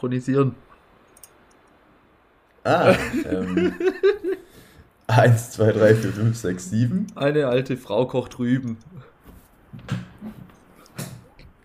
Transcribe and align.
synchronisieren. 0.00 0.54
Ah, 2.64 2.94
ähm. 3.30 3.74
1, 5.06 5.52
2, 5.52 5.72
3, 5.72 5.94
4, 5.94 6.12
5, 6.12 6.36
6, 6.36 6.70
7. 6.70 7.06
Eine 7.16 7.48
alte 7.48 7.76
Frau 7.76 8.06
kocht 8.06 8.38
Rüben. 8.38 8.78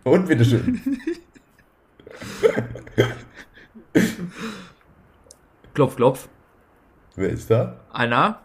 Und 0.04 0.28
bitteschön. 0.28 0.82
klopf, 5.74 5.96
klopf. 5.96 6.28
Wer 7.16 7.30
ist 7.30 7.50
da? 7.52 7.80
Anna? 7.92 8.42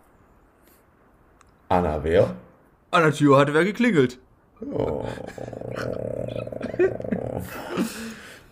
Anna, 1.68 2.04
wer? 2.04 2.34
An 2.90 3.02
der 3.02 3.12
Tür 3.12 3.38
hatte 3.38 3.54
wer 3.54 3.64
geklingelt. 3.64 4.18
Oh. 4.72 5.06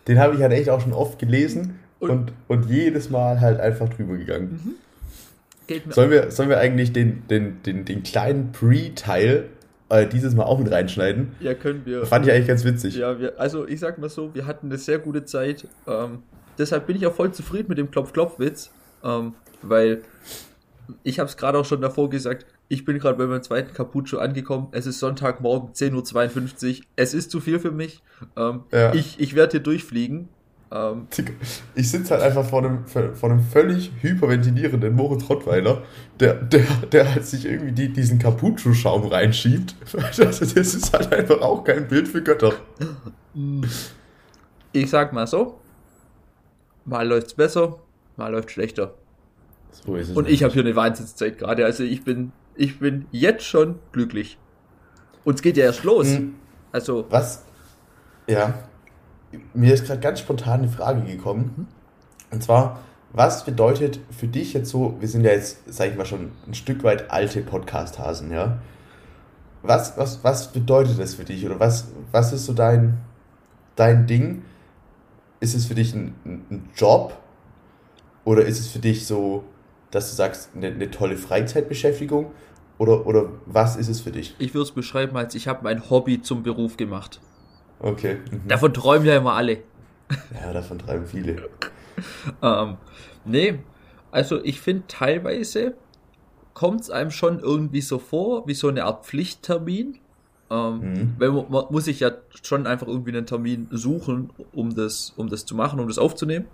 Den 0.08 0.18
habe 0.18 0.34
ich 0.34 0.42
halt 0.42 0.52
echt 0.52 0.70
auch 0.70 0.80
schon 0.80 0.92
oft 0.92 1.18
gelesen 1.18 1.78
und, 2.00 2.10
und, 2.10 2.32
und 2.48 2.70
jedes 2.70 3.10
Mal 3.10 3.40
halt 3.40 3.60
einfach 3.60 3.88
drüber 3.88 4.16
gegangen. 4.16 4.76
Mir 5.68 5.80
Sollen 5.90 6.10
wir, 6.10 6.30
sollen 6.30 6.48
wir 6.48 6.58
eigentlich 6.58 6.92
den, 6.92 7.26
den, 7.28 7.62
den, 7.62 7.84
den 7.84 8.02
kleinen 8.02 8.52
Pre-Teil 8.52 9.50
äh, 9.90 10.06
dieses 10.06 10.34
Mal 10.34 10.44
auch 10.44 10.58
mit 10.58 10.72
reinschneiden? 10.72 11.32
Ja, 11.40 11.54
können 11.54 11.82
wir. 11.84 12.06
Fand 12.06 12.26
ich 12.26 12.32
eigentlich 12.32 12.48
ganz 12.48 12.64
witzig. 12.64 12.96
Ja, 12.96 13.20
wir, 13.20 13.38
also 13.38 13.68
ich 13.68 13.78
sag 13.80 13.98
mal 13.98 14.08
so, 14.08 14.34
wir 14.34 14.46
hatten 14.46 14.68
eine 14.68 14.78
sehr 14.78 14.98
gute 14.98 15.24
Zeit. 15.24 15.66
Ähm, 15.86 16.22
deshalb 16.56 16.86
bin 16.86 16.96
ich 16.96 17.06
auch 17.06 17.14
voll 17.14 17.32
zufrieden 17.32 17.66
mit 17.68 17.76
dem 17.76 17.90
Klopf-Klopf-Witz, 17.90 18.70
ähm, 19.04 19.34
weil 19.60 20.02
ich 21.02 21.18
habe 21.18 21.28
es 21.28 21.36
gerade 21.36 21.59
auch 21.59 21.66
schon 21.66 21.82
davor 21.82 22.09
gesagt, 22.09 22.46
ich 22.68 22.84
bin 22.84 22.98
gerade 22.98 23.16
bei 23.16 23.27
meinem 23.27 23.42
zweiten 23.42 23.72
Capucho 23.72 24.18
angekommen. 24.18 24.68
Es 24.73 24.87
ist 24.87 25.01
Sonntagmorgen, 25.01 25.73
10.52 25.73 26.80
Uhr. 26.80 26.84
Es 26.96 27.15
ist 27.15 27.30
zu 27.30 27.40
viel 27.40 27.59
für 27.59 27.70
mich. 27.70 28.02
Ähm, 28.37 28.65
Ja. 28.73 28.95
Ich, 28.95 29.18
ich 29.18 29.34
werde 29.34 29.52
hier 29.52 29.60
durchfliegen. 29.60 30.29
Ähm, 30.70 31.06
Ich 31.74 31.90
sitze 31.90 32.12
halt 32.15 32.23
einfach 32.23 32.45
vor 32.45 32.62
einem, 32.62 32.87
vor 32.87 33.30
einem 33.30 33.40
völlig 33.40 33.90
hyperventilierenden 34.02 34.95
Moritz 34.95 35.28
Rottweiler, 35.28 35.82
der, 36.20 36.34
der, 36.34 36.65
der 36.93 37.15
halt 37.15 37.24
sich 37.24 37.46
irgendwie 37.46 37.73
die, 37.73 37.88
diesen 37.90 38.18
Capucho-Schaum 38.18 39.06
reinsschiebt. 39.06 39.74
Also 39.95 40.24
das 40.26 40.43
ist 40.43 40.93
halt 40.93 41.12
einfach 41.12 41.40
auch 41.40 41.65
kein 41.65 41.88
Bild 41.88 42.06
für 42.06 42.23
Götter. 42.23 42.52
ich 44.73 44.90
sag 44.90 45.15
mal 45.15 45.26
so, 45.26 45.59
mal 46.84 47.06
läuft's 47.09 47.32
besser, 47.32 47.78
mal 48.16 48.30
läuft 48.30 48.50
schlechter. 48.50 48.95
So 49.71 49.96
ist 49.96 50.10
es. 50.10 50.16
Und 50.16 50.28
ich 50.28 50.43
habe 50.43 50.52
hier 50.52 50.62
eine 50.62 50.76
Wahnsinnszeit 50.76 51.38
gerade. 51.38 51.65
Also 51.65 51.82
ich 51.84 52.02
bin, 52.04 52.32
ich 52.59 52.80
bin 52.80 53.06
jetzt 53.12 53.45
schon 53.45 53.78
glücklich. 53.92 54.38
Und 55.24 55.34
es 55.34 55.42
geht 55.42 55.56
ja 55.56 55.64
erst 55.64 55.84
los. 55.84 56.09
Hm. 56.09 56.34
Also, 56.73 57.06
Was? 57.09 57.45
Ja. 58.26 58.54
Mir 59.54 59.74
ist 59.74 59.87
gerade 59.87 60.00
ganz 60.00 60.20
spontan 60.20 60.60
eine 60.60 60.68
Frage 60.68 61.02
gekommen. 61.02 61.68
Und 62.30 62.42
zwar, 62.42 62.80
was 63.12 63.45
bedeutet 63.45 64.00
für 64.10 64.26
dich 64.26 64.53
jetzt 64.53 64.70
so, 64.70 64.97
wir 65.00 65.09
sind 65.09 65.25
ja 65.25 65.31
jetzt, 65.31 65.60
sag 65.66 65.91
ich 65.91 65.97
mal, 65.97 66.04
schon 66.04 66.32
ein 66.47 66.54
Stück 66.54 66.82
weit 66.82 67.10
alte 67.10 67.42
Podcast-Hasen, 67.42 68.32
ja? 68.32 68.59
Was, 69.62 69.97
was, 69.97 70.25
was 70.25 70.53
bedeutet 70.53 70.98
das 70.98 71.15
für 71.15 71.25
dich? 71.25 71.44
Oder 71.47 71.60
was, 71.60 71.88
was 72.10 72.32
ist 72.32 72.47
so 72.47 72.54
dein, 72.54 72.98
dein 73.76 74.06
Ding? 74.06 74.43
Ist 75.41 75.54
es 75.54 75.66
für 75.66 75.75
dich 75.75 75.94
ein, 75.94 76.15
ein 76.25 76.44
ein 76.50 76.69
Job? 76.75 77.16
Oder 78.25 78.44
ist 78.44 78.60
es 78.60 78.69
für 78.69 78.78
dich 78.78 79.06
so, 79.06 79.44
dass 79.91 80.10
du 80.10 80.16
sagst, 80.16 80.50
eine, 80.54 80.69
eine 80.69 80.91
tolle 80.91 81.16
Freizeitbeschäftigung? 81.16 82.32
Oder, 82.78 83.06
oder 83.06 83.28
was 83.47 83.75
ist 83.76 83.88
es 83.88 84.00
für 84.00 84.12
dich? 84.12 84.36
ich 84.38 84.54
würde 84.54 84.64
es 84.64 84.70
beschreiben 84.72 85.16
als, 85.16 85.34
ich 85.34 85.48
habe 85.48 85.64
mein 85.64 85.91
Hobby 85.91 86.22
zum 86.22 86.42
Beruf 86.44 86.76
gemacht. 86.76 87.20
Okay. 87.81 88.19
Mhm. 88.31 88.47
Davon 88.48 88.72
träumen 88.75 89.06
ja 89.06 89.16
immer 89.16 89.34
alle. 89.34 89.59
Ja, 90.41 90.53
davon 90.53 90.78
treiben 90.78 91.06
viele. 91.06 91.37
Ähm, 92.43 92.77
nee, 93.25 93.59
also 94.12 94.41
ich 94.44 94.60
finde 94.60 94.84
teilweise 94.87 95.75
kommt 96.54 96.82
es 96.82 96.91
einem 96.91 97.10
schon 97.10 97.41
irgendwie 97.41 97.81
so 97.81 97.98
vor, 97.98 98.47
wie 98.47 98.54
so 98.54 98.69
eine 98.69 98.84
Art 98.84 99.04
Pflichttermin. 99.04 99.98
Ähm, 100.48 100.78
Mhm. 100.81 101.15
weil 101.19 101.31
man, 101.32 101.50
man 101.50 101.65
muss 101.71 101.87
sich 101.87 101.98
ja 102.00 102.12
schon 102.43 102.69
einfach 102.69 102.87
irgendwie 102.87 103.10
einen 103.10 103.27
Termin 103.27 103.66
suchen, 103.72 104.31
um 104.53 104.75
das, 104.77 105.12
um 105.16 105.28
das 105.28 105.44
zu 105.44 105.56
machen, 105.56 105.81
um 105.81 105.88
das 105.88 105.98
aufzunehmen. 105.98 106.47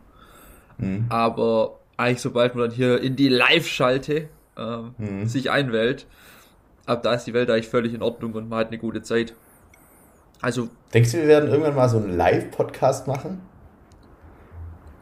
Mhm. 0.78 1.04
Aber 1.10 1.78
eigentlich 1.96 2.20
sobald 2.20 2.54
man 2.54 2.68
dann 2.68 2.76
hier 2.76 3.00
in 3.00 3.16
die 3.16 3.28
Live-Schalte 3.28 4.28
ähm, 4.56 4.94
Mhm. 4.98 5.26
sich 5.26 5.50
einwählt, 5.50 6.06
ab 6.86 7.02
da 7.02 7.14
ist 7.14 7.24
die 7.26 7.34
Welt 7.34 7.50
eigentlich 7.50 7.68
völlig 7.68 7.94
in 7.94 8.02
Ordnung 8.02 8.32
und 8.34 8.48
man 8.48 8.58
hat 8.60 8.68
eine 8.68 8.78
gute 8.78 9.02
Zeit. 9.02 9.34
Also 10.40 10.68
Denkst 10.92 11.12
du, 11.12 11.18
wir 11.18 11.26
werden 11.28 11.48
irgendwann 11.50 11.74
mal 11.74 11.88
so 11.88 11.96
einen 11.98 12.16
Live-Podcast 12.16 13.06
machen? 13.06 13.40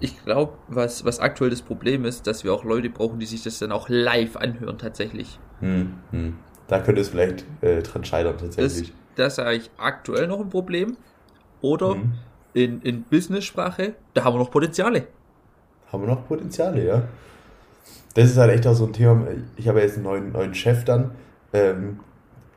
ich 0.00 0.25
glaube, 0.25 0.54
was, 0.66 1.04
was 1.04 1.20
aktuell 1.20 1.50
das 1.50 1.62
Problem 1.62 2.04
ist, 2.04 2.26
dass 2.26 2.42
wir 2.42 2.53
auch 2.53 2.64
Leute 2.64 2.91
brauchen, 2.91 3.20
die 3.20 3.26
sich 3.26 3.44
das 3.44 3.60
dann 3.60 3.70
auch 3.70 3.88
live 3.88 4.36
anhören 4.36 4.76
tatsächlich. 4.76 5.38
Hm, 5.60 5.94
hm. 6.10 6.38
Da 6.66 6.80
könnte 6.80 7.00
es 7.03 7.10
vielleicht 7.10 7.44
äh, 7.60 7.82
dran 7.82 8.04
scheitern 8.04 8.36
tatsächlich. 8.38 8.92
das 9.14 9.34
ist 9.34 9.38
eigentlich 9.38 9.70
aktuell 9.78 10.26
noch 10.26 10.41
ein 10.41 10.48
Problem. 10.50 10.97
Oder 11.60 11.94
Mhm. 11.97 12.14
in, 12.54 12.82
in 12.82 13.03
Business-Sprache, 13.04 13.94
da 14.14 14.24
haben 14.24 14.34
wir 14.34 14.38
noch 14.41 14.50
Potenziale. 14.50 15.06
Haben 15.92 16.03
wir 16.03 16.08
noch 16.08 16.26
Potenziale, 16.26 16.84
ja. 16.84 17.03
Das 18.14 18.30
ist 18.30 18.36
halt 18.36 18.50
echt 18.53 18.66
auch 18.66 18.75
so 18.75 18.86
ein 18.86 18.92
Thema. 18.92 19.26
Ich 19.56 19.69
habe 19.69 19.80
jetzt 19.80 19.94
einen 19.94 20.04
neuen, 20.04 20.32
neuen 20.32 20.54
Chef 20.54 20.84
dann. 20.84 21.12
Ähm, 21.53 22.00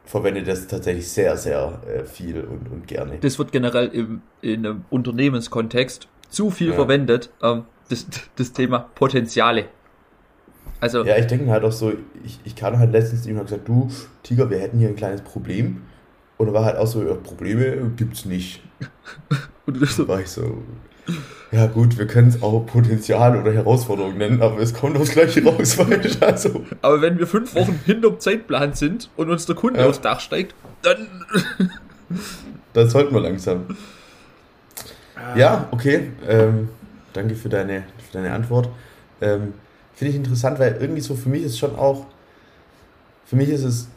verwende 0.06 0.44
das 0.44 0.68
tatsächlich 0.68 1.10
sehr, 1.10 1.36
sehr 1.38 1.82
äh, 1.88 2.04
viel 2.06 2.42
und, 2.42 2.72
und 2.72 2.88
gerne. 2.88 3.18
Das 3.22 3.40
wird 3.40 3.52
generell 3.52 3.88
im, 3.88 4.22
in 4.42 4.66
einem 4.66 4.86
Unternehmenskontext 4.90 6.08
zu 6.30 6.50
viel 6.52 6.70
Ja. 6.70 6.76
verwendet. 6.76 7.32
Ähm, 7.42 7.64
das, 7.90 8.06
das 8.36 8.54
Thema 8.54 8.80
Potenziale. 8.80 9.66
Also, 10.80 11.04
Ja, 11.04 11.18
ich 11.18 11.28
denke 11.28 11.50
halt 11.50 11.64
auch 11.64 11.72
so, 11.72 11.94
ich, 12.24 12.40
ich 12.44 12.56
kann 12.56 12.78
halt 12.78 12.92
letztens 12.92 13.26
jemand 13.26 13.48
gesagt, 13.48 13.68
du, 13.68 13.90
Tiger, 14.24 14.50
wir 14.50 14.60
hätten 14.60 14.78
hier 14.78 14.90
ein 14.90 14.96
kleines 14.96 15.22
Problem. 15.22 15.84
Und 16.38 16.48
da 16.48 16.54
war 16.54 16.66
halt 16.66 16.78
auch 16.78 16.88
so, 16.88 17.04
ja, 17.04 17.14
Probleme 17.16 17.92
gibt's 17.96 18.26
nicht. 18.26 18.62
und 19.66 19.82
das 19.82 19.90
Da 19.90 19.96
so, 20.04 20.08
war 20.08 20.20
ich 20.20 20.28
so, 20.30 20.64
ja 21.56 21.68
gut, 21.68 21.98
wir 21.98 22.06
können 22.06 22.28
es 22.28 22.42
auch 22.44 22.60
Potenzial 22.66 23.40
oder 23.40 23.54
Herausforderung 23.54 24.18
nennen, 24.18 24.42
aber 24.42 24.60
es 24.60 24.74
kommt 24.74 24.98
aufs 24.98 25.12
Gleiche 25.12 25.42
raus? 25.44 25.78
Also, 26.22 26.66
aber 26.82 27.02
wenn 27.02 27.18
wir 27.18 27.28
fünf 27.28 27.56
Wochen 27.56 27.80
hinterm 27.86 28.20
Zeitplan 28.20 28.74
sind 28.74 29.10
und 29.16 29.30
uns 29.30 29.46
der 29.46 29.56
Kunde 29.56 29.80
Ja. 29.80 29.88
aufs 29.88 30.02
Dach 30.02 30.20
steigt, 30.20 30.54
dann. 30.82 31.08
das 32.74 32.92
sollten 32.92 33.14
wir 33.14 33.22
langsam. 33.22 33.66
Ja, 35.38 35.68
okay. 35.72 36.12
Ähm, 36.28 36.68
danke 37.14 37.36
für 37.36 37.48
deine, 37.50 37.84
für 38.10 38.18
deine 38.18 38.34
Antwort. 38.34 38.68
Ähm, 39.22 39.54
Finde 39.94 40.12
ich 40.12 40.18
interessant, 40.18 40.60
weil 40.60 40.78
irgendwie 40.82 41.02
so 41.02 41.16
für 41.16 41.30
mich 41.30 41.44
ist 41.44 41.58
schon 41.58 41.74
auch, 41.78 42.06
für 43.26 43.38
mich 43.38 43.48
ist 43.50 43.64
es 43.64 43.88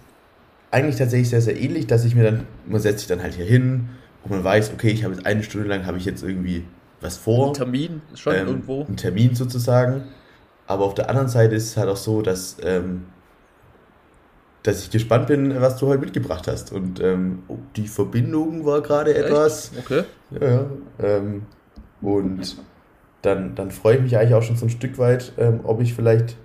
eigentlich 0.70 0.94
tatsächlich 0.96 1.28
sehr, 1.30 1.40
sehr 1.40 1.60
ähnlich, 1.60 1.88
dass 1.88 2.04
ich 2.04 2.14
mir 2.14 2.22
dann, 2.22 2.46
man 2.66 2.80
setzt 2.80 3.00
sich 3.00 3.08
dann 3.08 3.20
halt 3.20 3.34
hier 3.34 3.46
hin 3.46 3.88
und 4.22 4.30
man 4.30 4.44
weiß, 4.44 4.70
okay, 4.74 4.90
ich 4.90 5.02
habe 5.02 5.14
jetzt 5.14 5.26
eine 5.26 5.42
Stunde 5.42 5.66
lang, 5.66 5.86
habe 5.86 5.98
ich 5.98 6.04
jetzt 6.04 6.22
irgendwie 6.22 6.62
was 7.00 7.16
vor. 7.16 7.52
Termin 7.52 8.02
schon 8.14 8.34
ähm, 8.34 8.46
irgendwo. 8.46 8.84
Einen 8.84 8.96
Termin 8.96 9.34
sozusagen. 9.34 10.04
Aber 10.66 10.84
auf 10.84 10.94
der 10.94 11.08
anderen 11.08 11.28
Seite 11.28 11.54
ist 11.54 11.68
es 11.68 11.76
halt 11.76 11.88
auch 11.88 11.96
so, 11.96 12.20
dass, 12.20 12.56
ähm, 12.62 13.06
dass 14.62 14.82
ich 14.82 14.90
gespannt 14.90 15.26
bin, 15.26 15.60
was 15.60 15.78
du 15.78 15.86
heute 15.86 16.00
mitgebracht 16.00 16.46
hast. 16.46 16.72
Und 16.72 17.00
ähm, 17.00 17.42
oh, 17.48 17.56
die 17.76 17.88
Verbindung 17.88 18.66
war 18.66 18.82
gerade 18.82 19.14
etwas. 19.14 19.72
Okay. 19.78 20.04
Ja, 20.30 20.46
ja. 20.46 20.66
Ähm, 21.02 21.46
und 22.02 22.56
dann, 23.22 23.54
dann 23.54 23.70
freue 23.70 23.96
ich 23.96 24.02
mich 24.02 24.16
eigentlich 24.16 24.34
auch 24.34 24.42
schon 24.42 24.56
so 24.56 24.66
ein 24.66 24.70
Stück 24.70 24.98
weit, 24.98 25.32
ähm, 25.38 25.60
ob 25.64 25.80
ich 25.80 25.94
vielleicht, 25.94 26.36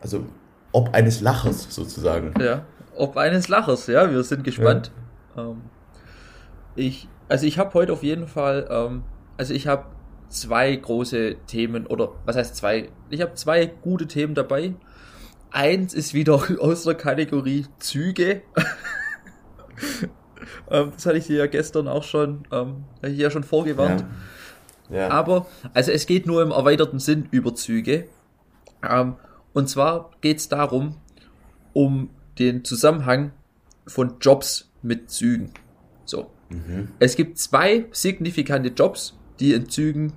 also 0.00 0.24
ob 0.72 0.94
eines 0.94 1.20
Lachers 1.20 1.66
sozusagen. 1.68 2.34
Ja. 2.40 2.64
Ob 2.96 3.16
eines 3.16 3.48
Lachers, 3.48 3.86
ja, 3.88 4.10
wir 4.10 4.22
sind 4.22 4.44
gespannt. 4.44 4.90
Ähm, 5.36 5.62
ich, 6.76 7.08
also 7.28 7.46
ich 7.46 7.58
habe 7.58 7.74
heute 7.74 7.92
auf 7.92 8.02
jeden 8.02 8.26
Fall, 8.26 8.66
ähm, 8.70 9.02
also 9.36 9.54
ich 9.54 9.66
habe 9.66 9.86
zwei 10.28 10.74
große 10.74 11.36
Themen, 11.46 11.86
oder 11.86 12.12
was 12.24 12.36
heißt 12.36 12.56
zwei? 12.56 12.88
Ich 13.10 13.20
habe 13.20 13.34
zwei 13.34 13.66
gute 13.66 14.06
Themen 14.06 14.34
dabei. 14.34 14.74
Eins 15.50 15.94
ist 15.94 16.14
wieder 16.14 16.34
aus 16.60 16.84
der 16.84 16.94
Kategorie 16.94 17.66
Züge. 17.78 18.42
ähm, 20.70 20.92
das 20.94 21.06
hatte 21.06 21.18
ich 21.18 21.26
dir 21.26 21.38
ja 21.38 21.46
gestern 21.46 21.88
auch 21.88 22.02
schon, 22.02 22.44
ähm, 22.50 22.84
hatte 23.02 23.12
ich 23.12 23.18
ja 23.18 23.30
schon 23.30 23.44
vorgewarnt. 23.44 24.04
Ja. 24.90 24.96
ja. 24.96 25.10
Aber, 25.10 25.46
also 25.72 25.92
es 25.92 26.06
geht 26.06 26.26
nur 26.26 26.42
im 26.42 26.50
erweiterten 26.50 26.98
Sinn 26.98 27.28
über 27.30 27.54
Züge. 27.54 28.08
Ähm, 28.82 29.16
und 29.52 29.68
zwar 29.68 30.10
geht 30.20 30.38
es 30.38 30.48
darum, 30.48 30.96
um 31.72 32.10
den 32.38 32.64
Zusammenhang 32.64 33.32
von 33.86 34.14
Jobs 34.20 34.70
mit 34.82 35.10
Zügen. 35.10 35.52
So. 36.04 36.30
Mhm. 36.48 36.88
Es 36.98 37.16
gibt 37.16 37.38
zwei 37.38 37.86
signifikante 37.92 38.70
Jobs, 38.70 39.16
die 39.40 39.52
in 39.52 39.68
Zügen 39.68 40.12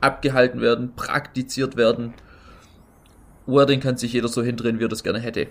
abgehalten 0.00 0.60
werden, 0.60 0.94
praktiziert 0.94 1.76
werden. 1.76 2.14
Wording 3.46 3.80
kann 3.80 3.96
sich 3.96 4.12
jeder 4.12 4.28
so 4.28 4.42
hindrehen, 4.42 4.78
wie 4.78 4.84
er 4.84 4.88
das 4.88 5.02
gerne 5.02 5.18
hätte. 5.18 5.48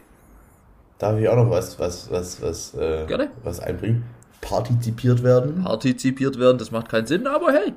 Darf 1.00 1.20
ich 1.20 1.28
auch 1.30 1.36
noch 1.36 1.50
was, 1.50 1.78
was, 1.80 2.10
was, 2.12 2.42
was, 2.42 2.74
äh, 2.76 3.06
Gerne. 3.06 3.30
was 3.44 3.60
einbringen? 3.60 4.04
Partizipiert 4.42 5.24
werden. 5.24 5.64
Partizipiert 5.64 6.40
werden, 6.40 6.58
das 6.58 6.72
macht 6.72 6.90
keinen 6.90 7.08
Sinn, 7.08 7.28
aber 7.28 7.52
hey. 7.52 7.74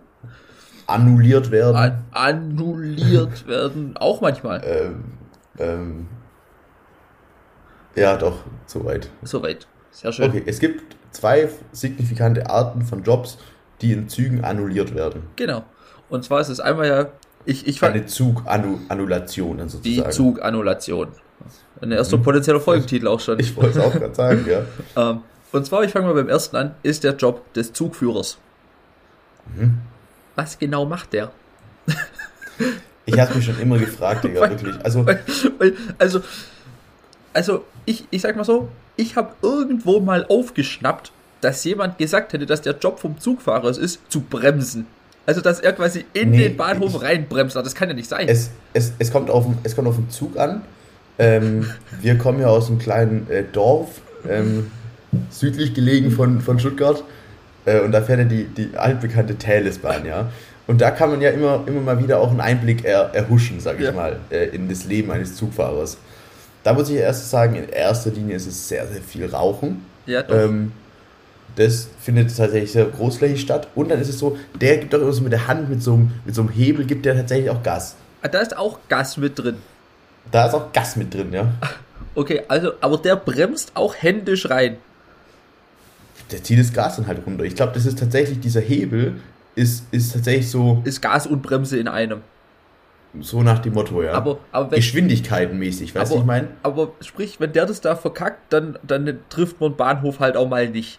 annulliert 0.86 1.50
werden. 1.50 1.76
An 1.76 2.04
annulliert 2.12 3.46
werden, 3.46 3.96
auch 3.96 4.20
manchmal. 4.20 4.62
Ähm, 4.64 5.04
ähm, 5.58 6.06
ja, 7.96 8.16
doch, 8.16 8.38
soweit. 8.66 9.10
Soweit. 9.22 9.66
Sehr 9.90 10.12
schön. 10.12 10.30
Okay, 10.30 10.42
es 10.46 10.60
gibt 10.60 10.96
zwei 11.10 11.48
signifikante 11.72 12.48
Arten 12.48 12.82
von 12.82 13.02
Jobs, 13.02 13.38
die 13.80 13.92
in 13.92 14.08
Zügen 14.08 14.44
annulliert 14.44 14.94
werden. 14.94 15.22
Genau. 15.36 15.64
Und 16.08 16.24
zwar 16.24 16.40
ist 16.40 16.48
es 16.48 16.60
einmal 16.60 16.88
ja, 16.88 17.06
ich, 17.44 17.66
ich 17.66 17.82
Eine 17.82 18.06
Zugannulation 18.06 19.56
die 19.58 19.68
sozusagen. 19.68 20.12
Zugannulation. 20.12 21.08
Ein 21.80 21.92
erster 21.92 22.18
potenzieller 22.18 22.60
Folgentitel 22.60 23.06
auch 23.08 23.20
schon. 23.20 23.38
Ich 23.40 23.56
wollte 23.56 23.78
es 23.78 23.84
auch 23.84 23.92
gerade 23.92 24.14
sagen, 24.14 24.46
ja. 24.48 24.62
Ähm, 25.10 25.20
und 25.52 25.66
zwar, 25.66 25.82
ich 25.82 25.90
fange 25.90 26.06
mal 26.06 26.14
beim 26.14 26.28
ersten 26.28 26.56
an, 26.56 26.74
ist 26.82 27.02
der 27.02 27.16
Job 27.16 27.52
des 27.54 27.72
Zugführers. 27.72 28.38
Mhm. 29.56 29.78
Was 30.36 30.58
genau 30.58 30.84
macht 30.84 31.12
der? 31.12 31.32
Ich 33.06 33.18
habe 33.18 33.34
mich 33.34 33.44
schon 33.44 33.58
immer 33.58 33.78
gefragt, 33.78 34.24
Digga, 34.24 34.40
wirklich. 34.50 34.76
Also, 34.84 35.06
Weil, 35.06 35.20
weil, 35.58 35.74
also, 35.98 36.20
also 37.32 37.64
ich, 37.86 38.06
ich 38.10 38.20
sag 38.20 38.36
mal 38.36 38.44
so, 38.44 38.68
ich 38.96 39.16
habe 39.16 39.32
irgendwo 39.42 40.00
mal 40.00 40.26
aufgeschnappt, 40.28 41.10
dass 41.40 41.64
jemand 41.64 41.98
gesagt 41.98 42.32
hätte, 42.32 42.46
dass 42.46 42.60
der 42.62 42.76
Job 42.78 42.98
vom 43.00 43.18
Zugfahrer 43.18 43.68
es 43.68 43.78
ist, 43.78 44.00
zu 44.10 44.20
bremsen. 44.20 44.86
Also, 45.26 45.40
dass 45.40 45.60
er 45.60 45.72
quasi 45.72 46.04
in 46.12 46.30
Nee, 46.30 46.48
den 46.48 46.56
Bahnhof 46.56 46.94
ich- 46.96 47.02
reinbremst. 47.02 47.54
Das 47.56 47.74
kann 47.74 47.88
ja 47.88 47.94
nicht 47.94 48.08
sein. 48.08 48.28
es, 48.28 48.50
es, 48.72 48.92
es, 48.98 49.12
kommt 49.12 49.30
auf, 49.30 49.44
den- 49.44 49.58
es 49.62 49.76
kommt 49.76 49.86
auf 49.88 49.96
den 49.96 50.10
Zug 50.10 50.38
an. 50.38 50.62
Ähm, 51.18 51.70
wir 52.00 52.16
kommen 52.18 52.40
ja 52.40 52.46
aus 52.48 52.68
einem 52.68 52.78
kleinen 52.78 53.28
äh, 53.30 53.44
Dorf, 53.52 53.88
ähm, 54.28 54.70
südlich 55.30 55.74
gelegen 55.74 56.10
von, 56.10 56.40
von 56.40 56.58
Stuttgart. 56.58 57.04
Äh, 57.66 57.80
und 57.80 57.92
da 57.92 58.00
fährt 58.02 58.20
ja 58.20 58.24
die, 58.24 58.44
die 58.44 58.70
altbekannte 58.76 59.36
Thalesbahn, 59.36 60.06
ja. 60.06 60.30
Und 60.66 60.80
da 60.80 60.90
kann 60.92 61.10
man 61.10 61.20
ja 61.20 61.30
immer, 61.30 61.62
immer 61.66 61.80
mal 61.80 62.02
wieder 62.02 62.20
auch 62.20 62.30
einen 62.30 62.40
Einblick 62.40 62.84
er, 62.84 63.10
erhuschen, 63.14 63.60
sag 63.60 63.78
ich 63.78 63.84
Ja. 63.86 63.92
mal, 63.92 64.18
äh, 64.30 64.46
in 64.46 64.68
das 64.68 64.84
Leben 64.86 65.10
eines 65.10 65.36
Zugfahrers. 65.36 65.98
Da 66.62 66.72
muss 66.72 66.88
ich 66.90 66.96
erst 66.96 67.28
sagen, 67.30 67.54
in 67.56 67.68
erster 67.68 68.10
Linie 68.10 68.36
ist 68.36 68.46
es 68.46 68.68
sehr, 68.68 68.86
sehr 68.86 69.02
viel 69.02 69.26
Rauchen. 69.26 69.84
ja, 70.06 70.22
doch. 70.22 70.34
Ähm, 70.36 70.72
das 71.56 71.88
findet 72.00 72.34
tatsächlich 72.36 72.72
sehr 72.72 72.86
großflächig 72.86 73.40
statt. 73.40 73.68
Und 73.74 73.90
dann 73.90 74.00
ist 74.00 74.08
es 74.08 74.18
so, 74.18 74.36
der 74.60 74.78
gibt 74.78 74.92
doch 74.92 75.00
immer 75.00 75.12
so 75.12 75.22
mit 75.22 75.32
der 75.32 75.46
Hand, 75.46 75.68
mit 75.68 75.82
so, 75.82 75.94
einem, 75.94 76.12
mit 76.24 76.34
so 76.34 76.42
einem 76.42 76.50
Hebel, 76.50 76.84
gibt 76.84 77.04
der 77.04 77.14
tatsächlich 77.16 77.50
auch 77.50 77.62
Gas. 77.62 77.96
Ah, 78.22 78.28
da 78.28 78.40
ist 78.40 78.56
auch 78.56 78.78
Gas 78.88 79.16
mit 79.16 79.38
drin. 79.38 79.56
Da 80.30 80.46
ist 80.46 80.54
auch 80.54 80.72
Gas 80.72 80.96
mit 80.96 81.12
drin, 81.12 81.32
ja. 81.32 81.52
Okay, 82.16 82.42
also, 82.48 82.72
aber 82.80 82.98
der 82.98 83.14
bremst 83.14 83.70
auch 83.74 83.94
händisch 83.94 84.50
rein. 84.50 84.78
Der 86.32 86.42
zieht 86.42 86.58
das 86.58 86.72
Gas 86.72 86.96
dann 86.96 87.06
halt 87.06 87.24
runter. 87.24 87.44
Ich 87.44 87.54
glaube, 87.54 87.72
das 87.72 87.86
ist 87.86 88.00
tatsächlich, 88.00 88.40
dieser 88.40 88.60
Hebel 88.60 89.20
ist, 89.54 89.84
ist 89.92 90.12
tatsächlich 90.12 90.50
so, 90.50 90.82
Ist 90.84 91.00
Gas 91.00 91.28
und 91.28 91.40
Bremse 91.40 91.78
in 91.78 91.86
einem. 91.86 92.22
so 93.20 93.42
nach 93.42 93.60
dem 93.60 93.74
Motto, 93.74 94.02
ja. 94.02 94.12
Aber, 94.12 94.38
aber 94.50 94.72
wenn, 94.72 94.76
Geschwindigkeitenmäßig, 94.76 95.94
weißt 95.94 96.12
du, 96.12 96.18
ich 96.18 96.24
meine? 96.24 96.48
aber 96.64 96.92
sprich, 97.00 97.38
wenn 97.38 97.52
der 97.52 97.66
das 97.66 97.80
da 97.80 97.94
verkackt, 97.94 98.52
dann, 98.52 98.76
dann 98.82 99.20
trifft 99.28 99.60
man 99.60 99.76
Bahnhof 99.76 100.18
halt 100.18 100.36
auch 100.36 100.48
mal 100.48 100.68
nicht. 100.68 100.98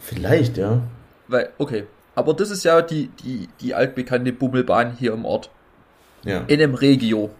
Vielleicht, 0.00 0.56
ja. 0.56 0.82
Weil, 1.28 1.50
okay. 1.58 1.84
Aber 2.14 2.34
das 2.34 2.50
ist 2.50 2.64
ja 2.64 2.82
die, 2.82 3.08
die, 3.22 3.48
die 3.60 3.74
altbekannte 3.74 4.32
Bummelbahn 4.32 4.96
hier 4.98 5.12
im 5.12 5.24
Ort. 5.24 5.50
ja. 6.24 6.38
In 6.48 6.60
einem 6.60 6.74
Regio. 6.74 7.30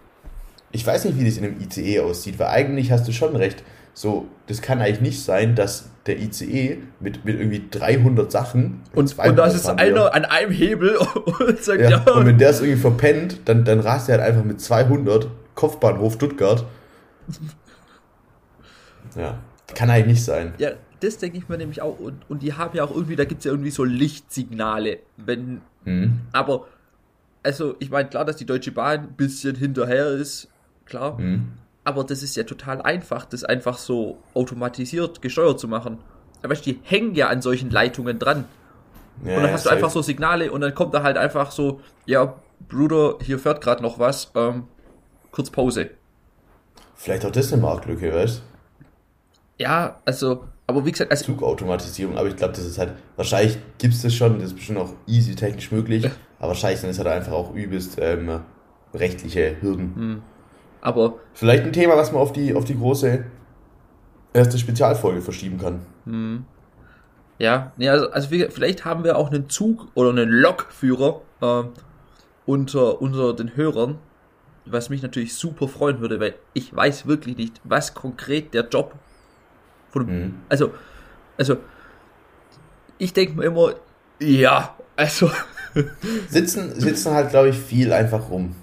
Ich 0.72 0.86
weiß 0.86 1.04
nicht, 1.06 1.18
wie 1.18 1.24
das 1.24 1.36
in 1.36 1.44
einem 1.44 1.60
ICE 1.60 2.00
aussieht, 2.00 2.38
weil 2.38 2.46
eigentlich 2.48 2.92
hast 2.92 3.08
du 3.08 3.12
schon 3.12 3.34
recht. 3.34 3.64
So, 3.92 4.28
das 4.46 4.62
kann 4.62 4.80
eigentlich 4.80 5.00
nicht 5.00 5.22
sein, 5.24 5.56
dass 5.56 5.90
der 6.06 6.18
ICE 6.20 6.78
mit, 7.00 7.24
mit 7.24 7.40
irgendwie 7.40 7.64
300 7.70 8.30
Sachen 8.30 8.82
Und, 8.94 9.08
200 9.08 9.30
und 9.30 9.36
da 9.36 9.46
ist 9.46 9.68
einer 9.68 10.14
an 10.14 10.24
einem 10.24 10.52
Hebel 10.52 10.96
und 11.40 11.62
sagt, 11.62 11.80
Ja, 11.80 11.90
ja, 11.90 12.12
und 12.12 12.24
wenn 12.24 12.38
der 12.38 12.50
es 12.50 12.60
irgendwie 12.60 12.80
verpennt, 12.80 13.40
dann, 13.46 13.64
dann 13.64 13.80
rast 13.80 14.08
er 14.08 14.18
halt 14.18 14.28
einfach 14.28 14.44
mit 14.44 14.60
200 14.60 15.26
Kopfbahnhof 15.54 16.14
Stuttgart. 16.14 16.64
Ja, 19.16 19.38
kann 19.74 19.90
eigentlich 19.90 20.06
nicht 20.06 20.24
sein. 20.24 20.54
ja, 20.58 20.70
das 21.00 21.18
denke 21.18 21.38
ich 21.38 21.48
mir 21.48 21.58
nämlich 21.58 21.82
auch. 21.82 21.98
Und, 21.98 22.28
und 22.28 22.42
die 22.42 22.54
haben 22.54 22.76
ja 22.76 22.84
auch 22.84 22.90
irgendwie, 22.94 23.16
da 23.16 23.24
gibt 23.24 23.40
es 23.40 23.44
ja 23.44 23.50
irgendwie 23.50 23.70
so 23.70 23.84
Lichtsignale. 23.84 24.98
Wenn, 25.16 25.60
Mhm. 25.84 26.20
aber, 26.32 26.66
also 27.42 27.74
ich 27.78 27.90
meine, 27.90 28.08
klar, 28.08 28.24
dass 28.26 28.36
die 28.36 28.44
Deutsche 28.46 28.70
Bahn 28.72 29.00
ein 29.00 29.12
bisschen 29.14 29.56
hinterher 29.56 30.08
ist, 30.08 30.48
klar. 30.84 31.18
Mhm. 31.18 31.52
Aber 31.84 32.04
das 32.04 32.22
ist 32.22 32.36
ja 32.36 32.44
total 32.44 32.82
einfach, 32.82 33.24
das 33.24 33.42
einfach 33.44 33.78
so 33.78 34.18
automatisiert 34.34 35.22
gesteuert 35.22 35.58
zu 35.58 35.66
machen. 35.68 35.98
Aber 36.42 36.50
weißt, 36.50 36.66
du, 36.66 36.72
die 36.74 36.80
hängen 36.82 37.14
ja 37.14 37.28
an 37.28 37.40
solchen 37.40 37.70
Leitungen 37.70 38.18
dran. 38.18 38.44
Ja, 39.24 39.36
Und 39.36 39.42
dann 39.42 39.52
hast 39.52 39.66
du 39.66 39.70
einfach 39.70 39.90
so 39.90 40.02
Signale 40.02 40.52
und 40.52 40.60
dann 40.60 40.74
kommt 40.74 40.94
da 40.94 41.02
halt 41.02 41.16
einfach 41.16 41.50
so, 41.50 41.80
ja, 42.06 42.34
Bruder, 42.68 43.16
hier 43.22 43.38
fährt 43.38 43.62
gerade 43.62 43.82
noch 43.82 43.98
was, 43.98 44.30
ähm, 44.34 44.64
kurz 45.30 45.50
Pause. 45.50 45.90
Vielleicht 46.94 47.24
auch 47.24 47.30
das 47.32 47.52
eine 47.52 47.62
Marktlücke, 47.62 48.12
weißt 48.14 48.42
Ja, 49.58 50.00
also, 50.04 50.44
aber 50.70 50.86
wie 50.86 50.92
gesagt, 50.92 51.10
also, 51.10 51.24
Zugautomatisierung, 51.24 52.16
aber 52.16 52.28
ich 52.28 52.36
glaube, 52.36 52.52
das 52.52 52.64
ist 52.64 52.78
halt, 52.78 52.92
wahrscheinlich 53.16 53.58
gibt 53.78 53.92
es 53.92 54.02
das 54.02 54.14
schon, 54.14 54.38
das 54.38 54.48
ist 54.48 54.54
bestimmt 54.54 54.78
auch 54.78 54.92
easy 55.06 55.34
technisch 55.34 55.72
möglich, 55.72 56.08
aber 56.38 56.48
wahrscheinlich 56.48 56.80
sind 56.80 56.90
es 56.90 56.98
halt 56.98 57.08
einfach 57.08 57.32
auch 57.32 57.52
übelst 57.52 57.98
ähm, 58.00 58.40
rechtliche 58.94 59.56
Hürden. 59.60 59.94
Hm. 59.96 60.22
aber 60.80 61.14
Vielleicht 61.34 61.64
ein 61.64 61.72
Thema, 61.72 61.96
was 61.96 62.12
man 62.12 62.22
auf 62.22 62.32
die, 62.32 62.54
auf 62.54 62.64
die 62.64 62.76
große 62.76 63.24
erste 64.32 64.58
Spezialfolge 64.58 65.20
verschieben 65.22 65.58
kann. 65.58 65.80
ja, 67.38 67.72
nee, 67.76 67.88
also, 67.88 68.10
also 68.10 68.28
vielleicht 68.28 68.84
haben 68.84 69.02
wir 69.02 69.18
auch 69.18 69.30
einen 69.30 69.48
Zug 69.48 69.88
oder 69.94 70.10
einen 70.10 70.30
Lokführer 70.30 71.20
ähm, 71.42 71.70
unter, 72.46 73.02
unter 73.02 73.34
den 73.34 73.56
Hörern, 73.56 73.98
was 74.66 74.88
mich 74.88 75.02
natürlich 75.02 75.34
super 75.34 75.66
freuen 75.66 76.00
würde, 76.00 76.20
weil 76.20 76.34
ich 76.54 76.72
weiß 76.72 77.06
wirklich 77.06 77.36
nicht, 77.36 77.60
was 77.64 77.94
konkret 77.94 78.54
der 78.54 78.68
Job 78.68 78.94
von 79.90 80.06
Mhm. 80.06 80.34
Also, 80.48 80.72
also, 81.38 81.56
ich 82.98 83.12
denke 83.12 83.36
mir 83.36 83.44
immer, 83.44 83.74
ja, 84.20 84.74
also, 84.96 85.30
Sitzen, 86.28 86.78
sitzen 86.80 87.12
halt, 87.14 87.30
glaube 87.30 87.48
ich, 87.50 87.56
viel 87.58 87.92
einfach 87.92 88.28
rum. 88.30 88.54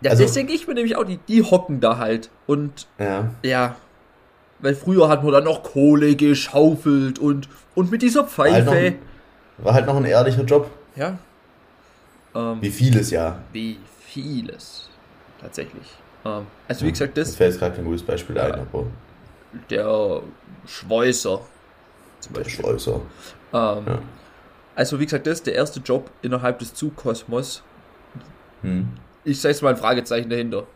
ja, 0.00 0.10
Also- 0.10 0.22
das 0.24 0.32
denke 0.32 0.52
ich 0.52 0.66
mir 0.66 0.74
nämlich 0.74 0.96
auch, 0.96 1.04
die, 1.04 1.18
die 1.28 1.42
hocken 1.42 1.80
da 1.80 1.98
halt. 1.98 2.30
Und 2.46 2.86
Ja. 2.98 3.30
ja, 3.42 3.76
weil 4.60 4.74
früher 4.74 5.08
hat 5.08 5.22
man 5.22 5.32
dann 5.32 5.44
noch 5.44 5.62
Kohle 5.62 6.16
geschaufelt 6.16 7.18
und, 7.18 7.48
und 7.74 7.90
mit 7.90 8.02
dieser 8.02 8.22
War 8.36 8.50
halt, 8.50 8.64
noch, 8.64 8.72
Pfeife. 8.72 8.96
war 9.58 9.74
halt 9.74 9.86
noch 9.86 9.96
ein 9.96 10.04
ehrlicher 10.04 10.42
Job. 10.44 10.70
Ja. 10.96 11.18
Ähm, 12.34 12.58
Wie 12.60 12.70
vieles 12.70 13.10
ja. 13.10 13.38
wie 13.52 13.78
vieles. 14.00 14.88
Tatsächlich. 15.40 15.86
Ähm, 16.24 16.46
also, 16.66 16.84
wie 16.86 16.90
gesagt, 16.90 17.16
Mir 17.16 17.22
das, 17.22 17.36
fällt 17.36 17.52
jetzt 17.52 17.60
gerade 17.60 17.76
kein 17.76 17.84
gutes 17.84 18.02
Beispiel 18.02 18.38
ein, 18.38 18.52
aber 18.52 18.86
der 19.70 20.22
Schweißer. 20.66 21.40
Zum 22.20 22.32
der 22.32 22.42
Beispiel. 22.42 22.64
Schleuser. 22.64 23.00
Ähm, 23.52 23.82
Ja. 23.86 23.98
Also, 24.74 25.00
wie 25.00 25.04
gesagt, 25.04 25.26
das 25.26 25.38
ist 25.38 25.46
der 25.48 25.54
erste 25.54 25.80
Job 25.80 26.08
innerhalb 26.22 26.60
des 26.60 26.72
Zugkosmos. 26.72 27.64
Hm. 28.62 28.86
Ich 29.24 29.40
setze 29.40 29.64
mal 29.64 29.70
ein 29.70 29.76
Fragezeichen 29.76 30.30
dahinter. 30.30 30.68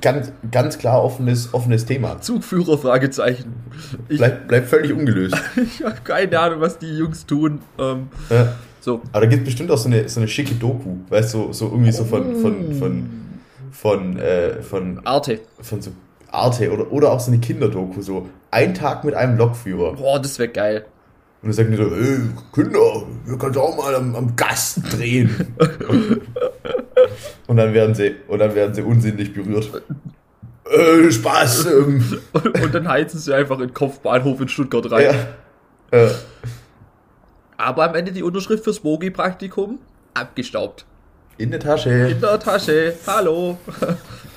Ganz, 0.00 0.32
ganz 0.50 0.78
klar 0.78 1.02
offenes, 1.02 1.52
offenes 1.54 1.86
Thema. 1.86 2.20
Zugführer, 2.20 2.76
Fragezeichen. 2.76 3.54
Ich, 4.08 4.18
Bleibt 4.18 4.46
bleibt 4.46 4.68
völlig 4.68 4.92
ungelöst. 4.92 5.34
ich 5.56 5.82
habe 5.82 5.96
keine 6.04 6.38
Ahnung, 6.38 6.60
was 6.60 6.78
die 6.78 6.96
Jungs 6.96 7.24
tun. 7.24 7.60
Ähm, 7.78 8.08
ja. 8.28 8.54
so. 8.80 9.00
Aber 9.12 9.22
da 9.22 9.26
gibt 9.26 9.42
es 9.42 9.46
bestimmt 9.46 9.70
auch 9.70 9.78
so 9.78 9.88
eine, 9.88 10.08
so 10.08 10.20
eine 10.20 10.28
schicke 10.28 10.54
Doku, 10.54 10.98
weißt 11.08 11.34
du, 11.34 11.38
so, 11.38 11.52
so 11.52 11.66
irgendwie 11.66 11.92
so 11.92 12.04
von, 12.04 12.36
von, 12.36 12.74
von, 12.74 13.10
von, 13.72 14.18
äh, 14.18 14.62
von, 14.62 15.00
Arte. 15.06 15.40
von 15.60 15.80
so 15.80 15.90
Arte 16.30 16.70
oder, 16.72 16.92
oder 16.92 17.12
auch 17.12 17.20
so 17.20 17.30
eine 17.30 17.40
Kinderdoku, 17.40 18.00
so 18.02 18.28
ein 18.50 18.74
Tag 18.74 19.04
mit 19.04 19.14
einem 19.14 19.36
Lokführer. 19.38 19.94
Boah, 19.94 20.20
das 20.20 20.38
wäre 20.38 20.48
geil. 20.48 20.86
Und 21.40 21.48
dann 21.48 21.52
sagen 21.52 21.70
die 21.70 21.76
so, 21.76 21.84
ey, 21.94 22.18
Kinder, 22.52 23.06
ihr 23.28 23.38
könnt 23.38 23.56
auch 23.56 23.76
mal 23.76 23.94
am, 23.94 24.16
am 24.16 24.34
Gast 24.34 24.80
drehen. 24.92 25.54
und 27.46 27.56
dann 27.56 27.72
werden 27.72 27.94
sie, 27.94 28.16
und 28.26 28.40
dann 28.40 28.54
werden 28.54 28.74
sie 28.74 28.82
unsinnlich 28.82 29.32
berührt. 29.32 29.70
Äh, 30.68 31.10
Spaß. 31.10 31.66
Ähm, 31.66 32.04
Und, 32.32 32.60
und 32.62 32.74
dann 32.74 32.88
heizen 32.88 33.18
sie 33.18 33.34
einfach 33.34 33.58
in 33.58 33.68
den 33.68 33.74
Kopfbahnhof 33.74 34.40
in 34.40 34.48
Stuttgart 34.48 34.90
rein. 34.90 35.14
ja. 35.92 35.98
Äh, 35.98 36.10
Aber 37.56 37.88
am 37.88 37.94
Ende 37.94 38.12
die 38.12 38.22
Unterschrift 38.22 38.64
fürs 38.64 38.80
Bogi-Praktikum 38.80 39.78
abgestaubt. 40.12 40.84
In 41.38 41.50
der 41.50 41.60
Tasche. 41.60 41.90
In 41.90 42.20
der 42.20 42.38
Tasche. 42.38 42.94
Hallo. 43.06 43.56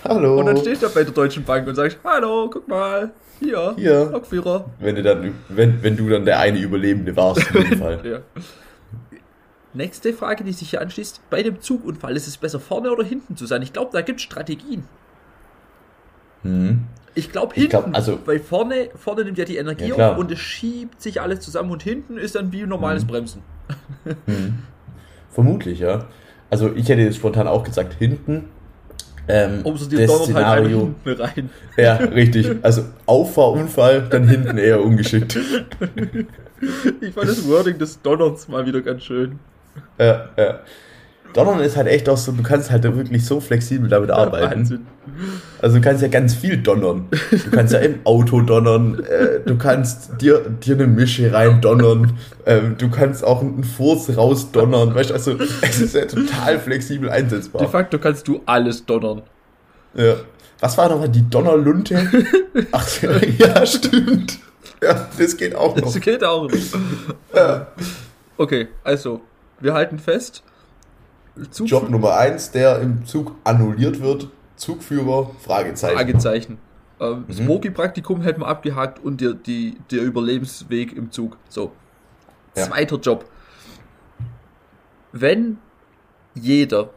Hallo. 0.04 0.40
Und 0.40 0.46
dann 0.48 0.58
steht 0.58 0.82
er 0.84 0.90
bei 0.90 1.04
der 1.04 1.14
Deutschen 1.14 1.44
Bank 1.44 1.68
und 1.68 1.76
sagt, 1.76 2.00
hallo, 2.04 2.50
guck 2.52 2.68
mal. 2.68 3.12
Hier. 3.40 3.74
Hier. 3.76 4.10
Lokführer. 4.12 4.66
Wenn 4.80 4.96
du 4.96 5.04
dann, 5.04 5.34
wenn, 5.50 5.82
wenn 5.84 5.98
du 5.98 6.08
dann 6.10 6.26
der 6.26 6.40
eine 6.40 6.60
Überlebende 6.60 7.16
warst, 7.16 7.46
in 7.54 7.70
dem 7.70 7.80
Fall. 7.80 8.00
Ja. 8.06 8.20
Nächste 9.74 10.14
Frage, 10.14 10.44
die 10.44 10.52
sich 10.52 10.70
hier 10.72 10.82
anschließt. 10.82 11.22
Bei 11.30 11.42
dem 11.44 11.62
Zugunfall 11.62 12.16
ist 12.18 12.28
es 12.28 12.36
besser 12.38 12.60
vorne 12.60 12.92
oder 12.92 13.06
hinten 13.06 13.38
zu 13.38 13.46
sein? 13.46 13.62
Ich 13.62 13.72
glaube, 13.72 13.92
da 13.94 14.02
gibt 14.02 14.20
es 14.20 14.24
Strategien. 14.24 14.84
Mhm. 16.44 16.82
Ich 17.16 17.32
glaube 17.32 17.54
hinten, 17.56 17.70
glaub, 17.70 17.90
also- 17.96 18.20
weil 18.26 18.40
vorne, 18.42 18.90
vorne 18.96 19.24
nimmt 19.24 19.38
ja 19.38 19.46
die 19.46 19.56
Energie 19.58 19.88
Ja, 19.96 20.12
auf 20.12 20.18
und 20.18 20.30
es 20.32 20.40
schiebt 20.40 21.02
sich 21.02 21.22
alles 21.22 21.40
zusammen 21.40 21.72
und 21.72 21.84
hinten 21.84 22.18
ist 22.18 22.36
dann 22.36 22.52
wie 22.52 22.64
normales 22.64 23.04
Mhm. 23.04 23.08
Bremsen. 23.08 23.44
Vermutlich, 25.30 25.80
ja. 25.80 26.06
Also 26.52 26.72
ich 26.76 26.88
hätte 26.90 27.02
jetzt 27.02 27.16
spontan 27.16 27.48
auch 27.48 27.64
gesagt, 27.64 27.96
hinten. 27.98 28.50
Ähm, 29.28 29.62
Außer 29.64 29.88
dir 29.88 30.06
donnert 30.06 30.34
halt 30.34 30.46
einer 30.46 30.68
hinten 30.68 31.10
rein. 31.10 31.50
Ja, 31.78 31.96
richtig. 31.96 32.58
Also 32.62 32.84
Auffahrunfall, 33.06 34.08
dann 34.10 34.28
hinten 34.28 34.58
eher 34.60 34.84
ungeschickt. 34.84 35.40
Ich 37.02 37.16
fand 37.16 37.28
das 37.28 37.48
Wording 37.48 37.80
des 37.80 38.00
Donnerns 38.04 38.48
mal 38.48 38.68
wieder 38.68 38.82
ganz 38.82 39.02
schön. 39.02 39.40
Ja, 39.98 40.30
ja. 40.38 40.60
Donnern 41.34 41.60
ist 41.60 41.78
halt 41.78 41.88
echt 41.88 42.10
auch 42.10 42.18
so, 42.18 42.32
du 42.32 42.44
kannst 42.44 42.72
halt 42.72 42.84
wirklich 42.84 43.26
so 43.26 43.40
flexibel 43.40 43.90
damit 43.90 44.12
arbeiten. 44.12 44.60
Wahnsinn. 44.62 44.88
Also 45.62 45.78
du 45.78 45.82
kannst 45.82 46.02
ja 46.02 46.08
ganz 46.08 46.34
viel 46.34 46.58
donnern. 46.58 47.08
Du 47.32 47.52
kannst 47.52 47.74
ja 47.74 47.80
im 47.80 48.00
Auto 48.04 48.42
donnern, 48.42 49.04
äh, 49.04 49.40
du 49.46 49.58
kannst 49.58 50.22
dir, 50.22 50.40
dir 50.40 50.76
eine 50.76 50.88
Mische 50.88 51.32
rein 51.34 51.62
donnern, 51.62 52.18
ähm, 52.46 52.76
du 52.78 52.90
kannst 52.90 53.24
auch 53.24 53.42
einen 53.42 53.64
Furz 53.64 54.10
raus 54.16 54.52
donnern, 54.52 54.94
weißt 54.94 55.12
du, 55.12 55.14
also 55.14 55.38
es 55.62 55.80
ist 55.82 55.96
ja 55.96 56.06
total 56.06 56.60
flexibel 56.60 57.10
De 57.10 57.18
einsetzbar. 57.18 57.68
facto 57.70 58.00
kannst 58.00 58.28
du 58.28 58.42
alles 58.46 58.86
donnern. 58.86 59.22
Ja. 59.94 60.16
Was 60.60 60.78
war 60.78 60.90
nochmal 60.90 61.10
die 61.10 61.28
Donnerlunte? 61.28 62.08
Ach 62.72 62.88
ja, 63.38 63.66
stimmt. 63.66 64.40
Ja, 64.84 65.08
das 65.18 65.38
geht 65.38 65.56
auch 65.56 65.76
noch. 65.76 65.94
Das 65.94 66.00
geht 66.00 66.24
auch 66.24 66.50
nicht. 66.50 66.74
Okay, 68.38 68.68
also, 68.84 69.22
wir 69.60 69.74
halten 69.74 70.00
fest. 70.00 70.44
Zug 71.50 71.68
Job 71.68 71.90
Nummer 71.90 72.16
eins, 72.18 72.52
der 72.52 72.80
im 72.80 73.06
Zug 73.06 73.34
annulliert 73.44 74.02
wird, 74.02 74.28
Zugführer, 74.56 75.32
Fragezeichen. 75.40 75.96
Fragezeichen. 75.98 76.58
Ähm, 77.00 77.26
Mhm. 77.28 77.34
Smoky-Praktikum 77.34 78.22
hätten 78.22 78.42
wir 78.42 78.48
abgehakt 78.48 79.00
und 79.04 79.22
der, 79.22 79.34
die, 79.34 79.78
der 79.90 80.04
Überlebensweg 80.04 80.96
im 80.96 81.12
Zug. 81.12 81.38
So. 81.50 81.72
Ja. 82.56 82.64
Zweiter 82.64 82.98
Job. 82.98 83.26
Wenn 85.12 85.58
jeder 86.36 86.90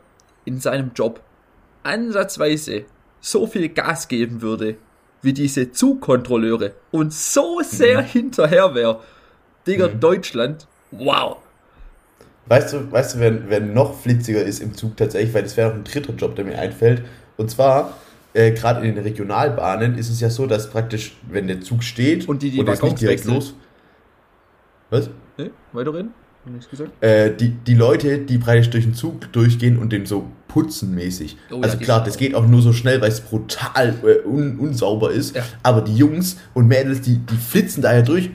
in 0.44 0.60
seinem 0.60 0.92
Job 0.94 1.20
ansatzweise 1.82 2.84
so 3.20 3.46
viel 3.46 3.68
Gas 3.70 4.08
geben 4.08 4.42
würde, 4.42 4.76
wie 5.22 5.32
diese 5.32 5.72
Zugkontrolleure 5.72 6.74
und 6.90 7.12
so 7.12 7.60
sehr 7.62 8.02
hinterher 8.02 8.74
wäre, 8.74 9.00
Digga, 9.66 9.88
Mhm. 9.88 10.00
Deutschland, 10.00 10.66
wow. 10.90 11.38
Weißt 12.46 12.72
du, 12.72 12.92
weißt 12.92 13.14
du 13.14 13.20
wer, 13.20 13.48
wer 13.48 13.60
noch 13.60 13.98
flitziger 14.00 14.42
ist 14.42 14.60
im 14.60 14.74
Zug 14.74 14.96
tatsächlich, 14.96 15.32
weil 15.34 15.42
das 15.42 15.56
wäre 15.56 15.70
noch 15.70 15.76
ein 15.76 15.84
dritter 15.84 16.12
Job, 16.14 16.36
der 16.36 16.44
mir 16.44 16.58
einfällt. 16.58 17.02
Und 17.36 17.50
zwar, 17.50 17.96
äh, 18.34 18.52
gerade 18.52 18.86
in 18.86 18.94
den 18.94 19.02
Regionalbahnen 19.02 19.96
ist 19.96 20.10
es 20.10 20.20
ja 20.20 20.28
so, 20.30 20.46
dass 20.46 20.68
praktisch, 20.70 21.16
wenn 21.28 21.46
der 21.48 21.60
Zug 21.62 21.82
steht 21.82 22.28
Und 22.28 22.42
die 22.42 22.50
die 22.50 22.60
und 22.60 22.68
ist 22.68 22.82
Waggons 22.82 22.92
nicht 22.92 23.02
direkt 23.02 23.20
wechseln. 23.20 23.34
los. 23.34 23.54
Was? 24.90 25.10
Ne? 25.38 25.50
Weiterreden? 25.72 26.12
Nichts 26.46 26.68
gesagt? 26.68 26.90
Äh, 27.02 27.34
die, 27.34 27.48
die 27.48 27.74
Leute, 27.74 28.18
die 28.18 28.36
praktisch 28.36 28.68
durch 28.68 28.84
den 28.84 28.94
Zug 28.94 29.32
durchgehen 29.32 29.78
und 29.78 29.92
den 29.92 30.04
so 30.04 30.30
putzen 30.46 30.94
mäßig. 30.94 31.38
Oh 31.50 31.54
ja, 31.54 31.62
also 31.62 31.78
die 31.78 31.84
klar, 31.84 32.04
das 32.04 32.18
geht 32.18 32.34
auch 32.34 32.46
nur 32.46 32.60
so 32.60 32.74
schnell, 32.74 33.00
weil 33.00 33.08
es 33.08 33.22
brutal 33.22 33.94
äh, 34.04 34.28
un, 34.28 34.58
unsauber 34.58 35.10
ist. 35.10 35.34
Ja. 35.34 35.42
Aber 35.62 35.80
die 35.80 35.96
Jungs 35.96 36.36
und 36.52 36.68
Mädels, 36.68 37.00
die, 37.00 37.16
die 37.16 37.36
flitzen 37.36 37.82
da 37.82 37.94
ja 37.94 38.02
durch, 38.02 38.30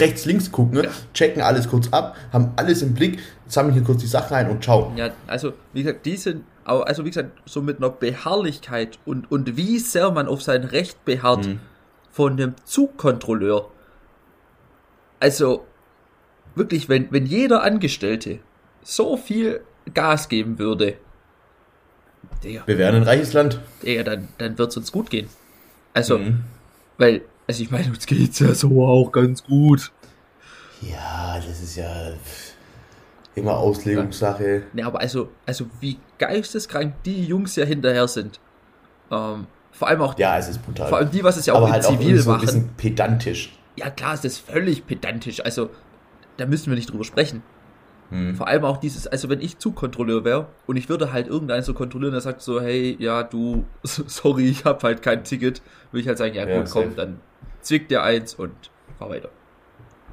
rechts, 0.00 0.24
links 0.24 0.50
gucken, 0.52 0.74
ne? 0.78 0.84
Ja. 0.84 0.90
checken 1.14 1.42
alles 1.42 1.68
kurz 1.68 1.88
ab, 1.92 2.16
haben 2.32 2.52
alles 2.56 2.82
im 2.82 2.94
Blick, 2.94 3.18
sammeln 3.46 3.74
hier 3.74 3.82
kurz 3.84 4.00
die 4.00 4.06
Sachen 4.06 4.34
ein 4.36 4.50
und 4.50 4.62
ciao. 4.64 4.92
Ja, 4.96 5.10
also, 5.26 5.52
wie 5.72 5.82
gesagt, 5.82 6.04
die 6.06 6.16
sind, 6.16 6.44
also 6.64 7.04
wie 7.04 7.10
gesagt, 7.10 7.30
so 7.46 7.62
mit 7.62 7.78
einer 7.78 7.90
Beharrlichkeit 7.90 8.98
und, 9.04 9.30
und 9.30 9.56
wie 9.56 9.78
sehr 9.78 10.10
man 10.10 10.28
auf 10.28 10.42
sein 10.42 10.64
Recht 10.64 11.04
beharrt 11.04 11.46
Mhm. 11.46 11.60
von 12.10 12.36
dem 12.36 12.54
Zugkontrolleur. 12.64 13.70
Also, 15.20 15.64
wirklich, 16.54 16.88
wenn, 16.88 17.10
wenn 17.10 17.26
jeder 17.26 17.62
Angestellte 17.62 18.40
so 18.82 19.16
viel 19.16 19.60
Gas 19.94 20.28
geben 20.28 20.58
würde, 20.58 20.94
Digga, 22.42 22.62
Wir 22.66 22.76
wären 22.78 22.96
ein 22.96 23.02
reiches 23.04 23.32
Land. 23.32 23.60
Digga 23.82 24.02
dann, 24.02 24.28
dann 24.38 24.58
wird's 24.58 24.76
uns 24.76 24.92
gut 24.92 25.10
gehen. 25.10 25.28
Also, 25.94 26.18
Mhm. 26.18 26.40
weil, 26.98 27.22
also 27.48 27.62
ich 27.62 27.70
meine, 27.70 27.88
uns 27.88 28.06
geht's 28.06 28.38
ja 28.38 28.54
so 28.54 28.84
auch 28.84 29.12
ganz 29.12 29.42
gut. 29.44 29.92
Ja, 30.82 31.36
das 31.46 31.62
ist 31.62 31.76
ja 31.76 32.12
immer 33.34 33.56
Auslegungssache. 33.56 34.64
Ne, 34.72 34.82
aber 34.84 35.00
also, 35.00 35.30
also 35.44 35.66
wie 35.80 35.98
geisteskrank 36.18 36.94
die 37.04 37.24
Jungs 37.24 37.56
ja 37.56 37.64
hinterher 37.64 38.08
sind. 38.08 38.40
Ähm, 39.10 39.46
vor 39.72 39.88
allem 39.88 40.00
auch, 40.00 40.18
Ja, 40.18 40.38
es 40.38 40.48
ist 40.48 40.64
brutal. 40.64 40.88
vor 40.88 40.98
allem 40.98 41.10
die, 41.10 41.22
was 41.22 41.36
es 41.36 41.46
ja 41.46 41.52
auch 41.54 41.58
aber 41.58 41.70
halt 41.72 41.84
auch 41.84 41.90
Zivil 41.90 42.06
irgendwie 42.08 42.22
so 42.22 42.30
ein 42.30 42.36
machen. 42.36 42.46
bisschen 42.46 42.68
pedantisch. 42.76 43.58
Ja, 43.76 43.90
klar, 43.90 44.14
ist 44.14 44.24
das 44.24 44.38
völlig 44.38 44.86
pedantisch. 44.86 45.44
Also, 45.44 45.68
da 46.38 46.46
müssen 46.46 46.70
wir 46.70 46.76
nicht 46.76 46.90
drüber 46.90 47.04
sprechen. 47.04 47.42
Mhm. 48.10 48.36
Vor 48.36 48.46
allem 48.48 48.64
auch 48.64 48.78
dieses, 48.78 49.06
also 49.06 49.28
wenn 49.28 49.40
ich 49.40 49.58
Zugkontrolleur 49.58 50.24
wäre 50.24 50.46
und 50.66 50.76
ich 50.76 50.88
würde 50.88 51.12
halt 51.12 51.26
irgendeinen 51.26 51.62
so 51.62 51.74
kontrollieren, 51.74 52.12
der 52.12 52.20
sagt 52.20 52.40
so, 52.40 52.60
hey, 52.60 52.96
ja, 53.00 53.22
du, 53.22 53.64
sorry, 53.82 54.48
ich 54.48 54.64
hab 54.64 54.82
halt 54.82 55.02
kein 55.02 55.24
Ticket, 55.24 55.60
würde 55.90 56.00
ich 56.02 56.08
halt 56.08 56.16
sagen, 56.18 56.34
ja 56.34 56.46
Ja, 56.48 56.60
gut, 56.60 56.70
komm, 56.70 56.84
safe. 56.84 56.94
dann 56.96 57.20
zwickt 57.66 57.90
dir 57.90 58.02
eins 58.02 58.34
und 58.34 58.54
fahr 58.98 59.10
weiter. 59.10 59.28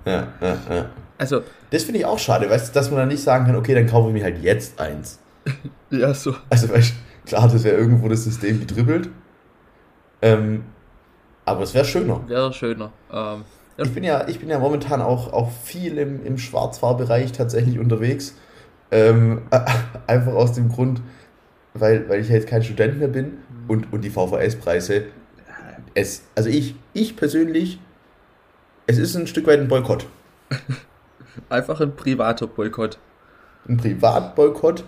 Ja, 0.05 0.27
ja, 0.41 0.57
ja. 0.69 0.85
Also, 1.17 1.41
Das 1.69 1.83
finde 1.83 1.99
ich 1.99 2.05
auch 2.05 2.19
schade, 2.19 2.49
weißt 2.49 2.69
du, 2.69 2.73
dass 2.73 2.89
man 2.89 2.99
dann 2.99 3.07
nicht 3.07 3.23
sagen 3.23 3.45
kann, 3.45 3.55
okay, 3.55 3.73
dann 3.73 3.87
kaufe 3.87 4.09
ich 4.09 4.13
mir 4.13 4.23
halt 4.23 4.43
jetzt 4.43 4.79
eins. 4.79 5.19
ja, 5.89 6.13
so. 6.13 6.35
Also, 6.49 6.69
weißt, 6.69 6.93
klar, 7.25 7.47
das 7.47 7.63
wäre 7.63 7.77
irgendwo 7.77 8.09
das 8.09 8.23
System 8.23 8.59
gedribbelt. 8.59 9.09
Ähm, 10.21 10.65
aber 11.45 11.61
es 11.63 11.73
wäre 11.73 11.85
schöner. 11.85 12.21
Wäre 12.27 12.51
schöner. 12.53 12.91
Ähm, 13.11 13.43
ja, 13.77 13.85
Ich 13.85 13.93
bin 13.93 14.03
ja, 14.03 14.27
ich 14.27 14.39
bin 14.39 14.49
ja 14.49 14.59
momentan 14.59 15.01
auch, 15.01 15.31
auch 15.31 15.51
viel 15.51 15.97
im, 15.97 16.25
im 16.25 16.37
Schwarzfahrbereich 16.37 17.31
tatsächlich 17.31 17.79
unterwegs. 17.79 18.35
Ähm, 18.91 19.43
einfach 20.07 20.33
aus 20.33 20.53
dem 20.53 20.69
Grund, 20.69 21.01
weil, 21.73 22.07
weil 22.09 22.21
ich 22.21 22.29
ja 22.29 22.35
jetzt 22.35 22.47
kein 22.47 22.63
Student 22.63 22.99
mehr 22.99 23.07
bin 23.07 23.37
und, 23.67 23.91
und 23.93 24.01
die 24.01 24.09
VVS-Preise. 24.09 25.05
Es, 25.95 26.23
also 26.35 26.49
ich, 26.49 26.75
ich 26.93 27.15
persönlich, 27.15 27.79
es 28.87 28.97
ist 28.97 29.15
ein 29.15 29.27
Stück 29.27 29.47
weit 29.47 29.59
ein 29.59 29.67
Boykott. 29.67 30.05
einfach 31.49 31.79
ein 31.81 31.95
privater 31.95 32.47
Boykott. 32.47 32.97
Ein 33.67 33.77
Privatboykott. 33.77 34.83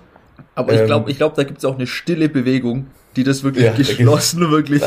Aber 0.56 0.74
ich 0.74 0.80
Ähm, 0.82 0.86
glaube, 0.88 1.12
ich 1.12 1.18
glaub, 1.18 1.36
da 1.36 1.44
gibt's 1.44 1.64
auch 1.64 1.76
eine 1.76 1.88
stille 1.88 2.28
Bewegung, 2.28 2.88
die 3.16 3.24
das 3.24 3.44
wirklich 3.44 3.66
Ja, 3.66 3.72
da 3.72 3.78
geschlossen, 3.78 4.42
wirklich. 4.52 4.82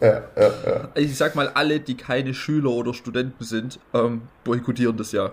Ja, 0.00 0.22
ja, 0.36 0.50
ja. 0.66 0.88
Ich 0.94 1.16
sag 1.16 1.34
mal, 1.34 1.48
alle, 1.54 1.80
die 1.80 1.96
keine 1.96 2.32
Schüler 2.34 2.70
oder 2.70 2.94
Studenten 2.94 3.42
sind, 3.42 3.80
ähm, 3.94 4.22
boykottieren 4.44 4.96
das 4.96 5.10
ja. 5.12 5.32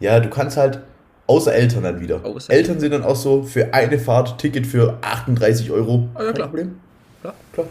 Ja, 0.00 0.20
du 0.20 0.30
kannst 0.30 0.56
halt, 0.56 0.80
außer 1.26 1.52
Eltern 1.54 1.82
dann 1.82 2.00
wieder. 2.00 2.24
Außer- 2.24 2.50
Eltern 2.50 2.80
sind 2.80 2.92
dann 2.92 3.02
auch 3.02 3.16
so 3.16 3.42
für 3.42 3.74
eine 3.74 3.98
Fahrt 3.98 4.38
Ticket 4.38 4.66
für 4.66 4.98
38 5.02 5.70
Euro. 5.70 6.08
Ah, 6.14 6.20
ja, 6.20 6.24
Kein 6.26 6.34
klar. 6.34 6.48
Problem. 6.48 6.80
Klar. 7.20 7.34
Klar. 7.52 7.66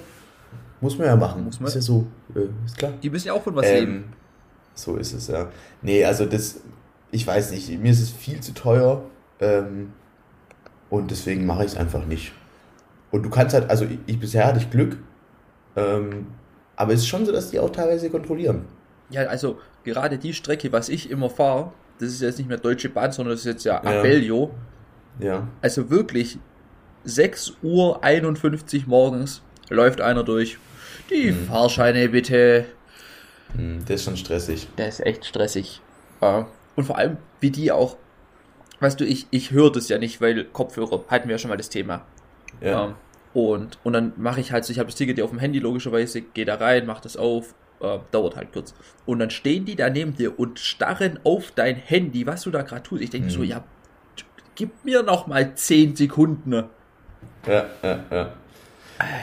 Muss 0.82 0.98
man 0.98 1.08
ja 1.08 1.16
machen. 1.16 1.46
Muss 1.46 1.60
man. 1.60 1.68
Ist 1.68 1.76
ja 1.76 1.82
so. 1.82 2.06
Äh, 2.36 2.48
ist 2.66 2.78
klar. 2.78 2.94
Die 3.02 3.10
müssen 3.10 3.28
ja 3.28 3.34
auch 3.34 3.44
von 3.44 3.56
was 3.56 3.66
leben. 3.66 3.92
Ähm, 3.94 4.04
so 4.74 4.98
ist 4.98 5.14
es, 5.14 5.28
ja. 5.28 5.48
Nee, 5.82 6.04
also 6.04 6.26
das, 6.26 6.62
ich 7.12 7.26
weiß 7.26 7.52
nicht, 7.52 7.70
mir 7.80 7.92
ist 7.92 8.02
es 8.02 8.10
viel 8.10 8.42
zu 8.42 8.54
teuer. 8.54 9.04
Ähm, 9.40 9.94
und 10.90 11.12
deswegen 11.12 11.46
mache 11.46 11.66
ich 11.66 11.72
es 11.72 11.78
einfach 11.78 12.06
nicht. 12.06 12.34
Und 13.12 13.24
du 13.24 13.30
kannst 13.30 13.54
halt, 13.54 13.70
also 13.70 13.86
ich, 13.86 14.00
ich 14.06 14.20
bisher 14.20 14.46
hatte 14.46 14.60
ich 14.60 14.70
Glück. 14.70 14.98
Ähm, 15.76 16.28
aber 16.76 16.94
es 16.94 17.02
ist 17.02 17.08
schon 17.08 17.26
so, 17.26 17.32
dass 17.32 17.52
die 17.52 17.60
auch 17.60 17.70
teilweise 17.70 18.10
kontrollieren. 18.10 18.66
Ja, 19.10 19.24
also 19.24 19.60
gerade 19.84 20.18
die 20.18 20.34
Strecke, 20.34 20.72
was 20.72 20.90
ich 20.90 21.10
immer 21.10 21.30
fahre, 21.30 21.72
das 22.00 22.10
ist 22.10 22.22
jetzt 22.22 22.38
nicht 22.38 22.48
mehr 22.48 22.58
Deutsche 22.58 22.90
Bahn, 22.90 23.12
sondern 23.12 23.34
das 23.34 23.42
ist 23.42 23.46
jetzt 23.46 23.64
ja 23.66 23.82
Ja. 23.84 24.00
Abellio. 24.00 24.52
Ja. 25.20 25.48
Also 25.62 25.90
wirklich 25.90 26.38
6 27.06 27.54
Uhr 27.64 28.04
51 28.04 28.88
morgens 28.88 29.42
läuft 29.70 30.02
einer 30.02 30.24
durch. 30.24 30.58
Die 31.10 31.32
Mhm. 31.32 31.46
Fahrscheine 31.48 32.10
bitte. 32.10 32.66
Hm, 33.56 33.80
Das 33.86 33.96
ist 34.02 34.04
schon 34.06 34.18
stressig. 34.18 34.68
Der 34.78 34.88
ist 34.88 35.00
echt 35.06 35.26
stressig. 35.26 35.82
Äh, 36.22 36.44
Und 36.76 36.84
vor 36.86 36.98
allem, 36.98 37.18
wie 37.40 37.52
die 37.52 37.72
auch, 37.72 37.96
weißt 38.82 39.00
du, 39.00 39.06
ich, 39.06 39.28
ich 39.32 39.52
höre 39.52 39.72
das 39.72 39.88
ja 39.88 39.98
nicht, 39.98 40.20
weil 40.20 40.44
Kopfhörer, 40.46 41.06
hatten 41.08 41.28
wir 41.30 41.36
ja 41.36 41.40
schon 41.40 41.50
mal 41.50 41.58
das 41.58 41.70
Thema. 41.70 42.02
Ja. 42.62 42.86
Ähm, 42.86 42.96
und, 43.34 43.78
und 43.84 43.94
dann 43.94 44.14
mache 44.18 44.40
ich 44.42 44.52
halt 44.52 44.66
so, 44.66 44.72
ich 44.72 44.80
habe 44.80 44.88
das 44.88 44.96
Ticket 44.96 45.18
ja 45.18 45.24
auf 45.24 45.30
dem 45.30 45.40
Handy 45.40 45.60
logischerweise, 45.60 46.22
gehe 46.22 46.46
da 46.46 46.56
rein, 46.56 46.86
mach 46.86 47.00
das 47.02 47.16
auf, 47.18 47.54
äh, 47.82 48.00
dauert 48.12 48.36
halt 48.36 48.52
kurz. 48.54 48.74
Und 49.06 49.20
dann 49.20 49.30
stehen 49.30 49.66
die 49.66 49.76
da 49.76 49.90
neben 49.90 50.16
dir 50.16 50.38
und 50.40 50.60
starren 50.60 51.20
auf 51.24 51.52
dein 51.52 51.76
Handy, 51.76 52.26
was 52.28 52.42
du 52.44 52.52
da 52.52 52.62
gerade 52.62 52.84
tust. 52.84 53.02
Ich 53.02 53.10
denke 53.10 53.30
so, 53.30 53.40
Mhm. 53.40 53.46
ja, 53.46 53.64
gib 54.56 54.84
mir 54.84 55.04
noch 55.04 55.28
mal 55.28 55.54
10 55.56 55.96
Sekunden. 55.96 56.52
Ja, 57.46 57.66
ja, 57.84 58.00
ja. 58.12 58.34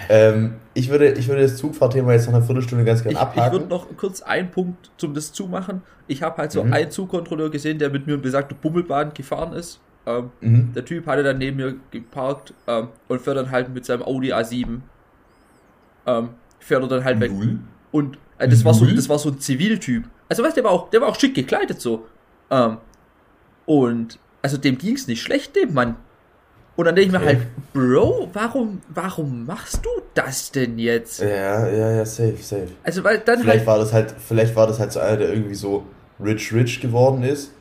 Ähm, 0.08 0.54
ich, 0.74 0.90
würde, 0.90 1.12
ich 1.12 1.28
würde 1.28 1.42
das 1.42 1.56
Zugfahrthema 1.56 2.12
jetzt 2.12 2.26
nach 2.26 2.34
einer 2.34 2.44
Viertelstunde 2.44 2.84
ganz 2.84 3.02
gerne 3.02 3.12
Ich, 3.14 3.18
ich 3.18 3.22
abhaken. 3.22 3.52
würde 3.52 3.66
noch 3.68 3.86
kurz 3.96 4.20
einen 4.20 4.50
Punkt 4.50 4.90
zum 4.98 5.14
das 5.14 5.32
zumachen. 5.32 5.82
Ich 6.08 6.22
habe 6.22 6.36
halt 6.36 6.52
so 6.52 6.62
Mhm. 6.62 6.72
einen 6.72 6.90
Zugkontrolleur 6.90 7.50
gesehen, 7.50 7.78
der 7.78 7.88
mit 7.90 8.06
mir 8.06 8.14
in 8.14 8.22
besagte 8.22 8.54
Bummelbahn 8.54 9.14
gefahren 9.14 9.52
ist. 9.54 9.80
Ähm, 10.04 10.30
mhm. 10.40 10.72
der 10.74 10.84
Typ 10.84 11.06
hatte 11.06 11.22
dann 11.22 11.38
neben 11.38 11.56
mir 11.58 11.76
geparkt 11.92 12.52
ähm, 12.66 12.88
und 13.08 13.22
fährt 13.22 13.36
dann 13.36 13.50
halt 13.52 13.72
mit 13.72 13.84
seinem 13.86 14.02
Audi 14.02 14.32
A7 14.32 14.80
ähm, 16.06 16.30
fährt 16.58 16.82
er 16.82 16.88
dann 16.88 17.04
halt 17.04 17.20
weg. 17.20 17.30
Und 17.92 18.18
äh, 18.38 18.48
das 18.48 18.64
war 18.64 18.74
so, 18.74 18.84
das 18.86 19.08
war 19.08 19.18
so 19.18 19.30
ein 19.30 19.38
Ziviltyp. 19.38 20.04
Also 20.28 20.42
weißt 20.42 20.56
du, 20.56 20.60
der 20.62 20.64
war 20.64 20.72
auch, 20.72 20.90
der 20.90 21.00
war 21.00 21.08
auch 21.08 21.18
schick 21.18 21.34
gekleidet 21.34 21.80
so. 21.80 22.06
Ähm, 22.50 22.78
und 23.66 24.18
also 24.42 24.56
dem 24.56 24.76
ging's 24.78 25.06
nicht 25.06 25.22
schlecht, 25.22 25.54
dem 25.56 25.72
Mann. 25.74 25.96
Und 26.74 26.86
dann 26.86 26.96
denke 26.96 27.14
ich 27.14 27.20
mir 27.20 27.24
halt, 27.24 27.40
Bro, 27.74 28.30
warum, 28.32 28.80
warum 28.88 29.44
machst 29.44 29.84
du 29.84 29.90
das 30.14 30.50
denn 30.52 30.78
jetzt? 30.78 31.20
Ja, 31.20 31.68
ja, 31.68 31.90
ja, 31.96 32.04
safe, 32.04 32.36
safe. 32.40 32.68
Also 32.82 33.04
weil 33.04 33.18
dann 33.18 33.40
vielleicht 33.40 33.58
halt, 33.58 33.66
war 33.66 33.78
das 33.78 33.92
halt, 33.92 34.14
vielleicht 34.26 34.56
war 34.56 34.66
das 34.66 34.80
halt 34.80 34.92
so 34.92 35.00
einer, 35.00 35.18
der 35.18 35.28
irgendwie 35.30 35.54
so 35.54 35.84
rich 36.22 36.52
rich 36.52 36.80
geworden 36.80 37.22
ist. 37.24 37.52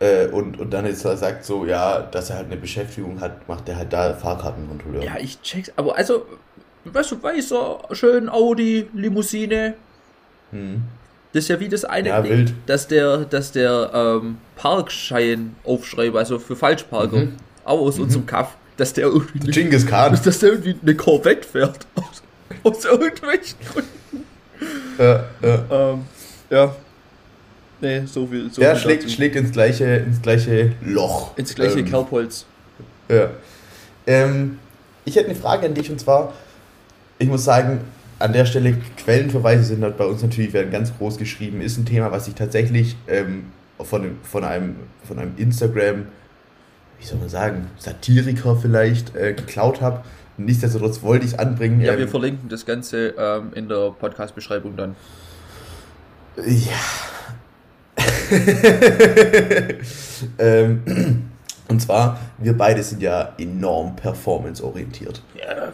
Äh, 0.00 0.26
und, 0.28 0.58
und 0.58 0.70
dann 0.72 0.86
jetzt 0.86 1.02
sagt 1.02 1.44
so, 1.44 1.66
ja, 1.66 2.00
dass 2.00 2.30
er 2.30 2.36
halt 2.36 2.46
eine 2.46 2.56
Beschäftigung 2.56 3.20
hat, 3.20 3.46
macht 3.48 3.68
er 3.68 3.76
halt 3.76 3.92
da 3.92 4.14
Fahrkartenkontrolleur. 4.14 5.04
Ja, 5.04 5.16
ich 5.18 5.40
check's. 5.42 5.72
Aber 5.76 5.96
also, 5.96 6.26
weißt 6.84 7.12
du, 7.12 7.22
weißer, 7.22 7.78
schön 7.92 8.28
Audi, 8.28 8.88
Limousine. 8.94 9.74
Hm. 10.50 10.82
Das 11.32 11.44
ist 11.44 11.48
ja 11.48 11.58
wie 11.58 11.68
das 11.68 11.84
eine 11.84 12.10
ja, 12.10 12.20
Ding, 12.22 12.30
wild. 12.30 12.54
dass 12.66 12.86
der, 12.86 13.18
dass 13.24 13.52
der 13.52 13.90
ähm, 13.92 14.38
Parkschein 14.56 15.56
aufschreibe, 15.64 16.18
also 16.18 16.38
für 16.38 16.54
Falschparker, 16.54 17.16
mhm. 17.16 17.36
Aus 17.64 17.96
mhm. 17.96 18.04
unserem 18.04 18.26
Kaff, 18.26 18.56
dass 18.76 18.92
der 18.92 19.06
irgendwie. 19.06 19.50
Genghis 19.50 19.86
Khan. 19.86 20.18
Dass 20.24 20.38
der 20.38 20.50
irgendwie 20.50 20.76
eine 20.82 20.94
Corvette 20.94 21.46
fährt. 21.46 21.86
Aus, 21.94 22.22
aus 22.62 22.84
irgendwelchen 22.84 23.58
Gründen. 23.72 24.24
Ja, 24.98 25.24
ja. 25.42 25.64
Ähm, 25.70 26.02
ja. 26.50 26.76
Nee, 27.80 28.02
so 28.06 28.26
viel. 28.26 28.50
So 28.50 28.60
der 28.60 28.76
viel 28.76 28.82
schlägt, 28.82 29.10
schlägt 29.10 29.36
ins 29.36 29.52
gleiche, 29.52 29.84
ins 29.84 30.22
gleiche 30.22 30.72
Loch. 30.82 31.36
Ins 31.36 31.54
gleiche 31.54 31.80
ähm, 31.80 31.86
Kerbholz. 31.86 32.46
Ja. 33.08 33.30
Ähm, 34.06 34.58
ich 35.04 35.16
hätte 35.16 35.26
eine 35.26 35.38
Frage 35.38 35.66
an 35.66 35.74
dich 35.74 35.90
und 35.90 36.00
zwar, 36.00 36.32
ich 37.18 37.28
muss 37.28 37.44
sagen, 37.44 37.80
an 38.18 38.32
der 38.32 38.46
Stelle 38.46 38.76
Quellenverweise 38.96 39.64
sind 39.64 39.82
halt 39.82 39.96
bei 39.96 40.06
uns 40.06 40.22
natürlich 40.22 40.52
werden 40.52 40.70
ganz 40.70 40.96
groß 40.96 41.18
geschrieben, 41.18 41.60
ist 41.60 41.76
ein 41.76 41.84
Thema, 41.84 42.10
was 42.10 42.28
ich 42.28 42.34
tatsächlich 42.34 42.96
ähm, 43.08 43.46
von, 43.78 44.16
von, 44.22 44.44
einem, 44.44 44.76
von 45.06 45.18
einem 45.18 45.32
Instagram, 45.36 46.06
wie 46.98 47.06
soll 47.06 47.18
man 47.18 47.28
sagen, 47.28 47.70
Satiriker 47.78 48.56
vielleicht 48.56 49.14
äh, 49.16 49.34
geklaut 49.34 49.80
habe. 49.80 50.02
Nichtsdestotrotz 50.36 51.02
wollte 51.02 51.24
ich 51.24 51.32
es 51.32 51.38
anbringen. 51.38 51.80
Ja, 51.80 51.92
ähm, 51.92 52.00
wir 52.00 52.08
verlinken 52.08 52.48
das 52.48 52.66
Ganze 52.66 53.14
ähm, 53.16 53.52
in 53.54 53.68
der 53.68 53.90
Podcast-Beschreibung 53.90 54.76
dann. 54.76 54.96
Ja. 56.36 56.72
ähm, 60.38 61.30
und 61.68 61.80
zwar, 61.80 62.18
wir 62.38 62.56
beide 62.56 62.82
sind 62.82 63.00
ja 63.02 63.32
enorm 63.38 63.94
performance-orientiert. 63.96 65.22
Ja, 65.34 65.72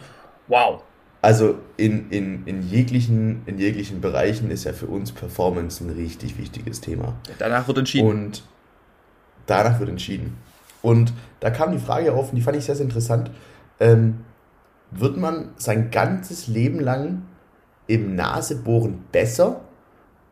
wow. 0.49 0.83
Also 1.23 1.59
in, 1.77 2.11
in, 2.11 2.47
in, 2.47 2.63
jeglichen, 2.63 3.43
in 3.47 3.59
jeglichen 3.59 4.01
Bereichen 4.01 4.51
ist 4.51 4.65
ja 4.65 4.73
für 4.73 4.87
uns 4.87 5.13
Performance 5.13 5.85
ein 5.85 5.91
richtig 5.91 6.39
wichtiges 6.39 6.81
Thema. 6.81 7.15
Danach 7.39 7.67
wird 7.69 7.79
entschieden. 7.79 8.09
Und 8.09 8.43
danach 9.47 9.79
wird 9.81 9.91
entschieden. 9.91 10.37
Und 10.83 11.13
da 11.41 11.51
kam 11.51 11.73
die 11.73 11.79
Frage 11.79 12.13
auf, 12.13 12.31
und 12.31 12.37
die 12.37 12.43
fand 12.43 12.57
ich 12.57 12.65
sehr, 12.65 12.77
sehr 12.77 12.87
interessant. 12.87 13.31
Ähm, 13.79 14.21
wird 14.91 15.17
man 15.17 15.51
sein 15.57 15.91
ganzes 15.91 16.49
Leben 16.49 16.81
lang 16.81 17.23
im 17.87 18.15
Nasebohren 18.15 19.05
besser? 19.13 19.61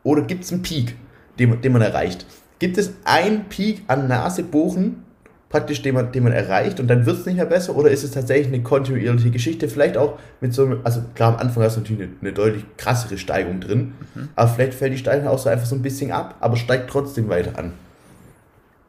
Oder 0.03 0.23
gibt 0.23 0.43
es 0.43 0.51
einen 0.51 0.61
Peak, 0.61 0.95
den, 1.37 1.61
den 1.61 1.71
man 1.71 1.81
erreicht? 1.81 2.25
Gibt 2.59 2.77
es 2.77 2.93
einen 3.05 3.45
Peak 3.45 3.83
an 3.87 4.07
Nasebohren, 4.07 5.03
praktisch, 5.49 5.81
den 5.81 5.95
man, 5.95 6.11
den 6.11 6.23
man 6.23 6.33
erreicht 6.33 6.79
und 6.79 6.87
dann 6.87 7.05
wird 7.05 7.19
es 7.19 7.25
nicht 7.25 7.35
mehr 7.35 7.45
besser? 7.45 7.75
Oder 7.75 7.89
ist 7.89 8.03
es 8.03 8.11
tatsächlich 8.11 8.47
eine 8.47 8.63
kontinuierliche 8.63 9.31
Geschichte? 9.31 9.67
Vielleicht 9.67 9.97
auch 9.97 10.19
mit 10.41 10.53
so 10.53 10.65
einem, 10.65 10.81
also 10.83 11.01
klar, 11.15 11.33
am 11.33 11.39
Anfang 11.39 11.63
hast 11.63 11.75
du 11.75 11.81
natürlich 11.81 12.03
eine, 12.03 12.11
eine 12.21 12.33
deutlich 12.33 12.65
krassere 12.77 13.17
Steigung 13.17 13.59
drin, 13.59 13.93
mhm. 14.13 14.29
aber 14.35 14.49
vielleicht 14.49 14.75
fällt 14.75 14.93
die 14.93 14.97
Steigung 14.97 15.27
auch 15.27 15.39
so 15.39 15.49
einfach 15.49 15.65
so 15.65 15.75
ein 15.75 15.81
bisschen 15.81 16.11
ab, 16.11 16.35
aber 16.39 16.55
steigt 16.55 16.89
trotzdem 16.89 17.29
weiter 17.29 17.57
an. 17.57 17.73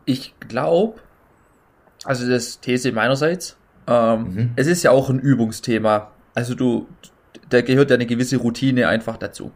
Ich 0.04 0.34
glaube, 0.40 1.00
also 2.04 2.28
das 2.28 2.60
These 2.60 2.92
meinerseits, 2.92 3.56
ähm, 3.86 4.34
mhm. 4.34 4.50
es 4.56 4.66
ist 4.66 4.82
ja 4.82 4.90
auch 4.90 5.10
ein 5.10 5.18
Übungsthema. 5.18 6.10
Also 6.34 6.54
du, 6.54 6.88
da 7.48 7.60
gehört 7.60 7.90
ja 7.90 7.96
eine 7.96 8.06
gewisse 8.06 8.36
Routine 8.36 8.88
einfach 8.88 9.16
dazu. 9.16 9.52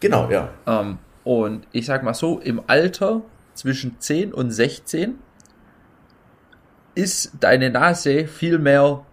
Genau, 0.00 0.30
ja. 0.30 0.50
Ähm, 0.66 0.98
und 1.24 1.66
ich 1.72 1.86
sag 1.86 2.02
mal 2.02 2.14
so, 2.14 2.38
im 2.38 2.62
Alter 2.66 3.22
zwischen 3.54 4.00
10 4.00 4.32
und 4.32 4.50
16 4.50 5.18
ist 6.94 7.32
deine 7.40 7.70
Nase 7.70 8.26
viel 8.26 8.58
mehr 8.58 9.04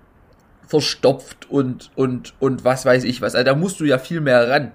verstopft 0.68 1.50
und, 1.50 1.92
und, 1.96 2.34
und 2.40 2.64
was 2.64 2.86
weiß 2.86 3.04
ich 3.04 3.22
was. 3.22 3.36
Also 3.36 3.46
da 3.46 3.56
musst 3.56 3.80
du 3.80 3.86
ja 3.86 4.00
viel 4.00 4.22
mehr 4.22 4.50
ran, 4.50 4.72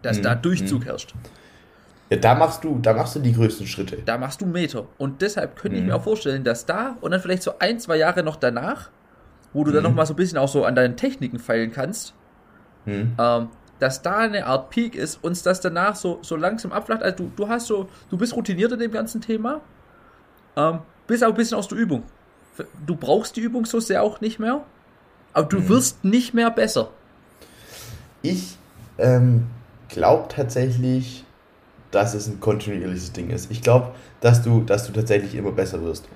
dass 0.00 0.18
mhm. 0.18 0.22
da 0.22 0.34
Durchzug 0.34 0.80
mhm. 0.80 0.84
herrscht. 0.84 1.14
Ja, 2.12 2.18
da 2.18 2.34
machst 2.34 2.64
du, 2.64 2.78
da 2.78 2.92
machst 2.92 3.16
du 3.16 3.20
die 3.20 3.32
größten 3.32 3.66
Schritte. 3.66 3.98
Da 4.04 4.18
machst 4.18 4.40
du 4.40 4.46
Meter. 4.46 4.86
Und 4.98 5.22
deshalb 5.22 5.56
könnte 5.56 5.76
mhm. 5.76 5.82
ich 5.82 5.88
mir 5.88 5.96
auch 5.96 6.02
vorstellen, 6.02 6.44
dass 6.44 6.66
da 6.66 6.96
und 7.00 7.12
dann 7.12 7.20
vielleicht 7.20 7.42
so 7.42 7.54
ein, 7.58 7.80
zwei 7.80 7.96
Jahre 7.96 8.22
noch 8.22 8.36
danach, 8.36 8.90
wo 9.52 9.64
du 9.64 9.70
mhm. 9.70 9.74
dann 9.74 9.82
noch 9.84 9.94
mal 9.94 10.06
so 10.06 10.12
ein 10.12 10.16
bisschen 10.16 10.38
auch 10.38 10.48
so 10.48 10.64
an 10.64 10.74
deinen 10.74 10.96
Techniken 10.96 11.38
feilen 11.38 11.72
kannst, 11.72 12.14
mhm. 12.84 13.14
ähm, 13.18 13.48
dass 13.78 14.02
da 14.02 14.18
eine 14.18 14.46
Art 14.46 14.70
Peak 14.70 14.94
ist 14.94 15.22
und 15.22 15.44
das 15.46 15.60
danach 15.60 15.96
so, 15.96 16.18
so 16.22 16.36
langsam 16.36 16.72
abflacht. 16.72 17.02
Also 17.02 17.24
du, 17.24 17.32
du 17.34 17.48
hast 17.48 17.66
so, 17.66 17.88
du 18.10 18.16
bist 18.16 18.36
routiniert 18.36 18.72
in 18.72 18.78
dem 18.78 18.92
ganzen 18.92 19.20
Thema, 19.20 19.60
ähm, 20.56 20.80
bist 21.06 21.24
auch 21.24 21.28
ein 21.28 21.34
bisschen 21.34 21.58
aus 21.58 21.68
der 21.68 21.78
Übung 21.78 22.04
du 22.86 22.96
brauchst 22.96 23.36
die 23.36 23.40
Übung 23.40 23.64
so 23.64 23.80
sehr 23.80 24.02
auch 24.02 24.20
nicht 24.20 24.38
mehr, 24.38 24.62
aber 25.32 25.48
du 25.48 25.58
mhm. 25.58 25.68
wirst 25.68 26.04
nicht 26.04 26.34
mehr 26.34 26.50
besser. 26.50 26.90
Ich 28.22 28.56
ähm, 28.98 29.46
glaube 29.88 30.28
tatsächlich, 30.28 31.24
dass 31.92 32.14
es 32.14 32.26
ein 32.26 32.40
kontinuierliches 32.40 33.12
Ding 33.12 33.30
ist. 33.30 33.50
Ich 33.50 33.62
glaube, 33.62 33.92
dass 34.20 34.42
du, 34.42 34.62
dass 34.62 34.86
du 34.86 34.92
tatsächlich 34.92 35.34
immer 35.36 35.52
besser 35.52 35.82
wirst. 35.82 36.08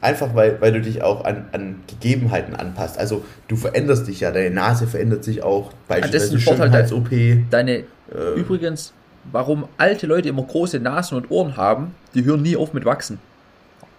Einfach 0.00 0.34
weil, 0.34 0.60
weil 0.60 0.72
du 0.72 0.82
dich 0.82 1.00
auch 1.02 1.24
an, 1.24 1.46
an 1.52 1.76
Gegebenheiten 1.86 2.54
anpasst. 2.54 2.98
Also 2.98 3.24
du 3.48 3.56
veränderst 3.56 4.06
dich 4.06 4.20
ja, 4.20 4.30
deine 4.32 4.50
Nase 4.50 4.86
verändert 4.86 5.24
sich 5.24 5.42
auch, 5.42 5.72
beispielsweise 5.88 6.38
Schönheits-OP. 6.38 7.08
Deine, 7.48 7.84
äh, 8.12 8.34
übrigens, 8.36 8.92
warum 9.32 9.66
alte 9.78 10.06
Leute 10.06 10.28
immer 10.28 10.42
große 10.42 10.78
Nasen 10.78 11.16
und 11.16 11.30
Ohren 11.30 11.56
haben, 11.56 11.94
die 12.14 12.24
hören 12.24 12.42
nie 12.42 12.56
auf 12.56 12.74
mit 12.74 12.84
wachsen. 12.84 13.18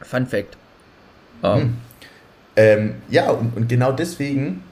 Fun 0.01 0.27
Fact. 0.27 0.57
Um. 1.41 1.61
Hm. 1.61 1.73
Ähm, 2.57 2.95
ja, 3.09 3.31
und, 3.31 3.57
und 3.57 3.67
genau 3.67 3.91
deswegen, 3.91 4.63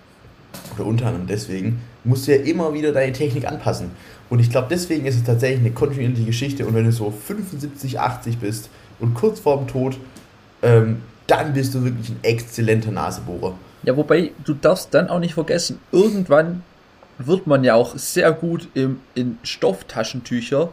oder 0.75 0.85
unter 0.85 1.07
anderem 1.07 1.27
deswegen, 1.27 1.81
musst 2.03 2.27
du 2.27 2.35
ja 2.35 2.43
immer 2.43 2.73
wieder 2.73 2.91
deine 2.91 3.11
Technik 3.11 3.47
anpassen. 3.47 3.91
Und 4.33 4.39
ich 4.39 4.49
glaube, 4.49 4.65
deswegen 4.67 5.05
ist 5.05 5.15
es 5.15 5.23
tatsächlich 5.23 5.59
eine 5.59 5.69
kontinuierliche 5.69 6.25
Geschichte. 6.25 6.65
Und 6.65 6.73
wenn 6.73 6.85
du 6.85 6.91
so 6.91 7.11
75, 7.11 7.99
80 7.99 8.39
bist 8.39 8.71
und 8.99 9.13
kurz 9.13 9.39
vorm 9.39 9.67
Tod, 9.67 9.95
ähm, 10.63 11.03
dann 11.27 11.53
bist 11.53 11.75
du 11.75 11.83
wirklich 11.83 12.09
ein 12.09 12.17
exzellenter 12.23 12.89
Nasebohrer. 12.89 13.53
Ja, 13.83 13.95
wobei 13.95 14.31
du 14.43 14.55
darfst 14.55 14.91
dann 14.95 15.09
auch 15.09 15.19
nicht 15.19 15.35
vergessen, 15.35 15.77
irgendwann 15.91 16.63
wird 17.19 17.45
man 17.45 17.63
ja 17.63 17.75
auch 17.75 17.95
sehr 17.95 18.31
gut 18.31 18.69
im, 18.73 19.01
in 19.13 19.37
Stofftaschentücher 19.43 20.69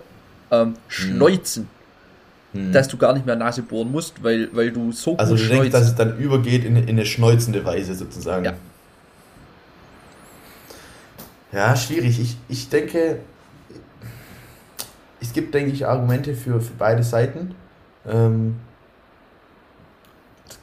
ähm, 0.50 0.68
hm. 0.68 0.74
schneuzen. 0.88 1.64
Hm 1.64 2.72
dass 2.72 2.88
du 2.88 2.96
gar 2.96 3.12
nicht 3.12 3.26
mehr 3.26 3.36
Nase 3.36 3.62
bohren 3.62 3.92
musst, 3.92 4.24
weil, 4.24 4.48
weil 4.52 4.72
du 4.72 4.90
so 4.90 5.16
also 5.16 5.34
gut 5.34 5.40
Also 5.40 5.54
du 5.54 5.60
denkst, 5.60 5.70
dass 5.70 5.86
es 5.86 5.94
dann 5.94 6.18
übergeht 6.18 6.64
in, 6.64 6.74
in 6.74 6.88
eine 6.88 7.06
schnäuzende 7.06 7.64
Weise 7.64 7.94
sozusagen. 7.94 8.44
Ja. 8.44 8.54
Ja, 11.52 11.76
schwierig. 11.76 12.18
Ich, 12.18 12.36
ich 12.48 12.68
denke, 12.68 13.20
es 15.20 15.32
gibt, 15.32 15.54
denke 15.54 15.72
ich, 15.72 15.86
Argumente 15.86 16.34
für, 16.34 16.60
für 16.60 16.72
beide 16.78 17.02
Seiten. 17.02 17.54
Ähm, 18.06 18.56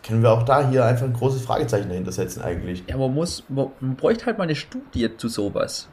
können 0.04 0.22
wir 0.22 0.32
auch 0.32 0.43
da 0.43 0.67
hier 0.67 0.86
einfach 0.86 1.06
ein 1.06 1.13
großes 1.13 1.43
Fragezeichen 1.43 1.89
dahinter 1.89 2.12
setzen 2.12 2.41
eigentlich. 2.41 2.84
Ja, 2.88 2.98
man 2.98 3.13
muss, 3.13 3.43
man, 3.50 3.67
man 3.80 3.96
bräuchte 3.96 4.26
halt 4.26 4.38
mal 4.38 4.46
eine 4.46 4.56
Studie 4.56 5.10
zu 5.17 5.28
sowas. 5.28 5.88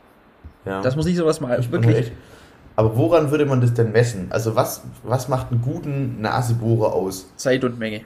Ja. 0.65 0.81
Dass 0.83 0.97
man 0.97 1.05
sich 1.05 1.17
sowas 1.17 1.41
mal 1.41 1.59
ich 1.59 1.71
wirklich... 1.71 1.97
Echt, 1.97 2.13
aber 2.77 2.97
woran 2.97 3.31
würde 3.31 3.47
man 3.47 3.61
das 3.61 3.75
denn 3.75 3.93
messen? 3.93 4.27
Also 4.31 4.57
was, 4.57 4.83
was 5.03 5.29
macht 5.29 5.53
einen 5.53 5.63
guten 5.63 6.21
Nasebohrer 6.21 6.93
aus? 6.93 7.29
Zeit 7.37 7.63
und 7.65 7.79
Menge. 7.79 8.03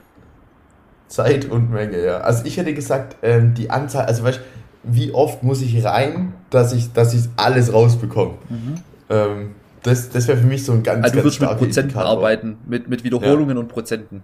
Zeit 1.07 1.45
und 1.45 1.71
Menge, 1.71 2.03
ja. 2.03 2.17
Also 2.19 2.45
ich 2.45 2.57
hätte 2.57 2.73
gesagt, 2.73 3.17
ähm, 3.23 3.55
die 3.55 3.71
Anzahl, 3.71 4.05
also 4.05 4.23
weißt 4.23 4.41
wie 4.83 5.11
oft 5.13 5.43
muss 5.43 5.61
ich 5.61 5.83
rein, 5.83 6.33
dass 6.49 6.73
ich, 6.73 6.93
dass 6.93 7.13
ich 7.13 7.29
alles 7.35 7.73
rausbekomme. 7.73 8.35
Mhm. 8.49 8.75
Ähm, 9.09 9.55
das 9.83 10.09
das 10.09 10.27
wäre 10.27 10.37
für 10.37 10.47
mich 10.47 10.65
so 10.65 10.73
ein 10.73 10.83
ganz, 10.83 11.03
also 11.03 11.17
du 11.17 11.23
würdest 11.23 11.41
mit 11.41 11.49
Prozenten 11.49 11.91
Indikator. 11.91 12.11
arbeiten, 12.11 12.57
mit, 12.67 12.89
mit 12.89 13.03
Wiederholungen 13.03 13.55
ja. 13.55 13.61
und 13.61 13.67
Prozenten. 13.67 14.23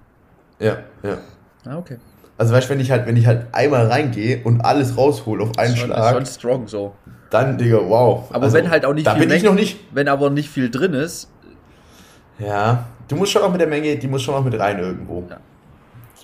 Ja, 0.59 0.77
ja. 1.03 1.17
Ah, 1.65 1.77
okay. 1.77 1.97
Also 2.37 2.53
weißt 2.53 2.67
du, 2.67 2.73
wenn 2.73 2.79
ich 2.79 2.91
halt, 2.91 3.07
wenn 3.07 3.15
ich 3.15 3.27
halt 3.27 3.47
einmal 3.53 3.87
reingehe 3.87 4.41
und 4.43 4.61
alles 4.61 4.97
raushole 4.97 5.43
auf 5.43 5.57
einen 5.57 5.75
schon, 5.75 5.87
Schlag. 5.87 6.15
Schon 6.15 6.25
strong 6.25 6.67
so. 6.67 6.95
Dann, 7.29 7.57
Digga, 7.57 7.79
wow. 7.87 8.29
Aber 8.31 8.43
also, 8.43 8.57
wenn 8.57 8.69
halt 8.69 8.85
auch 8.85 8.93
nicht 8.93 9.07
da 9.07 9.11
viel 9.11 9.21
bin 9.21 9.29
Menge, 9.29 9.39
ich 9.39 9.45
noch 9.45 9.55
nicht. 9.55 9.79
Wenn 9.91 10.07
aber 10.07 10.29
nicht 10.29 10.49
viel 10.49 10.69
drin 10.69 10.93
ist. 10.93 11.29
Ja, 12.39 12.85
du 13.07 13.15
musst 13.15 13.31
schon 13.31 13.41
auch 13.41 13.51
mit 13.51 13.61
der 13.61 13.67
Menge, 13.67 13.95
die 13.95 14.07
muss 14.07 14.21
schon 14.21 14.35
auch 14.35 14.43
mit 14.43 14.59
rein 14.59 14.79
irgendwo. 14.79 15.23
Ja. 15.29 15.37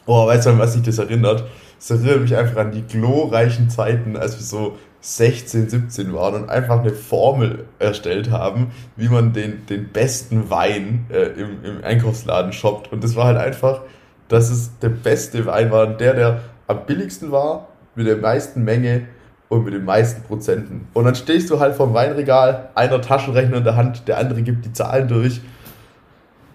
Oh, 0.06 0.28
weißt 0.28 0.46
du, 0.46 0.50
an 0.52 0.60
was 0.60 0.74
sich 0.74 0.82
das 0.82 0.98
erinnert? 0.98 1.46
Das 1.78 1.89
erinnert 1.91 2.22
mich 2.22 2.36
einfach 2.36 2.58
an 2.58 2.72
die 2.72 2.82
glorreichen 2.82 3.70
Zeiten, 3.70 4.17
als 4.17 4.38
wir 4.38 4.46
so 4.46 4.78
16, 5.01 5.69
17 5.69 6.13
waren 6.13 6.43
und 6.43 6.49
einfach 6.49 6.79
eine 6.79 6.91
Formel 6.91 7.65
erstellt 7.79 8.29
haben, 8.29 8.71
wie 8.95 9.09
man 9.09 9.33
den, 9.33 9.65
den 9.65 9.89
besten 9.89 10.49
Wein 10.49 11.07
äh, 11.09 11.25
im, 11.39 11.63
im 11.65 11.83
Einkaufsladen 11.83 12.53
shoppt. 12.53 12.91
Und 12.91 13.03
das 13.03 13.15
war 13.15 13.25
halt 13.25 13.37
einfach, 13.37 13.81
dass 14.27 14.49
es 14.49 14.77
der 14.79 14.89
beste 14.89 15.45
Wein 15.47 15.71
war, 15.71 15.87
der, 15.87 16.13
der 16.13 16.41
am 16.67 16.85
billigsten 16.85 17.31
war, 17.31 17.67
mit 17.95 18.07
der 18.07 18.17
meisten 18.17 18.63
Menge 18.63 19.07
und 19.49 19.65
mit 19.65 19.73
den 19.73 19.83
meisten 19.83 20.23
Prozenten. 20.23 20.87
Und 20.93 21.05
dann 21.05 21.15
stehst 21.15 21.49
du 21.49 21.59
halt 21.59 21.75
vorm 21.75 21.93
Weinregal, 21.93 22.69
einer 22.75 23.01
Taschenrechner 23.01 23.57
in 23.57 23.63
der 23.63 23.75
Hand, 23.75 24.07
der 24.07 24.19
andere 24.19 24.43
gibt 24.43 24.65
die 24.65 24.71
Zahlen 24.71 25.07
durch. 25.07 25.41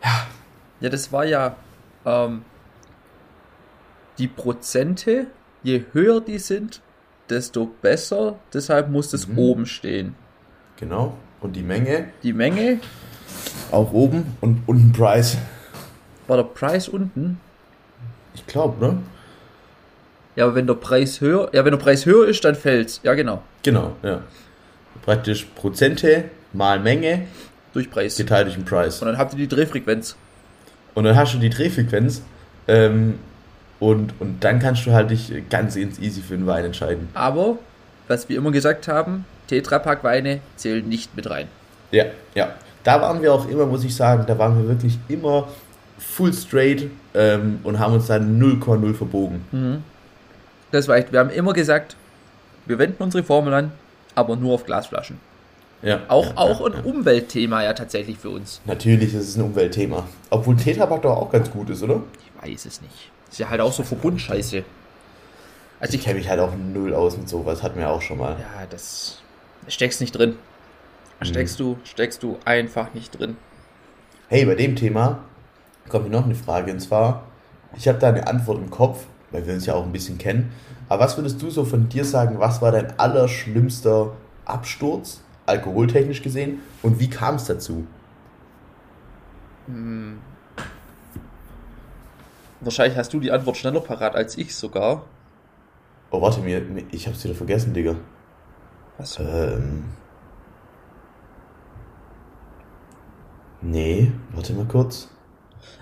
Ja. 0.03 0.27
Ja, 0.81 0.89
das 0.91 1.11
war 1.11 1.25
ja 1.25 1.57
ähm, 2.05 2.43
die 4.19 4.29
Prozente, 4.29 5.27
je 5.63 5.85
höher 5.93 6.21
die 6.21 6.39
sind, 6.39 6.81
desto 7.31 7.71
besser. 7.83 8.37
Deshalb 8.53 8.91
muss 8.91 9.13
es 9.13 9.29
mhm. 9.29 9.39
oben 9.39 9.67
stehen. 9.67 10.15
Genau. 10.77 11.15
Und 11.41 11.55
die 11.57 11.63
Menge? 11.63 12.09
Die 12.23 12.33
Menge? 12.33 12.81
Auch 13.71 13.93
oben 13.93 14.37
und 14.41 14.63
unten 14.67 14.93
Preis. 14.93 15.37
War 16.27 16.37
der 16.37 16.45
Preis 16.45 16.89
unten? 16.89 17.41
Ich 18.35 18.47
glaube, 18.47 18.85
ne? 18.85 18.99
Ja, 20.35 20.45
aber 20.45 20.55
wenn 20.55 20.67
der 20.67 20.75
Preis 20.75 21.21
höher, 21.21 21.49
ja, 21.53 21.65
wenn 21.65 21.73
der 21.73 21.79
Preis 21.79 22.05
höher 22.05 22.27
ist, 22.29 22.45
dann 22.45 22.55
fällt's. 22.55 23.01
Ja, 23.03 23.15
genau. 23.15 23.43
Genau, 23.63 23.97
ja. 24.03 24.23
Praktisch 25.03 25.45
Prozente 25.55 26.25
mal 26.53 26.79
Menge 26.81 27.27
durch 27.73 27.91
Preis 27.91 28.17
geteilt 28.17 28.47
durch 28.47 28.57
den 28.57 28.65
Preis. 28.65 29.01
Und 29.01 29.09
dann 29.09 29.19
habt 29.19 29.33
ihr 29.33 29.39
die 29.39 29.49
Drehfrequenz. 29.49 30.17
Und 30.95 31.05
dann 31.05 31.17
hast 31.17 31.35
du 31.35 31.39
die 31.39 31.51
Drehfrequenz 31.51 32.23
ähm, 32.69 33.19
und, 33.81 34.15
und 34.21 34.43
dann 34.43 34.59
kannst 34.59 34.87
du 34.87 34.93
halt 34.93 35.11
dich 35.11 35.33
ganz 35.51 35.77
easy 35.77 36.23
für 36.23 36.35
einen 36.35 36.47
Wein 36.47 36.65
entscheiden. 36.65 37.09
Aber, 37.15 37.59
was 38.09 38.29
wir 38.29 38.39
immer 38.39 38.51
gesagt 38.51 38.89
haben, 38.89 39.25
Tetrapack 39.49 40.03
Weine 40.03 40.41
zählen 40.57 40.87
nicht 40.89 41.15
mit 41.17 41.29
rein. 41.29 41.49
Ja, 41.91 42.05
ja. 42.35 42.55
Da 42.85 43.01
waren 43.01 43.21
wir 43.21 43.33
auch 43.33 43.49
immer, 43.49 43.67
muss 43.67 43.85
ich 43.85 43.95
sagen, 43.95 44.25
da 44.27 44.39
waren 44.39 44.57
wir 44.59 44.69
wirklich 44.69 44.99
immer 45.09 45.49
full 45.99 46.33
straight 46.33 46.89
ähm, 47.15 47.61
und 47.65 47.79
haben 47.79 47.95
uns 47.95 48.07
dann 48.07 48.41
0,0 48.41 48.95
verbogen. 48.95 49.45
Mhm. 49.51 49.83
Das 50.71 50.89
war 50.89 50.97
echt, 50.97 51.13
wir 51.13 51.21
haben 51.21 51.31
immer 51.31 51.53
gesagt, 51.53 51.97
wir 52.67 52.79
wenden 52.79 53.03
unsere 53.03 53.25
Formel 53.25 53.55
an, 53.55 53.73
aber 54.15 54.37
nur 54.37 54.55
auf 54.55 54.65
Glasflaschen. 54.65 55.19
Ja, 55.83 56.01
auch 56.09 56.27
ja, 56.27 56.37
auch 56.37 56.61
ja, 56.61 56.67
ein 56.67 56.73
ja. 56.73 56.91
Umweltthema 56.91 57.63
ja 57.63 57.73
tatsächlich 57.73 58.19
für 58.19 58.31
uns. 58.31 58.61
Natürlich 58.65 59.15
ist 59.15 59.29
es 59.29 59.37
ein 59.37 59.43
Umweltthema. 59.43 60.07
Obwohl 60.31 60.57
Tetrapack 60.57 61.03
doch 61.03 61.17
auch 61.17 61.31
ganz 61.31 61.51
gut 61.51 61.71
ist, 61.71 61.83
oder? 61.83 62.03
Ich 62.19 62.51
weiß 62.51 62.67
es 62.67 62.81
nicht. 62.81 63.11
Ist 63.37 63.41
ja 63.41 63.51
halt 63.51 63.61
auch 63.61 63.73
so 63.75 63.83
Verbundscheiße. 63.83 64.65
Also 65.79 65.93
ich, 65.93 65.99
ich 65.99 66.07
kenne 66.07 66.19
mich 66.19 66.31
halt 66.31 66.41
auch 66.41 66.55
null 66.57 66.95
aus 66.95 67.19
mit 67.19 67.29
sowas, 67.29 67.63
hatten 67.63 67.79
wir 67.79 67.91
auch 67.91 68.01
schon 68.01 68.17
mal. 68.17 68.31
Ja, 68.31 68.65
das 68.71 69.21
steckst 69.69 70.01
nicht 70.01 70.13
drin. 70.13 70.37
Steckst 71.21 71.61
mhm. 71.61 71.65
du, 71.65 71.79
steckst 71.85 72.23
du 72.23 72.39
einfach 72.47 72.95
nicht 72.95 73.19
drin. 73.19 73.37
Hey, 74.29 74.47
bei 74.47 74.55
dem 74.55 74.75
Thema 74.75 75.19
kommt 75.91 76.05
mir 76.05 76.13
noch 76.13 76.25
eine 76.25 76.35
Frage 76.35 76.73
und 76.73 76.81
zwar, 76.81 77.25
ich 77.77 77.87
habe 77.89 77.99
da 77.99 78.09
eine 78.09 78.27
Antwort 78.27 78.57
im 78.57 78.71
Kopf, 78.71 79.05
weil 79.33 79.47
wir 79.47 79.53
uns 79.53 79.67
ja 79.67 79.75
auch 79.75 79.85
ein 79.85 79.93
bisschen 79.93 80.17
kennen. 80.17 80.51
Aber 80.89 81.05
was 81.05 81.19
würdest 81.19 81.43
du 81.43 81.51
so 81.51 81.67
von 81.67 81.91
dir 81.91 82.07
sagen, 82.07 82.39
was 82.39 82.63
war 82.63 82.73
dein 82.73 82.99
allerschlimmster 82.99 84.13
Absturz, 84.47 85.21
alkoholtechnisch 85.45 86.23
gesehen, 86.23 86.63
und 86.83 87.01
wie 87.01 87.11
kam 87.11 87.35
es 87.35 87.45
dazu? 87.45 87.87
Hm, 89.67 90.21
Wahrscheinlich 92.61 92.97
hast 92.97 93.13
du 93.13 93.21
die 93.21 93.33
Antwort 93.33 93.57
schneller 93.57 93.81
parat 93.81 94.15
als 94.15 94.39
ich 94.39 94.55
sogar. 94.55 95.05
Oh, 96.11 96.23
warte, 96.23 96.41
mir, 96.41 96.63
ich 96.91 97.07
hab's 97.07 97.25
wieder 97.25 97.35
vergessen, 97.35 97.75
Digga. 97.75 97.97
Was? 98.99 99.19
Ähm. 99.19 99.85
Nee, 103.61 104.13
warte 104.33 104.53
mal 104.53 104.65
kurz. 104.67 105.09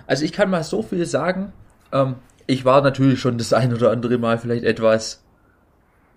Also 0.07 0.25
ich 0.25 0.33
kann 0.33 0.49
mal 0.49 0.63
so 0.63 0.81
viel 0.81 1.05
sagen. 1.05 1.53
Ähm, 1.91 2.15
ich 2.47 2.65
war 2.65 2.81
natürlich 2.81 3.19
schon 3.19 3.37
das 3.37 3.53
ein 3.53 3.73
oder 3.73 3.91
andere 3.91 4.17
Mal 4.17 4.37
vielleicht 4.37 4.63
etwas. 4.63 5.23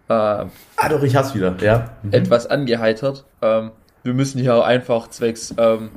Äh, 0.08 0.12
ah 0.12 0.88
doch, 0.88 1.02
ich 1.02 1.14
hab's 1.14 1.34
wieder, 1.34 1.54
ja. 1.60 1.90
Mhm. 2.02 2.12
Etwas 2.12 2.46
angeheitert. 2.46 3.24
Ähm, 3.42 3.72
wir 4.02 4.14
müssen 4.14 4.40
hier 4.40 4.64
einfach 4.64 5.08
zwecks 5.08 5.54
ähm, 5.58 5.90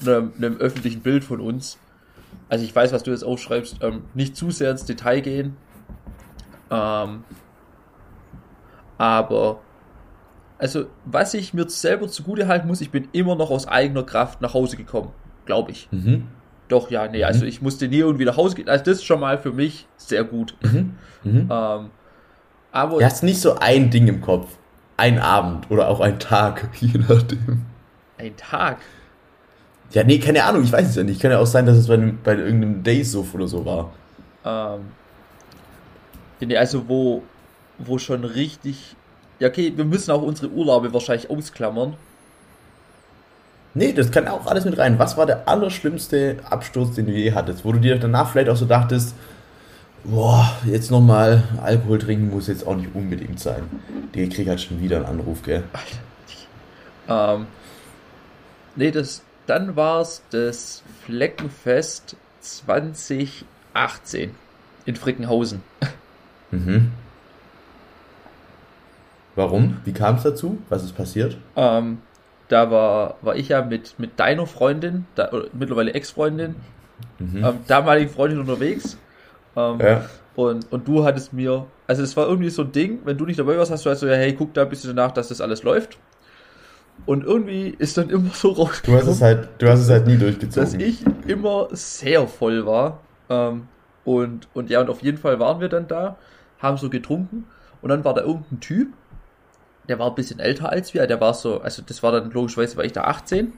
einem, 0.00 0.32
einem 0.38 0.56
öffentlichen 0.56 1.00
Bild 1.00 1.24
von 1.24 1.40
uns 1.40 1.78
also 2.50 2.64
ich 2.64 2.74
weiß, 2.74 2.92
was 2.92 3.04
du 3.04 3.12
jetzt 3.12 3.22
aufschreibst, 3.22 3.76
ähm, 3.80 4.02
nicht 4.12 4.36
zu 4.36 4.50
sehr 4.50 4.72
ins 4.72 4.84
Detail 4.84 5.20
gehen. 5.20 5.56
Ähm, 6.70 7.22
aber, 8.98 9.60
also, 10.58 10.86
was 11.04 11.32
ich 11.32 11.54
mir 11.54 11.68
selber 11.70 12.08
zugute 12.08 12.48
halten 12.48 12.66
muss, 12.66 12.80
ich 12.80 12.90
bin 12.90 13.08
immer 13.12 13.36
noch 13.36 13.50
aus 13.50 13.68
eigener 13.68 14.02
Kraft 14.02 14.42
nach 14.42 14.52
Hause 14.52 14.76
gekommen, 14.76 15.12
glaube 15.46 15.70
ich. 15.70 15.88
Mhm. 15.92 16.26
Doch, 16.68 16.90
ja, 16.90 17.06
nee, 17.06 17.18
mhm. 17.18 17.24
also 17.24 17.46
ich 17.46 17.62
musste 17.62 17.86
nie 17.86 17.98
irgendwie 17.98 18.24
nach 18.24 18.36
Hause 18.36 18.56
gehen. 18.56 18.68
Also 18.68 18.84
das 18.84 18.98
ist 18.98 19.04
schon 19.04 19.20
mal 19.20 19.38
für 19.38 19.52
mich 19.52 19.86
sehr 19.96 20.24
gut. 20.24 20.56
Mhm. 20.62 20.96
Mhm. 21.24 21.48
Ähm, 21.50 21.90
aber 22.72 22.98
du 22.98 23.04
hast 23.04 23.24
nicht 23.24 23.40
so 23.40 23.56
ein 23.58 23.90
Ding 23.90 24.06
im 24.06 24.20
Kopf. 24.20 24.56
Ein 24.96 25.18
Abend 25.18 25.70
oder 25.70 25.88
auch 25.88 26.00
ein 26.00 26.18
Tag, 26.18 26.68
je 26.80 26.98
nachdem. 26.98 27.64
Ein 28.18 28.36
Tag? 28.36 28.78
Ja, 29.92 30.04
nee, 30.04 30.18
keine 30.18 30.44
Ahnung, 30.44 30.62
ich 30.62 30.72
weiß 30.72 30.88
es 30.88 30.94
ja 30.94 31.02
nicht. 31.02 31.20
Kann 31.20 31.32
ja 31.32 31.38
auch 31.38 31.46
sein, 31.46 31.66
dass 31.66 31.76
es 31.76 31.88
bei, 31.88 31.94
einem, 31.94 32.18
bei 32.22 32.36
irgendeinem 32.36 32.82
Days-Suff 32.82 33.34
oder 33.34 33.48
so 33.48 33.64
war. 33.64 33.92
Ähm. 34.44 34.80
Nee, 36.40 36.56
also 36.56 36.88
wo, 36.88 37.22
wo 37.78 37.98
schon 37.98 38.24
richtig. 38.24 38.96
Ja, 39.40 39.48
okay, 39.48 39.72
wir 39.74 39.84
müssen 39.84 40.10
auch 40.10 40.22
unsere 40.22 40.50
Urlaube 40.50 40.92
wahrscheinlich 40.92 41.28
ausklammern. 41.28 41.94
Nee, 43.74 43.92
das 43.92 44.10
kann 44.10 44.26
auch 44.28 44.46
alles 44.46 44.64
mit 44.64 44.78
rein. 44.78 44.98
Was 44.98 45.16
war 45.16 45.26
der 45.26 45.48
allerschlimmste 45.48 46.36
Absturz, 46.48 46.94
den 46.94 47.06
du 47.06 47.12
je 47.12 47.32
hattest? 47.32 47.64
Wo 47.64 47.72
du 47.72 47.78
dir 47.78 47.98
danach 47.98 48.30
vielleicht 48.30 48.48
auch 48.48 48.56
so 48.56 48.66
dachtest, 48.66 49.14
boah, 50.04 50.50
jetzt 50.66 50.90
nochmal 50.90 51.44
Alkohol 51.62 51.98
trinken 51.98 52.30
muss 52.30 52.48
jetzt 52.48 52.66
auch 52.66 52.76
nicht 52.76 52.94
unbedingt 52.94 53.38
sein. 53.38 53.62
Der 54.14 54.28
kriegt 54.28 54.48
halt 54.48 54.60
schon 54.60 54.80
wieder 54.80 54.98
einen 54.98 55.06
Anruf, 55.06 55.42
gell? 55.42 55.64
Ähm, 57.08 57.46
nee, 58.76 58.92
das, 58.92 59.24
dann 59.50 59.74
war 59.74 60.00
es 60.00 60.22
das 60.30 60.84
Fleckenfest 61.04 62.16
2018 62.40 64.30
in 64.86 64.96
Frickenhausen. 64.96 65.62
Mhm. 66.52 66.90
Warum? 69.36 69.76
Wie 69.84 69.92
kam 69.92 70.16
es 70.16 70.24
dazu? 70.24 70.58
Was 70.68 70.82
ist 70.82 70.96
passiert? 70.96 71.36
Ähm, 71.54 71.98
da 72.48 72.72
war, 72.72 73.18
war 73.22 73.36
ich 73.36 73.50
ja 73.50 73.62
mit, 73.62 74.00
mit 74.00 74.18
deiner 74.18 74.48
Freundin, 74.48 75.06
da, 75.14 75.30
mittlerweile 75.52 75.94
Ex-Freundin, 75.94 76.56
mhm. 77.20 77.44
ähm, 77.44 77.58
damaligen 77.68 78.10
Freundin 78.10 78.40
unterwegs. 78.40 78.98
Ähm, 79.54 79.78
ja. 79.78 80.10
und, 80.34 80.72
und 80.72 80.88
du 80.88 81.04
hattest 81.04 81.32
mir, 81.32 81.66
also 81.86 82.02
es 82.02 82.16
war 82.16 82.26
irgendwie 82.26 82.50
so 82.50 82.62
ein 82.62 82.72
Ding, 82.72 82.98
wenn 83.04 83.16
du 83.16 83.26
nicht 83.26 83.38
dabei 83.38 83.56
warst, 83.56 83.70
hast 83.70 83.86
du 83.86 83.90
halt 83.90 84.00
so, 84.00 84.08
ja, 84.08 84.16
hey, 84.16 84.34
guck 84.34 84.52
da 84.54 84.62
ein 84.62 84.68
bisschen 84.68 84.96
danach, 84.96 85.12
dass 85.12 85.28
das 85.28 85.40
alles 85.40 85.62
läuft. 85.62 85.98
Und 87.06 87.24
irgendwie 87.24 87.74
ist 87.78 87.98
dann 87.98 88.10
immer 88.10 88.30
so 88.30 88.50
rausgekommen. 88.50 89.00
Du 89.00 89.06
hast 89.06 89.16
es 89.16 89.22
halt, 89.22 89.48
du 89.58 89.68
hast 89.68 89.80
es 89.80 89.90
halt 89.90 90.06
nie 90.06 90.16
durchgezogen. 90.16 90.64
Dass 90.64 90.74
ich 90.74 91.04
immer 91.26 91.68
sehr 91.72 92.26
voll 92.26 92.66
war. 92.66 93.00
Ähm, 93.28 93.68
und, 94.04 94.48
und 94.54 94.70
ja, 94.70 94.80
und 94.80 94.90
auf 94.90 95.02
jeden 95.02 95.18
Fall 95.18 95.38
waren 95.38 95.60
wir 95.60 95.68
dann 95.68 95.88
da, 95.88 96.16
haben 96.58 96.76
so 96.76 96.90
getrunken. 96.90 97.44
Und 97.82 97.90
dann 97.90 98.04
war 98.04 98.14
da 98.14 98.22
irgendein 98.22 98.60
Typ, 98.60 98.88
der 99.88 99.98
war 99.98 100.08
ein 100.08 100.14
bisschen 100.14 100.38
älter 100.40 100.70
als 100.70 100.94
wir. 100.94 101.06
Der 101.06 101.20
war 101.20 101.34
so, 101.34 101.60
also 101.60 101.82
das 101.84 102.02
war 102.02 102.12
dann 102.12 102.30
logischerweise, 102.30 102.76
war 102.76 102.84
ich 102.84 102.92
da 102.92 103.04
18. 103.04 103.52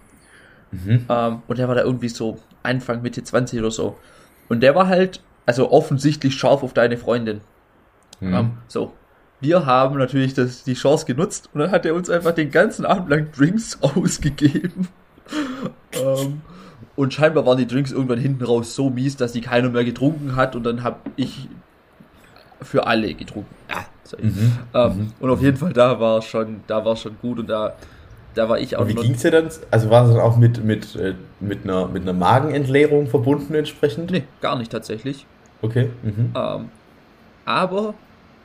Mhm. 0.70 1.06
Ähm, 1.08 1.42
und 1.46 1.58
der 1.58 1.68
war 1.68 1.74
da 1.74 1.82
irgendwie 1.82 2.08
so 2.08 2.38
Anfang, 2.62 3.02
Mitte 3.02 3.22
20 3.22 3.58
oder 3.60 3.70
so. 3.70 3.96
Und 4.48 4.60
der 4.60 4.74
war 4.74 4.88
halt, 4.88 5.20
also 5.46 5.70
offensichtlich 5.70 6.34
scharf 6.34 6.62
auf 6.62 6.72
deine 6.72 6.96
Freundin. 6.96 7.40
Mhm. 8.20 8.34
Ähm, 8.34 8.50
so, 8.68 8.92
wir 9.42 9.66
haben 9.66 9.98
natürlich 9.98 10.34
das, 10.34 10.62
die 10.62 10.74
Chance 10.74 11.04
genutzt 11.04 11.50
und 11.52 11.60
dann 11.60 11.72
hat 11.72 11.84
er 11.84 11.94
uns 11.94 12.08
einfach 12.08 12.32
den 12.32 12.50
ganzen 12.50 12.86
Abend 12.86 13.10
lang 13.10 13.32
Drinks 13.36 13.78
ausgegeben. 13.82 14.88
ähm, 15.92 16.40
und 16.94 17.12
scheinbar 17.12 17.44
waren 17.44 17.58
die 17.58 17.66
Drinks 17.66 17.90
irgendwann 17.90 18.20
hinten 18.20 18.44
raus 18.44 18.74
so 18.74 18.88
mies, 18.88 19.16
dass 19.16 19.32
die 19.32 19.40
keiner 19.40 19.68
mehr 19.68 19.84
getrunken 19.84 20.36
hat 20.36 20.54
und 20.54 20.62
dann 20.62 20.84
habe 20.84 20.96
ich 21.16 21.48
für 22.60 22.86
alle 22.86 23.12
getrunken. 23.14 23.52
Ja, 23.68 23.84
mhm, 24.22 24.52
ähm, 24.74 24.96
mhm. 24.96 25.12
Und 25.18 25.30
auf 25.30 25.42
jeden 25.42 25.56
Fall 25.56 25.72
da 25.72 25.98
war 25.98 26.22
schon, 26.22 26.60
da 26.68 26.84
war 26.84 26.94
schon 26.94 27.16
gut 27.20 27.40
und 27.40 27.48
da, 27.48 27.74
da 28.34 28.48
war 28.48 28.60
ich 28.60 28.76
auch. 28.76 28.82
Und 28.82 28.90
wie 28.90 28.94
ging 28.94 29.14
es 29.14 29.22
dir 29.22 29.32
dann? 29.32 29.48
Also 29.72 29.90
war 29.90 30.04
es 30.04 30.12
dann 30.12 30.20
auch 30.20 30.36
mit, 30.36 30.62
mit, 30.62 30.94
äh, 30.94 31.14
mit, 31.40 31.64
einer, 31.64 31.88
mit 31.88 32.02
einer 32.02 32.12
Magenentleerung 32.12 33.08
verbunden 33.08 33.54
entsprechend? 33.54 34.12
Nee, 34.12 34.22
gar 34.40 34.56
nicht 34.56 34.70
tatsächlich. 34.70 35.26
Okay. 35.62 35.90
Mhm. 36.04 36.32
Ähm, 36.36 36.68
aber, 37.44 37.94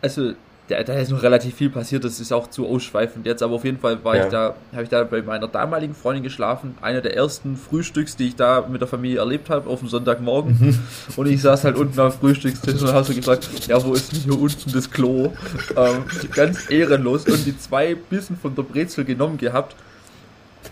also 0.01 0.33
da, 0.67 0.83
da 0.83 0.93
ist 0.93 1.11
noch 1.11 1.23
relativ 1.23 1.55
viel 1.55 1.69
passiert, 1.69 2.03
das 2.03 2.19
ist 2.19 2.31
auch 2.31 2.47
zu 2.47 2.67
ausschweifend 2.67 3.25
jetzt, 3.25 3.41
aber 3.41 3.55
auf 3.55 3.63
jeden 3.63 3.79
Fall 3.79 4.03
war 4.03 4.15
ja. 4.15 4.25
ich 4.25 4.31
da, 4.31 4.55
habe 4.73 4.83
ich 4.83 4.89
da 4.89 5.03
bei 5.03 5.21
meiner 5.21 5.47
damaligen 5.47 5.95
Freundin 5.95 6.23
geschlafen, 6.23 6.77
einer 6.81 7.01
der 7.01 7.15
ersten 7.15 7.55
Frühstücks, 7.55 8.15
die 8.15 8.27
ich 8.27 8.35
da 8.35 8.65
mit 8.67 8.81
der 8.81 8.87
Familie 8.87 9.19
erlebt 9.19 9.49
habe, 9.49 9.69
auf 9.69 9.79
dem 9.79 9.87
Sonntagmorgen. 9.87 10.57
Mhm. 10.59 10.79
Und 11.15 11.27
ich 11.27 11.41
saß 11.41 11.63
halt 11.63 11.77
unten 11.77 11.99
am 11.99 12.11
Frühstückstisch 12.11 12.81
und 12.81 12.91
habe 12.91 13.03
so 13.03 13.13
gefragt, 13.13 13.47
ja, 13.67 13.83
wo 13.83 13.93
ist 13.93 14.11
denn 14.11 14.19
hier 14.19 14.39
unten 14.39 14.71
das 14.71 14.89
Klo? 14.91 15.33
Ähm, 15.75 16.03
ganz 16.33 16.69
ehrenlos 16.69 17.25
und 17.25 17.45
die 17.45 17.57
zwei 17.57 17.95
Bissen 17.95 18.37
von 18.37 18.55
der 18.55 18.63
Brezel 18.63 19.05
genommen 19.05 19.37
gehabt 19.37 19.75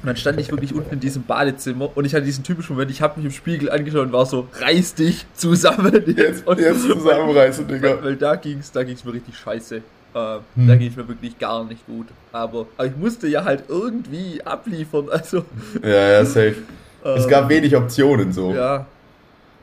und 0.05 0.09
dann 0.09 0.17
stand 0.17 0.39
ich 0.39 0.51
wirklich 0.51 0.71
unten 0.71 0.93
in 0.93 0.99
diesem 0.99 1.23
Badezimmer 1.23 1.89
und 1.95 2.05
ich 2.05 2.13
hatte 2.13 2.25
diesen 2.25 2.43
typischen 2.43 2.75
Moment, 2.75 2.91
ich 2.91 3.01
habe 3.01 3.19
mich 3.19 3.25
im 3.25 3.31
Spiegel 3.31 3.71
angeschaut 3.71 4.05
und 4.05 4.13
war 4.13 4.27
so, 4.27 4.47
reiß 4.53 4.93
dich 4.93 5.25
zusammen 5.33 6.03
jetzt. 6.15 6.45
Und 6.45 6.59
jetzt 6.59 6.83
zusammenreißen, 6.83 7.67
Digga. 7.67 7.89
Weil, 7.89 8.03
weil 8.03 8.15
da 8.15 8.35
ging's, 8.35 8.71
da 8.71 8.83
ging's 8.83 9.03
mir 9.03 9.13
richtig 9.13 9.35
scheiße. 9.35 9.77
Äh, 9.77 9.81
hm. 10.13 10.67
Da 10.67 10.75
ging 10.75 10.91
es 10.91 10.95
mir 10.95 11.07
wirklich 11.07 11.39
gar 11.39 11.63
nicht 11.63 11.87
gut. 11.87 12.05
Aber, 12.31 12.67
aber, 12.77 12.85
ich 12.85 12.95
musste 12.95 13.27
ja 13.27 13.45
halt 13.45 13.63
irgendwie 13.67 14.43
abliefern, 14.43 15.09
also. 15.09 15.43
Ja, 15.81 15.89
ja, 15.89 16.23
safe. 16.23 16.57
es 17.03 17.23
ähm, 17.23 17.29
gab 17.31 17.49
wenig 17.49 17.75
Optionen 17.75 18.31
so. 18.31 18.53
Ja. 18.53 18.85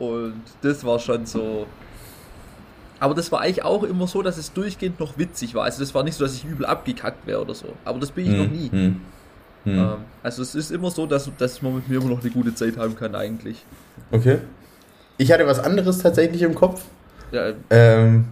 Und 0.00 0.42
das 0.60 0.84
war 0.84 0.98
schon 0.98 1.24
so. 1.24 1.68
Aber 2.98 3.14
das 3.14 3.30
war 3.30 3.42
eigentlich 3.42 3.62
auch 3.62 3.84
immer 3.84 4.08
so, 4.08 4.22
dass 4.22 4.38
es 4.38 4.52
durchgehend 4.52 4.98
noch 4.98 5.18
witzig 5.18 5.54
war. 5.54 5.62
Also 5.62 5.78
das 5.78 5.94
war 5.94 6.02
nicht 6.02 6.16
so, 6.16 6.24
dass 6.24 6.34
ich 6.34 6.44
übel 6.44 6.66
abgekackt 6.66 7.28
wäre 7.28 7.42
oder 7.42 7.54
so. 7.54 7.66
Aber 7.84 8.00
das 8.00 8.10
bin 8.10 8.24
ich 8.24 8.32
hm. 8.32 8.38
noch 8.38 8.50
nie. 8.50 8.70
Hm. 8.70 9.00
Hm. 9.64 9.78
Ähm, 9.78 9.96
also 10.22 10.42
es 10.42 10.54
ist 10.54 10.70
immer 10.70 10.90
so, 10.90 11.06
dass, 11.06 11.30
dass 11.38 11.62
man 11.62 11.76
mit 11.76 11.88
mir 11.88 11.96
immer 11.96 12.10
noch 12.10 12.20
eine 12.20 12.30
gute 12.30 12.54
Zeit 12.54 12.76
haben 12.76 12.96
kann 12.96 13.14
eigentlich. 13.14 13.64
Okay. 14.10 14.38
Ich 15.18 15.30
hatte 15.32 15.46
was 15.46 15.60
anderes 15.60 15.98
tatsächlich 15.98 16.42
im 16.42 16.54
Kopf. 16.54 16.84
Ja. 17.30 17.52
Ähm, 17.70 18.26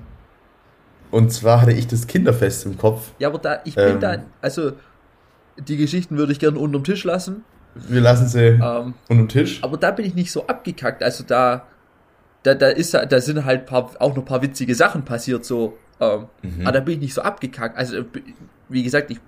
und 1.11 1.33
zwar 1.33 1.61
hatte 1.62 1.73
ich 1.73 1.87
das 1.87 2.07
Kinderfest 2.07 2.66
im 2.66 2.79
Kopf. 2.79 3.12
Ja, 3.19 3.29
aber 3.29 3.38
da, 3.38 3.61
ich 3.64 3.75
bin 3.75 3.95
ähm, 3.95 4.01
da, 4.01 4.19
also 4.40 4.73
die 5.59 5.77
Geschichten 5.77 6.16
würde 6.16 6.33
ich 6.33 6.38
gerne 6.38 6.59
unterm 6.59 6.85
Tisch 6.85 7.05
lassen. 7.05 7.45
Wir 7.75 8.01
lassen 8.01 8.27
sie 8.27 8.59
ähm, 8.62 8.95
unterm 9.09 9.29
Tisch. 9.29 9.62
Aber 9.62 9.77
da 9.77 9.90
bin 9.90 10.05
ich 10.07 10.14
nicht 10.14 10.33
so 10.33 10.47
abgekackt. 10.47 11.03
Also 11.03 11.25
da, 11.25 11.66
da, 12.43 12.55
da 12.55 12.69
ist, 12.69 12.95
da 12.95 13.21
sind 13.21 13.45
halt 13.45 13.66
paar, 13.66 13.90
auch 13.99 14.11
noch 14.11 14.23
ein 14.23 14.25
paar 14.25 14.43
witzige 14.43 14.75
Sachen 14.75 15.05
passiert, 15.05 15.45
so. 15.45 15.77
Ähm, 16.01 16.27
mhm. 16.43 16.62
Aber 16.62 16.73
da 16.73 16.81
bin 16.81 16.95
ich 16.95 17.01
nicht 17.01 17.14
so 17.14 17.23
abgekackt. 17.23 17.77
Also, 17.77 18.05
wie 18.69 18.83
gesagt, 18.83 19.11
ich, 19.11 19.21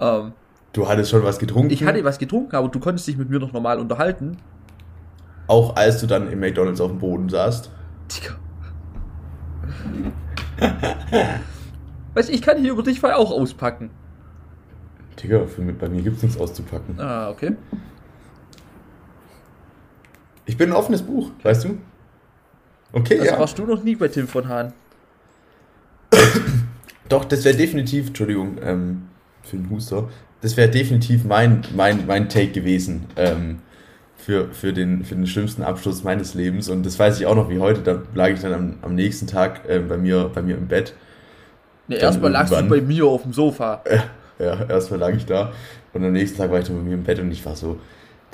ähm, 0.00 0.32
Du 0.72 0.88
hattest 0.88 1.10
schon 1.10 1.24
was 1.24 1.38
getrunken? 1.38 1.70
Ich 1.70 1.84
hatte 1.84 2.04
was 2.04 2.18
getrunken, 2.18 2.54
aber 2.54 2.68
du 2.68 2.78
konntest 2.78 3.08
dich 3.08 3.16
mit 3.16 3.28
mir 3.28 3.40
noch 3.40 3.52
normal 3.52 3.80
unterhalten. 3.80 4.36
Auch 5.48 5.74
als 5.74 6.00
du 6.00 6.06
dann 6.06 6.30
im 6.30 6.38
McDonalds 6.38 6.80
auf 6.80 6.90
dem 6.90 7.00
Boden 7.00 7.28
saßt? 7.28 7.70
Digga. 8.14 8.36
weißt 12.14 12.28
du, 12.28 12.32
ich 12.32 12.42
kann 12.42 12.58
hier 12.58 12.72
über 12.72 12.84
dich 12.84 13.00
Fall 13.00 13.14
auch 13.14 13.32
auspacken. 13.32 13.90
Digga, 15.20 15.46
für 15.46 15.62
mich, 15.62 15.76
bei 15.76 15.88
mir 15.88 16.02
gibt's 16.02 16.22
nichts 16.22 16.38
auszupacken. 16.38 17.00
Ah, 17.00 17.30
okay. 17.30 17.56
Ich 20.46 20.56
bin 20.56 20.70
ein 20.70 20.76
offenes 20.76 21.02
Buch, 21.02 21.30
weißt 21.42 21.64
du? 21.64 21.78
Okay, 22.92 23.18
also 23.18 23.32
ja. 23.32 23.38
warst 23.38 23.58
du 23.58 23.66
noch 23.66 23.82
nie 23.82 23.96
bei 23.96 24.08
Tim 24.08 24.26
von 24.26 24.48
Hahn? 24.48 24.72
Doch, 27.08 27.24
das 27.24 27.44
wäre 27.44 27.56
definitiv, 27.56 28.08
Entschuldigung, 28.08 28.58
ähm, 28.62 29.08
für 29.42 29.56
den 29.56 29.68
Huster, 29.70 30.08
das 30.42 30.56
wäre 30.56 30.70
definitiv 30.70 31.24
mein, 31.24 31.62
mein, 31.74 32.06
mein 32.06 32.28
Take 32.28 32.52
gewesen 32.52 33.06
ähm, 33.16 33.58
für, 34.16 34.48
für, 34.52 34.72
den, 34.72 35.04
für 35.04 35.14
den 35.14 35.26
schlimmsten 35.26 35.62
Abschluss 35.62 36.02
meines 36.02 36.34
Lebens. 36.34 36.68
Und 36.68 36.84
das 36.84 36.98
weiß 36.98 37.20
ich 37.20 37.26
auch 37.26 37.34
noch 37.34 37.50
wie 37.50 37.58
heute. 37.58 37.80
Da 37.80 38.02
lag 38.14 38.30
ich 38.30 38.40
dann 38.40 38.54
am, 38.54 38.74
am 38.82 38.94
nächsten 38.94 39.26
Tag 39.26 39.68
äh, 39.68 39.80
bei, 39.80 39.96
mir, 39.96 40.30
bei 40.34 40.42
mir 40.42 40.56
im 40.56 40.68
Bett. 40.68 40.94
Ne, 41.88 41.96
erstmal 41.96 42.30
lagst 42.30 42.52
du 42.52 42.68
bei 42.68 42.80
mir 42.80 43.06
auf 43.06 43.22
dem 43.22 43.32
Sofa. 43.32 43.82
Ja, 43.90 44.04
ja, 44.38 44.64
erstmal 44.64 45.00
lag 45.00 45.14
ich 45.14 45.26
da. 45.26 45.52
Und 45.92 46.04
am 46.04 46.12
nächsten 46.12 46.38
Tag 46.38 46.50
war 46.50 46.60
ich 46.60 46.66
dann 46.66 46.76
bei 46.76 46.82
mir 46.82 46.94
im 46.94 47.02
Bett 47.02 47.18
und 47.18 47.30
ich 47.30 47.44
war 47.44 47.56
so, 47.56 47.78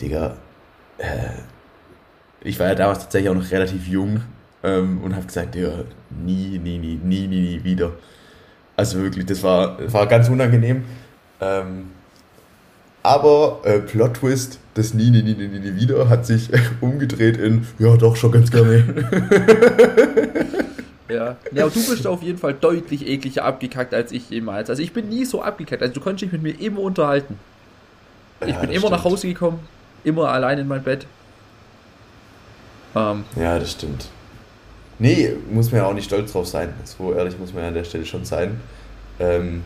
Digga, 0.01 0.37
äh, 0.99 1.07
ich 2.43 2.61
war 2.61 2.69
ja 2.69 2.75
damals 2.75 3.01
tatsächlich 3.01 3.31
auch 3.31 3.35
noch 3.35 3.51
relativ 3.51 3.89
jung 3.89 4.21
ähm, 4.63 5.01
und 5.03 5.17
habe 5.17 5.27
gesagt, 5.27 5.55
Digga, 5.55 5.85
nie, 6.11 6.59
nie, 6.59 6.79
nie, 6.79 7.01
nie, 7.03 7.27
nie, 7.27 7.41
nie 7.41 7.65
wieder. 7.65 7.93
Also 8.77 9.03
wirklich, 9.03 9.25
das 9.27 9.43
war, 9.43 9.79
das 9.79 9.93
war 9.93 10.07
ganz 10.07 10.29
unangenehm. 10.29 10.85
Ähm, 11.41 11.91
aber 13.07 13.61
äh, 13.63 13.79
Plot 13.79 14.15
Twist, 14.15 14.59
das 14.75 14.93
nie, 14.93 15.11
nie, 15.11 15.23
nie, 15.23 15.35
nie, 15.35 15.47
nie 15.47 15.77
wieder 15.77 16.09
hat 16.09 16.27
sich 16.27 16.51
umgedreht 16.81 17.37
in, 17.37 17.65
ja 17.79 17.97
doch, 17.97 18.17
schon 18.17 18.33
ganz 18.33 18.51
gerne. 18.51 18.85
ja. 21.09 21.37
ja, 21.53 21.65
aber 21.65 21.73
du 21.73 21.87
bist 21.89 22.05
auf 22.07 22.23
jeden 22.23 22.39
Fall 22.39 22.55
deutlich 22.55 23.07
ekliger 23.07 23.45
abgekackt 23.45 23.95
als 23.95 24.11
ich 24.11 24.29
jemals. 24.31 24.69
Also 24.71 24.83
ich 24.83 24.93
bin 24.93 25.09
nie 25.09 25.25
so 25.25 25.41
abgekackt. 25.41 25.83
Also 25.83 25.95
du 25.95 26.01
konntest 26.01 26.25
dich 26.25 26.33
mit 26.33 26.43
mir 26.43 26.61
immer 26.61 26.81
unterhalten. 26.81 27.39
Ich 28.41 28.49
ja, 28.49 28.59
bin 28.59 28.71
immer 28.71 28.81
stimmt. 28.81 28.93
nach 28.93 29.05
Hause 29.05 29.29
gekommen, 29.29 29.61
immer 30.03 30.29
allein 30.29 30.59
in 30.59 30.67
mein 30.67 30.83
Bett. 30.83 31.07
Ähm, 32.97 33.25
ja, 33.37 33.59
das 33.59 33.71
stimmt. 33.71 34.09
Nee, 34.99 35.37
muss 35.51 35.71
man 35.71 35.83
ja 35.83 35.87
auch 35.87 35.95
nicht 35.95 36.07
stolz 36.07 36.33
drauf 36.33 36.49
sein. 36.49 36.75
So 36.83 37.15
ehrlich 37.15 37.39
muss 37.39 37.55
man 37.55 37.63
ja 37.63 37.69
an 37.69 37.75
der 37.75 37.85
Stelle 37.85 38.05
schon 38.05 38.25
sein. 38.25 38.61
Ähm, 39.21 39.63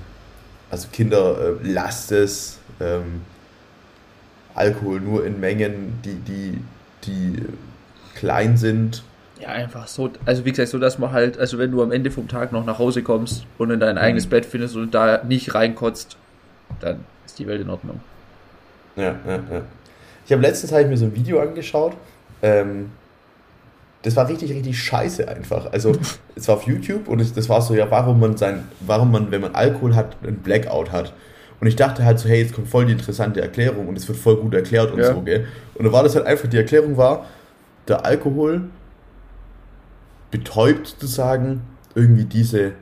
also 0.70 0.88
Kinder, 0.92 1.36
äh, 1.38 1.52
lasst 1.62 2.12
es. 2.12 2.58
Ähm, 2.80 3.22
Alkohol 4.54 5.00
nur 5.00 5.24
in 5.24 5.40
Mengen, 5.40 6.00
die, 6.04 6.14
die, 6.14 6.58
die 7.04 7.42
klein 8.14 8.56
sind. 8.56 9.02
Ja, 9.40 9.48
einfach 9.48 9.86
so, 9.86 10.10
also 10.26 10.44
wie 10.44 10.50
gesagt, 10.50 10.68
so 10.68 10.78
dass 10.78 10.98
man 10.98 11.12
halt, 11.12 11.38
also 11.38 11.58
wenn 11.58 11.70
du 11.70 11.82
am 11.82 11.92
Ende 11.92 12.10
vom 12.10 12.28
Tag 12.28 12.52
noch 12.52 12.64
nach 12.66 12.78
Hause 12.78 13.02
kommst 13.02 13.46
und 13.58 13.70
in 13.70 13.80
dein 13.80 13.96
eigenes 13.96 14.26
mhm. 14.26 14.30
Bett 14.30 14.46
findest 14.46 14.76
und 14.76 14.94
da 14.94 15.22
nicht 15.24 15.54
reinkotzt, 15.54 16.16
dann 16.80 17.04
ist 17.24 17.38
die 17.38 17.46
Welt 17.46 17.62
in 17.62 17.70
Ordnung. 17.70 18.00
Ja, 18.96 19.16
ja, 19.26 19.36
ja. 19.50 19.62
Ich 20.26 20.32
habe 20.32 20.42
letztens 20.42 20.72
halt 20.72 20.88
mir 20.88 20.96
so 20.96 21.06
ein 21.06 21.14
Video 21.14 21.40
angeschaut, 21.40 21.96
ähm, 22.42 22.90
das 24.02 24.16
war 24.16 24.28
richtig, 24.28 24.50
richtig 24.52 24.82
scheiße 24.82 25.28
einfach. 25.28 25.72
Also 25.72 25.92
es 26.34 26.48
war 26.48 26.56
auf 26.56 26.66
YouTube 26.66 27.08
und 27.08 27.20
es, 27.20 27.32
das 27.32 27.48
war 27.48 27.60
so, 27.60 27.74
ja, 27.74 27.90
warum 27.90 28.20
man 28.20 28.36
sein, 28.36 28.64
warum 28.80 29.10
man, 29.10 29.30
wenn 29.30 29.40
man 29.40 29.54
Alkohol 29.54 29.94
hat, 29.94 30.16
ein 30.22 30.36
Blackout 30.36 30.92
hat. 30.92 31.12
Und 31.60 31.66
ich 31.66 31.76
dachte 31.76 32.04
halt 32.04 32.18
so, 32.18 32.28
hey, 32.28 32.40
jetzt 32.40 32.54
kommt 32.54 32.68
voll 32.68 32.86
die 32.86 32.92
interessante 32.92 33.42
Erklärung 33.42 33.86
und 33.88 33.96
es 33.96 34.08
wird 34.08 34.18
voll 34.18 34.36
gut 34.36 34.54
erklärt 34.54 34.92
und 34.92 35.00
ja. 35.00 35.12
so, 35.12 35.20
gell. 35.20 35.46
Und 35.74 35.84
dann 35.84 35.92
war 35.92 36.02
das 36.02 36.14
halt 36.14 36.24
einfach, 36.26 36.48
die 36.48 36.56
Erklärung 36.56 36.96
war, 36.96 37.26
der 37.86 38.06
Alkohol 38.06 38.62
betäubt 40.30 40.86
sozusagen 40.86 41.62
irgendwie 41.94 42.24
diese 42.24 42.72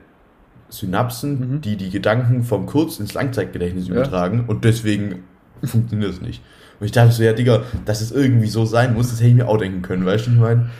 Synapsen, 0.68 1.54
mhm. 1.54 1.60
die 1.60 1.76
die 1.76 1.90
Gedanken 1.90 2.44
vom 2.44 2.66
Kurz- 2.66 3.00
ins 3.00 3.14
Langzeitgedächtnis 3.14 3.88
ja. 3.88 3.94
übertragen 3.94 4.44
und 4.46 4.64
deswegen 4.64 5.24
funktioniert 5.64 6.12
es 6.12 6.20
nicht. 6.20 6.42
Und 6.78 6.86
ich 6.86 6.92
dachte 6.92 7.10
so, 7.10 7.22
ja, 7.22 7.32
Digga, 7.32 7.62
dass 7.84 8.00
es 8.00 8.12
irgendwie 8.12 8.46
so 8.46 8.64
sein 8.64 8.94
muss, 8.94 9.10
das 9.10 9.18
hätte 9.18 9.30
ich 9.30 9.34
mir 9.34 9.48
auch 9.48 9.56
denken 9.56 9.82
können, 9.82 10.06
weißt 10.06 10.26
du, 10.26 10.30
ich 10.30 10.36
meine? 10.36 10.70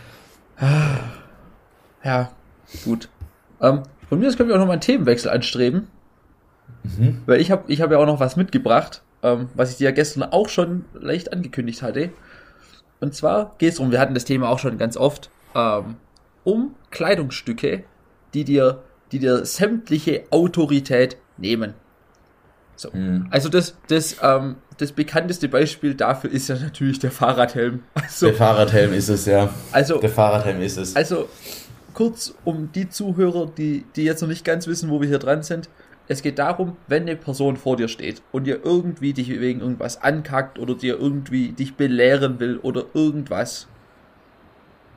Ja, 2.05 2.31
gut. 2.85 3.09
Ähm, 3.61 3.83
von 4.09 4.19
mir 4.19 4.29
aus 4.29 4.37
können 4.37 4.49
wir 4.49 4.57
auch 4.57 4.61
noch 4.61 4.67
mal 4.67 4.73
einen 4.73 4.81
Themenwechsel 4.81 5.31
anstreben. 5.31 5.89
Mhm. 6.83 7.23
Weil 7.27 7.41
ich 7.41 7.51
habe 7.51 7.71
ich 7.71 7.81
hab 7.81 7.91
ja 7.91 7.99
auch 7.99 8.07
noch 8.07 8.21
was 8.21 8.37
mitgebracht, 8.37 9.03
ähm, 9.23 9.49
was 9.55 9.71
ich 9.71 9.77
dir 9.77 9.85
ja 9.85 9.91
gestern 9.91 10.23
auch 10.23 10.49
schon 10.49 10.85
leicht 10.95 11.33
angekündigt 11.33 11.83
hatte. 11.83 12.11
Und 13.01 13.15
zwar 13.15 13.55
geht 13.59 13.75
es 13.75 13.79
um, 13.79 13.91
wir 13.91 14.01
hatten 14.01 14.15
das 14.15 14.25
Thema 14.25 14.49
auch 14.49 14.59
schon 14.59 14.79
ganz 14.79 14.97
oft, 14.97 15.31
ähm, 15.55 15.97
um 16.45 16.75
Kleidungsstücke, 16.91 17.85
die 18.35 18.45
dir, 18.45 18.83
die 19.13 19.19
dir 19.19 19.45
sämtliche 19.45 20.25
Autorität 20.31 21.17
nehmen. 21.37 21.75
So. 22.79 22.91
Mhm. 22.93 23.27
Also 23.31 23.49
das, 23.49 23.77
das, 23.89 24.17
ähm, 24.23 24.57
das 24.79 24.93
bekannteste 24.93 25.49
Beispiel 25.49 25.95
dafür 25.95 26.31
ist 26.31 26.49
ja 26.49 26.55
natürlich 26.57 27.01
der 27.01 27.11
Fahrradhelm. 27.11 27.83
Also, 27.95 28.27
der 28.27 28.37
Fahrradhelm 28.37 28.93
ist 28.93 29.09
es, 29.09 29.27
ja. 29.27 29.53
Also, 29.73 29.99
der 29.99 30.11
Fahrradhelm 30.11 30.63
ist 30.63 30.77
es. 30.77 30.95
Also, 30.95 31.29
kurz 31.93 32.35
um 32.45 32.71
die 32.73 32.89
Zuhörer, 32.89 33.51
die, 33.57 33.85
die 33.97 34.05
jetzt 34.05 34.23
noch 34.23 34.29
nicht 34.29 34.45
ganz 34.45 34.69
wissen, 34.69 34.91
wo 34.91 35.01
wir 35.01 35.09
hier 35.09 35.19
dran 35.19 35.43
sind. 35.43 35.69
Es 36.07 36.23
geht 36.23 36.39
darum, 36.39 36.77
wenn 36.87 37.03
eine 37.03 37.17
Person 37.17 37.57
vor 37.57 37.77
dir 37.77 37.89
steht 37.89 38.23
und 38.33 38.45
dir 38.45 38.61
irgendwie 38.65 39.13
dich 39.13 39.29
wegen 39.29 39.61
irgendwas 39.61 40.01
ankackt 40.01 40.59
oder 40.59 40.75
dir 40.75 40.99
irgendwie 40.99 41.49
dich 41.49 41.75
belehren 41.75 42.39
will 42.39 42.59
oder 42.59 42.85
irgendwas. 42.95 43.67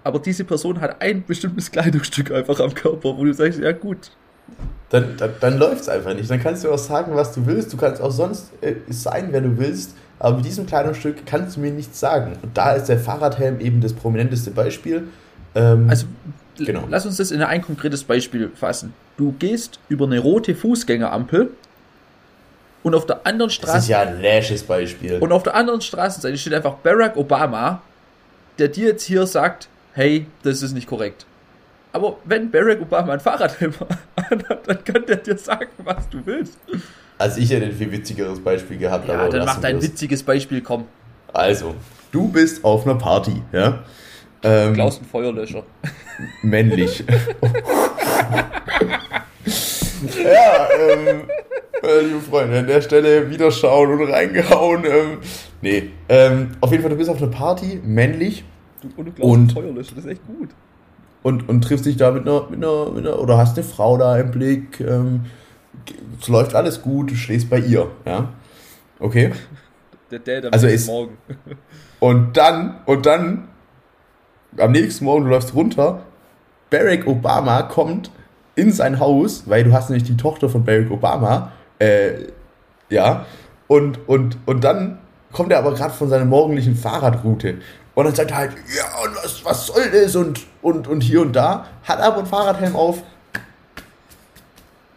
Aber 0.03 0.19
diese 0.19 0.45
Person 0.45 0.79
hat 0.79 1.01
ein 1.01 1.25
bestimmtes 1.25 1.71
Kleidungsstück 1.71 2.31
einfach 2.31 2.59
am 2.59 2.73
Körper, 2.73 3.17
wo 3.17 3.25
du 3.25 3.33
sagst, 3.33 3.59
ja 3.59 3.71
gut, 3.71 4.11
dann, 4.89 5.15
dann, 5.17 5.31
dann 5.39 5.57
läuft 5.57 5.81
es 5.81 5.89
einfach 5.89 6.13
nicht. 6.13 6.29
Dann 6.29 6.41
kannst 6.41 6.63
du 6.63 6.71
auch 6.71 6.77
sagen, 6.77 7.15
was 7.15 7.33
du 7.33 7.45
willst. 7.45 7.71
Du 7.71 7.77
kannst 7.77 8.01
auch 8.01 8.11
sonst 8.11 8.51
äh, 8.61 8.75
sein, 8.89 9.29
wer 9.31 9.41
du 9.41 9.57
willst. 9.57 9.95
Aber 10.19 10.35
mit 10.37 10.45
diesem 10.45 10.65
Kleidungsstück 10.65 11.25
kannst 11.25 11.55
du 11.55 11.61
mir 11.61 11.71
nichts 11.71 11.99
sagen. 11.99 12.33
Und 12.41 12.55
da 12.57 12.73
ist 12.73 12.87
der 12.87 12.99
Fahrradhelm 12.99 13.59
eben 13.61 13.81
das 13.81 13.93
prominenteste 13.93 14.51
Beispiel. 14.51 15.07
Ähm, 15.55 15.89
also, 15.89 16.05
genau. 16.57 16.83
lass 16.89 17.05
uns 17.05 17.17
das 17.17 17.31
in 17.31 17.41
ein 17.41 17.61
konkretes 17.61 18.03
Beispiel 18.03 18.51
fassen. 18.53 18.93
Du 19.17 19.31
gehst 19.31 19.79
über 19.87 20.05
eine 20.05 20.19
rote 20.19 20.55
Fußgängerampel 20.55 21.51
und 22.83 22.95
auf 22.95 23.05
der 23.05 23.25
anderen 23.25 23.49
Straße. 23.49 23.73
Das 23.73 23.83
ist 23.83 23.89
ja 23.89 24.01
ein 24.01 24.21
läsches 24.21 24.63
Beispiel. 24.63 25.19
Und 25.19 25.31
auf 25.31 25.43
der 25.43 25.55
anderen 25.55 25.81
Straßenseite 25.81 26.37
steht 26.37 26.53
einfach 26.53 26.75
Barack 26.75 27.15
Obama, 27.15 27.81
der 28.59 28.67
dir 28.67 28.89
jetzt 28.89 29.03
hier 29.03 29.25
sagt: 29.25 29.69
Hey, 29.93 30.27
das 30.43 30.61
ist 30.61 30.73
nicht 30.73 30.87
korrekt. 30.87 31.25
Aber 31.93 32.17
wenn 32.25 32.49
Barack 32.49 32.81
Obama 32.81 33.13
ein 33.13 33.19
Fahrradhelm 33.19 33.73
dann, 34.29 34.57
dann 34.65 34.83
kann 34.83 35.05
der 35.05 35.17
dir 35.17 35.37
sagen, 35.37 35.69
was 35.83 36.07
du 36.09 36.25
willst. 36.25 36.57
Also 37.17 37.39
ich 37.39 37.51
hätte 37.51 37.65
ein 37.65 37.73
viel 37.73 37.91
witzigeres 37.91 38.39
Beispiel 38.39 38.77
gehabt. 38.77 39.07
Ja, 39.07 39.27
dann 39.27 39.45
mach 39.45 39.59
dein 39.59 39.81
witziges 39.81 40.23
Beispiel, 40.23 40.61
komm. 40.61 40.85
Also, 41.33 41.75
du 42.11 42.27
bist 42.29 42.63
auf 42.63 42.85
einer 42.85 42.95
Party, 42.95 43.41
ja? 43.51 43.83
Ähm, 44.43 44.73
Klaus 44.73 44.99
ein 44.99 45.05
Feuerlöscher. 45.05 45.63
Männlich. 46.41 47.03
ja, 50.23 50.67
ähm, 50.79 51.23
äh, 51.83 52.01
liebe 52.01 52.21
Freunde, 52.21 52.59
an 52.59 52.67
der 52.67 52.81
Stelle 52.81 53.29
wieder 53.29 53.51
schauen 53.51 53.99
und 53.99 54.09
reingehauen. 54.11 54.83
Ähm, 54.85 55.17
nee, 55.61 55.91
ähm, 56.09 56.51
auf 56.59 56.71
jeden 56.71 56.81
Fall, 56.81 56.91
du 56.91 56.97
bist 56.97 57.09
auf 57.09 57.21
einer 57.21 57.31
Party, 57.31 57.79
männlich. 57.83 58.43
Du, 58.81 58.87
und 58.97 59.05
du 59.05 59.11
glaubst 59.11 59.21
und, 59.21 59.51
Feuerlöscher, 59.51 59.95
das 59.95 60.05
ist 60.05 60.11
echt 60.11 60.25
gut. 60.25 60.49
Und, 61.23 61.47
und 61.47 61.61
triffst 61.61 61.85
dich 61.85 61.97
da 61.97 62.11
mit 62.11 62.27
einer, 62.27 62.47
mit, 62.49 62.63
einer, 62.63 62.91
mit 62.91 63.05
einer, 63.05 63.19
oder 63.19 63.37
hast 63.37 63.57
eine 63.57 63.65
Frau 63.65 63.97
da 63.97 64.17
im 64.17 64.31
Blick, 64.31 64.79
ähm, 64.79 65.25
es 66.19 66.27
läuft 66.27 66.55
alles 66.55 66.81
gut, 66.81 67.11
du 67.11 67.15
stehst 67.15 67.49
bei 67.49 67.59
ihr, 67.59 67.87
ja. 68.05 68.29
Okay? 68.99 69.31
Der 70.09 70.19
Date 70.19 70.45
am 70.45 70.53
also 70.53 70.67
ist, 70.67 70.87
Morgen. 70.87 71.17
und 71.99 72.37
dann, 72.37 72.79
und 72.85 73.05
dann, 73.05 73.47
am 74.57 74.71
nächsten 74.71 75.05
Morgen, 75.05 75.25
du 75.25 75.29
läufst 75.29 75.53
runter, 75.53 76.01
Barack 76.69 77.07
Obama 77.07 77.63
kommt 77.63 78.11
in 78.55 78.71
sein 78.71 78.99
Haus, 78.99 79.43
weil 79.47 79.63
du 79.63 79.73
hast 79.73 79.89
nämlich 79.89 80.07
die 80.07 80.17
Tochter 80.17 80.49
von 80.49 80.65
Barack 80.65 80.91
Obama, 80.91 81.51
äh, 81.79 82.27
ja, 82.89 83.25
und, 83.67 84.07
und, 84.07 84.37
und 84.45 84.63
dann 84.63 84.99
kommt 85.31 85.51
er 85.51 85.59
aber 85.59 85.73
gerade 85.73 85.93
von 85.93 86.09
seiner 86.09 86.25
morgendlichen 86.25 86.75
Fahrradroute. 86.75 87.55
Und 88.01 88.07
dann 88.07 88.15
sagt 88.15 88.31
er 88.31 88.37
halt, 88.37 88.53
ja, 88.75 89.03
und 89.03 89.15
was, 89.15 89.45
was 89.45 89.67
soll 89.67 89.91
das? 89.91 90.15
Und, 90.15 90.41
und, 90.63 90.87
und 90.87 91.01
hier 91.01 91.21
und 91.21 91.35
da, 91.35 91.67
hat 91.83 91.99
aber 91.99 92.17
ein 92.17 92.25
Fahrradhelm 92.25 92.75
auf. 92.75 93.03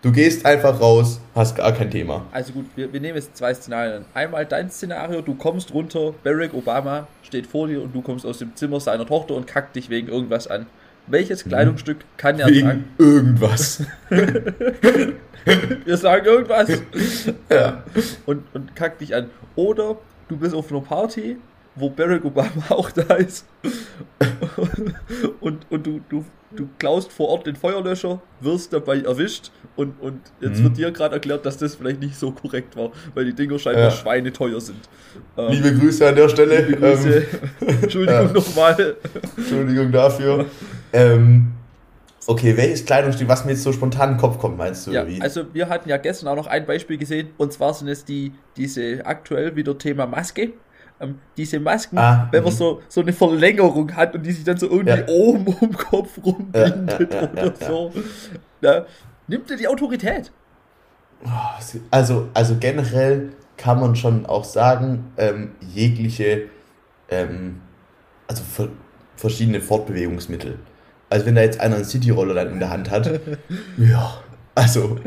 Du 0.01 0.11
gehst 0.11 0.47
einfach 0.47 0.81
raus, 0.81 1.21
hast 1.35 1.55
gar 1.55 1.73
kein 1.73 1.91
Thema. 1.91 2.25
Also 2.33 2.55
gut, 2.55 2.65
wir, 2.77 2.91
wir 2.95 3.01
nehmen 3.01 3.17
jetzt 3.17 3.37
zwei 3.37 3.53
Szenarien. 3.53 4.07
Einmal 4.15 4.47
dein 4.47 4.71
Szenario, 4.71 5.21
du 5.21 5.35
kommst 5.35 5.75
runter, 5.75 6.15
Barack 6.25 6.55
Obama 6.55 7.07
steht 7.23 7.47
vor 7.47 7.69
dir 7.69 7.83
und 7.83 7.95
du 7.95 8.01
kommst 8.01 8.25
aus 8.25 8.39
dem 8.39 8.57
Zimmer 8.57 8.81
seiner 8.81 9.05
Tochter 9.05 9.35
und 9.35 9.47
kackt 9.47 9.77
dich 9.77 9.91
wegen 9.91 10.09
irgendwas 10.09 10.47
an. 10.47 10.65
Welches 11.07 11.45
mhm. 11.45 11.51
Kleidungsstück 11.51 11.99
kann 12.17 12.41
er 12.41 12.47
wegen 12.47 12.67
tragen? 12.67 12.85
Irgendwas. 12.97 13.83
wir 15.85 15.97
sagen 15.99 16.25
irgendwas. 16.25 16.71
Ja. 17.51 17.83
Und, 18.25 18.45
und 18.55 18.75
kackt 18.75 19.03
dich 19.03 19.15
an. 19.15 19.29
Oder 19.57 19.97
du 20.29 20.39
bist 20.39 20.55
auf 20.55 20.73
einer 20.73 20.81
Party, 20.81 21.37
wo 21.77 21.91
Barack 21.91 22.25
Obama 22.25 22.51
auch 22.71 22.91
da 22.91 23.15
ist. 23.15 23.47
und, 25.41 25.67
und 25.71 25.87
du, 25.87 26.01
du, 26.09 26.25
du 26.55 26.69
klaust 26.79 27.13
vor 27.13 27.29
Ort 27.29 27.47
den 27.47 27.57
Feuerlöscher, 27.57 28.21
wirst 28.41 28.73
dabei 28.73 29.01
erwischt 29.01 29.51
und, 29.77 30.01
und 30.01 30.21
jetzt 30.41 30.61
mhm. 30.61 30.65
wird 30.65 30.77
dir 30.77 30.91
gerade 30.93 31.15
erklärt, 31.15 31.45
dass 31.45 31.59
das 31.59 31.75
vielleicht 31.75 32.01
nicht 32.01 32.17
so 32.17 32.31
korrekt 32.31 32.77
war, 32.77 32.93
weil 33.15 33.25
die 33.25 33.35
Dinger 33.35 33.59
scheinbar 33.59 33.85
ja. 33.85 33.91
schweineteuer 33.91 34.61
sind. 34.61 34.89
Ähm, 35.37 35.51
Liebe 35.51 35.75
Grüße 35.75 36.07
an 36.07 36.15
der 36.15 36.29
Stelle. 36.29 36.65
Grüße. 36.65 37.27
Ähm, 37.61 37.69
Entschuldigung 37.83 38.27
ja. 38.27 38.33
nochmal. 38.33 38.97
Entschuldigung 39.37 39.93
dafür. 39.93 40.47
Ähm, 40.93 41.53
okay, 42.27 42.57
welches 42.57 42.85
Kleidungsstück, 42.85 43.29
was 43.29 43.45
mir 43.45 43.53
jetzt 43.53 43.63
so 43.63 43.73
spontan 43.73 44.11
in 44.11 44.15
den 44.15 44.21
Kopf 44.21 44.39
kommt, 44.39 44.57
meinst 44.57 44.87
du? 44.87 44.93
Ja, 44.93 45.05
also 45.21 45.53
wir 45.53 45.69
hatten 45.69 45.89
ja 45.89 45.97
gestern 45.97 46.29
auch 46.29 46.37
noch 46.37 46.47
ein 46.47 46.67
Beispiel 46.67 46.99
gesehen 46.99 47.31
und 47.37 47.53
zwar 47.53 47.75
sind 47.75 47.89
es 47.89 48.05
die, 48.05 48.33
diese 48.57 49.05
aktuell 49.05 49.57
wieder 49.57 49.77
Thema 49.77 50.07
Maske 50.07 50.53
ähm, 51.01 51.19
diese 51.37 51.61
Masken, 51.61 51.99
ah, 51.99 52.29
wenn 52.31 52.45
man 52.45 52.53
mhm. 52.53 52.57
so, 52.57 52.83
so 52.89 53.01
eine 53.01 53.13
Verlängerung 53.13 53.95
hat 53.95 54.15
und 54.15 54.25
die 54.25 54.33
sich 54.33 54.45
dann 54.45 54.57
so 54.57 54.69
irgendwie 54.69 55.01
ja. 55.01 55.09
oben 55.09 55.47
um 55.47 55.61
den 55.61 55.77
Kopf 55.77 56.19
rumbindet 56.25 57.13
ja, 57.13 57.23
ja, 57.23 57.33
oder 57.33 57.55
so, 57.57 57.93
da 58.61 58.87
nimmt 59.27 59.51
er 59.51 59.57
die 59.57 59.69
Autorität. 59.69 60.31
Oh, 61.25 61.29
also, 61.91 62.29
also 62.35 62.57
generell 62.61 63.31
kann 63.57 63.81
man 63.81 63.97
schon 63.97 64.27
auch 64.27 64.45
sagen, 64.45 65.13
ähm, 65.17 65.53
jegliche, 65.61 66.49
ähm, 67.09 67.61
also 68.27 68.43
verschiedene 69.17 69.61
Fortbewegungsmittel. 69.61 70.59
Also 71.11 71.27
wenn 71.27 71.35
da 71.35 71.43
jetzt 71.43 71.61
einer 71.61 71.77
einen 71.77 71.85
Cityroller 71.85 72.35
dann 72.35 72.53
in 72.53 72.59
der 72.59 72.71
Hand 72.71 72.91
hat, 72.91 73.21
ja, 73.79 74.15
also 74.55 74.99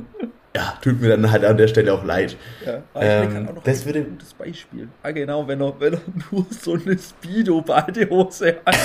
ja, 0.57 0.73
tut 0.81 0.99
mir 0.99 1.09
dann 1.09 1.31
halt 1.31 1.45
an 1.45 1.55
der 1.55 1.67
Stelle 1.67 1.93
auch 1.93 2.03
leid. 2.03 2.35
Ja, 2.65 2.81
ähm, 2.95 3.47
auch 3.49 3.63
das 3.63 3.85
würde 3.85 3.99
ein 3.99 4.09
gutes 4.09 4.33
Beispiel. 4.33 4.87
Ah, 5.03 5.11
genau, 5.11 5.47
wenn 5.47 5.61
er, 5.61 5.79
wenn 5.79 5.93
er 5.93 6.01
nur 6.31 6.47
so 6.49 6.73
eine 6.73 6.97
Speedo-Badehose 6.97 8.57
hat. 8.65 8.75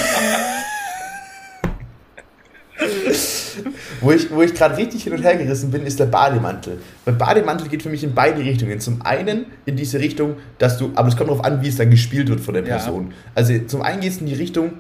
wo 4.03 4.13
ich, 4.13 4.31
wo 4.31 4.43
ich 4.43 4.53
gerade 4.53 4.77
richtig 4.77 5.05
hin 5.05 5.15
und 5.15 5.23
her 5.23 5.37
gerissen 5.37 5.71
bin, 5.71 5.87
ist 5.87 5.99
der 5.99 6.07
Bademantel. 6.07 6.79
Weil 7.07 7.15
Bademantel 7.15 7.69
geht 7.69 7.83
für 7.83 7.89
mich 7.89 8.05
in 8.05 8.15
beide 8.15 8.41
Richtungen. 8.41 8.79
Zum 8.81 9.01
einen 9.01 9.47
in 9.65 9.77
diese 9.77 9.99
Richtung, 9.99 10.37
dass 10.59 10.77
du, 10.77 10.93
aber 10.95 11.09
es 11.09 11.17
kommt 11.17 11.31
darauf 11.31 11.45
an, 11.45 11.63
wie 11.63 11.69
es 11.69 11.77
dann 11.77 11.91
gespielt 11.91 12.29
wird 12.29 12.41
von 12.41 12.53
der 12.53 12.63
Person. 12.63 13.09
Ja. 13.09 13.17
Also 13.35 13.59
zum 13.67 13.81
einen 13.81 14.03
geht 14.03 14.13
es 14.13 14.19
in 14.19 14.27
die 14.27 14.35
Richtung, 14.35 14.75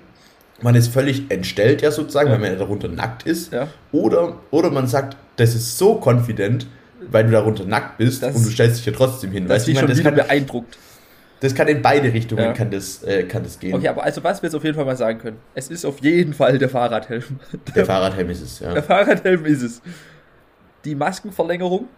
man 0.60 0.74
ist 0.74 0.88
völlig 0.88 1.30
entstellt 1.30 1.80
ja 1.80 1.90
sozusagen, 1.90 2.28
ja. 2.28 2.34
weil 2.34 2.40
man 2.40 2.52
ja 2.52 2.58
darunter 2.58 2.88
nackt 2.88 3.22
ist. 3.24 3.50
Ja. 3.50 3.68
Oder, 3.92 4.36
oder 4.50 4.70
man 4.70 4.86
sagt, 4.86 5.16
das 5.36 5.54
ist 5.54 5.78
so 5.78 6.00
confident, 6.04 6.66
weil 7.10 7.24
du 7.24 7.30
darunter 7.30 7.64
nackt 7.64 7.98
bist 7.98 8.22
das, 8.22 8.36
und 8.36 8.44
du 8.46 8.50
stellst 8.50 8.78
dich 8.78 8.86
ja 8.86 8.92
trotzdem 8.92 9.30
hin. 9.32 9.46
Das, 9.48 9.66
weißt, 9.66 9.78
schon 9.78 9.88
das 9.88 10.02
kann 10.02 10.14
beeindruckt. 10.14 10.78
Das 11.40 11.56
kann 11.56 11.66
in 11.66 11.82
beide 11.82 12.12
Richtungen 12.12 12.44
ja. 12.44 12.52
kann, 12.52 12.70
das, 12.70 13.02
äh, 13.02 13.24
kann 13.24 13.42
das 13.42 13.58
gehen. 13.58 13.74
Okay, 13.74 13.88
aber 13.88 14.04
also 14.04 14.22
was 14.22 14.42
wir 14.42 14.46
jetzt 14.46 14.54
auf 14.54 14.62
jeden 14.62 14.76
Fall 14.76 14.84
mal 14.84 14.96
sagen 14.96 15.18
können, 15.18 15.38
es 15.56 15.70
ist 15.70 15.84
auf 15.84 16.00
jeden 16.00 16.34
Fall 16.34 16.56
der 16.58 16.68
Fahrradhelm. 16.68 17.40
Der, 17.66 17.74
der 17.74 17.86
Fahrradhelm 17.86 18.30
ist 18.30 18.42
es, 18.42 18.60
ja. 18.60 18.72
Der 18.72 18.82
Fahrradhelm 18.82 19.44
ist 19.44 19.62
es. 19.62 19.82
Die 20.84 20.94
Maskenverlängerung. 20.94 21.88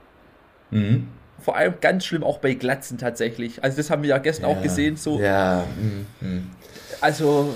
Mhm. 0.71 1.09
Vor 1.41 1.57
allem 1.57 1.75
ganz 1.83 2.07
schlimm 2.07 2.25
auch 2.25 2.39
bei 2.39 2.55
Glatzen 2.55 2.97
tatsächlich. 2.97 3.63
Also 3.63 3.77
das 3.77 3.91
haben 3.91 4.03
wir 4.03 4.11
ja 4.11 4.19
gestern 4.19 4.49
ja. 4.49 4.57
auch 4.57 4.63
gesehen. 4.63 4.97
So. 4.97 5.21
Ja. 5.21 5.65
Mhm. 6.21 6.47
Also. 7.03 7.55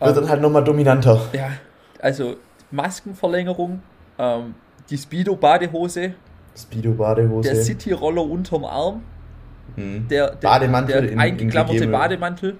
Wird 0.00 0.10
ähm, 0.10 0.16
dann 0.16 0.28
halt 0.28 0.42
nochmal 0.42 0.64
dominanter. 0.64 1.28
Ja. 1.32 1.52
Also 2.00 2.36
Maskenverlängerung, 2.72 3.80
ähm, 4.18 4.54
die 4.90 4.98
Speedo-Badehose, 4.98 6.14
Speedo-Badehose. 6.58 7.48
Der 7.48 7.62
City-Roller 7.62 8.22
unterm 8.22 8.64
Arm. 8.64 9.02
Hm. 9.76 10.08
Der, 10.08 10.30
der, 10.30 10.48
Bademantel. 10.48 11.08
Der 11.08 11.18
eingeklammerte 11.18 11.86
Bademantel. 11.86 12.56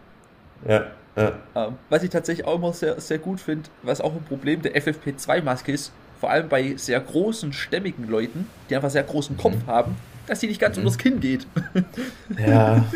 Ja. 0.67 0.85
ja. 1.17 1.33
Ähm, 1.55 1.75
was 1.89 2.03
ich 2.03 2.11
tatsächlich 2.11 2.47
auch 2.47 2.57
immer 2.57 2.73
sehr, 2.73 3.01
sehr 3.01 3.19
gut 3.19 3.41
finde, 3.41 3.69
was 3.83 4.01
auch 4.01 4.13
ein 4.13 4.23
Problem 4.23 4.63
der 4.63 4.75
FFP2-Maske 4.77 5.73
ist, 5.73 5.93
vor 6.21 6.31
allem 6.31 6.49
bei 6.49 6.75
sehr 6.77 7.01
großen, 7.01 7.53
stämmigen 7.53 8.09
Leuten, 8.09 8.47
die 8.69 8.77
einfach 8.77 8.91
sehr 8.91 9.05
großen 9.05 9.37
Kopf 9.37 9.55
mhm. 9.55 9.67
haben, 9.67 9.97
dass 10.27 10.41
die 10.41 10.49
nicht 10.49 10.61
ganz 10.61 10.77
mhm. 10.77 10.85
unters 10.85 10.99
Kinn 10.99 11.21
geht. 11.21 11.47
Ja. 12.39 12.85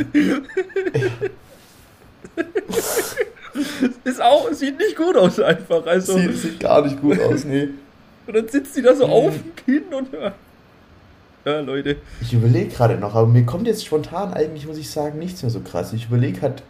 ist 4.04 4.22
auch, 4.22 4.52
sieht 4.52 4.78
nicht 4.78 4.96
gut 4.96 5.16
aus 5.16 5.40
einfach. 5.40 5.86
Also, 5.86 6.18
sieht, 6.18 6.36
sieht 6.36 6.60
gar 6.60 6.82
nicht 6.82 7.00
gut 7.00 7.20
aus, 7.20 7.44
nee. 7.44 7.68
Und 8.26 8.36
dann 8.36 8.48
sitzt 8.48 8.76
die 8.76 8.82
da 8.82 8.94
so 8.94 9.06
mhm. 9.06 9.12
auf 9.12 9.32
dem 9.32 9.56
Kinn 9.56 9.84
und 9.92 10.08
ja, 11.50 11.60
Leute. 11.60 11.96
Ich 12.20 12.32
überlege 12.32 12.68
gerade 12.68 12.96
noch, 12.96 13.14
aber 13.14 13.26
mir 13.26 13.44
kommt 13.44 13.66
jetzt 13.66 13.84
spontan 13.84 14.34
eigentlich, 14.34 14.66
muss 14.66 14.78
ich 14.78 14.90
sagen, 14.90 15.18
nichts 15.18 15.42
mehr 15.42 15.50
so 15.50 15.60
krass. 15.60 15.92
Ich 15.92 16.06
überlege 16.06 16.42
halt. 16.42 16.62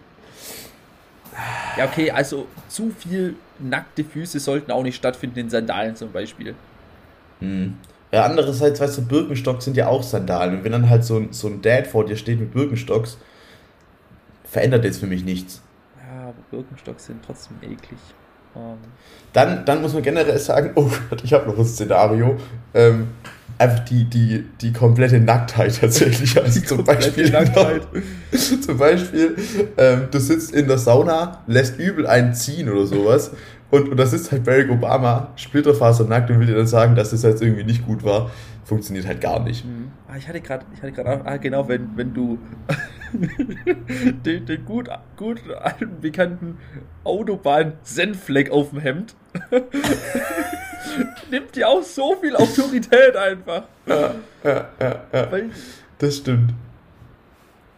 Ja, 1.79 1.87
okay, 1.87 2.11
also 2.11 2.47
zu 2.69 2.91
viel 2.91 3.37
nackte 3.59 4.05
Füße 4.05 4.39
sollten 4.39 4.71
auch 4.71 4.83
nicht 4.83 4.97
stattfinden 4.97 5.39
in 5.39 5.51
Sandalen 5.51 5.97
zum 5.97 6.13
Beispiel. 6.13 6.55
Hm. 7.41 7.77
Ja, 8.13 8.25
andererseits, 8.27 8.79
weißt 8.79 8.99
du, 8.99 9.07
Birkenstocks 9.07 9.65
sind 9.65 9.77
ja 9.77 9.89
auch 9.89 10.03
Sandalen. 10.03 10.59
Und 10.59 10.65
wenn 10.65 10.73
dann 10.73 10.91
halt 10.91 11.05
so 11.05 11.17
ein, 11.17 11.33
so 11.33 11.49
ein 11.49 11.63
Dad 11.63 11.87
vor 11.87 12.05
dir 12.05 12.17
steht 12.17 12.39
mit 12.39 12.53
Birkenstocks, 12.53 13.17
verändert 14.45 14.85
jetzt 14.85 15.01
für 15.01 15.07
mich 15.07 15.25
nichts. 15.25 15.63
Ja, 15.99 16.25
aber 16.25 16.35
Birkenstocks 16.51 17.07
sind 17.07 17.25
trotzdem 17.25 17.57
eklig. 17.63 17.99
Ähm. 18.57 18.79
Dann, 19.33 19.65
dann 19.65 19.81
muss 19.81 19.95
man 19.95 20.03
generell 20.03 20.38
sagen, 20.38 20.73
oh 20.75 20.91
Gott, 21.09 21.25
ich 21.25 21.33
habe 21.33 21.49
noch 21.49 21.59
ein 21.59 21.65
Szenario. 21.65 22.37
Ähm, 22.75 23.09
einfach 23.59 23.85
die, 23.85 24.05
die, 24.05 24.45
die 24.61 24.73
komplette 24.73 25.21
Nacktheit 25.21 25.81
tatsächlich. 25.81 26.41
Also 26.41 26.61
zum 26.61 26.85
Beispiel, 26.85 27.31
Nacktheit. 27.31 27.83
zum 28.67 28.77
Beispiel, 28.77 29.37
ähm, 29.77 30.09
du 30.11 30.19
sitzt 30.19 30.55
in 30.55 30.69
der 30.69 30.79
Sauna, 30.79 31.43
lässt 31.47 31.79
übel 31.79 32.07
einen 32.07 32.35
ziehen 32.35 32.69
oder 32.69 32.87
sowas. 32.87 33.31
Und, 33.70 33.89
und 33.89 33.97
da 33.97 34.05
sitzt 34.05 34.31
halt 34.31 34.45
Barack 34.45 34.70
Obama, 34.70 35.29
splitterfasernackt 35.37 36.31
und 36.31 36.41
will 36.41 36.47
dir 36.47 36.57
dann 36.57 36.66
sagen, 36.66 36.95
dass 36.95 37.11
das 37.11 37.22
jetzt 37.22 37.41
irgendwie 37.41 37.64
nicht 37.64 37.87
gut 37.87 38.05
war. 38.05 38.31
Funktioniert 38.73 39.07
halt 39.07 39.20
gar 39.20 39.41
nicht. 39.41 39.66
Mhm. 39.66 39.91
Ah, 40.09 40.16
ich 40.16 40.27
hatte 40.27 40.41
gerade, 40.41 40.64
ich 40.73 40.81
hatte 40.81 40.93
gerade, 40.93 41.27
ah, 41.27 41.37
genau, 41.37 41.68
wenn, 41.68 41.91
wenn 41.95 42.14
du 42.14 42.39
den, 44.25 44.47
den 44.47 44.64
gut, 44.64 44.89
gut 45.18 45.41
alten, 45.61 46.01
bekannten 46.01 46.57
Autobahn-Senfleck 47.05 48.51
auf 48.51 48.70
dem 48.70 48.81
Hemd 48.81 49.14
nimmt 51.31 51.55
dir 51.55 51.68
auch 51.68 51.83
so 51.83 52.16
viel 52.20 52.35
Autorität 52.35 53.14
einfach. 53.14 53.64
Ja, 53.87 54.14
ja, 54.43 54.68
ja, 54.81 55.03
ja. 55.12 55.33
Weil, 55.33 55.51
das 55.99 56.16
stimmt. 56.16 56.55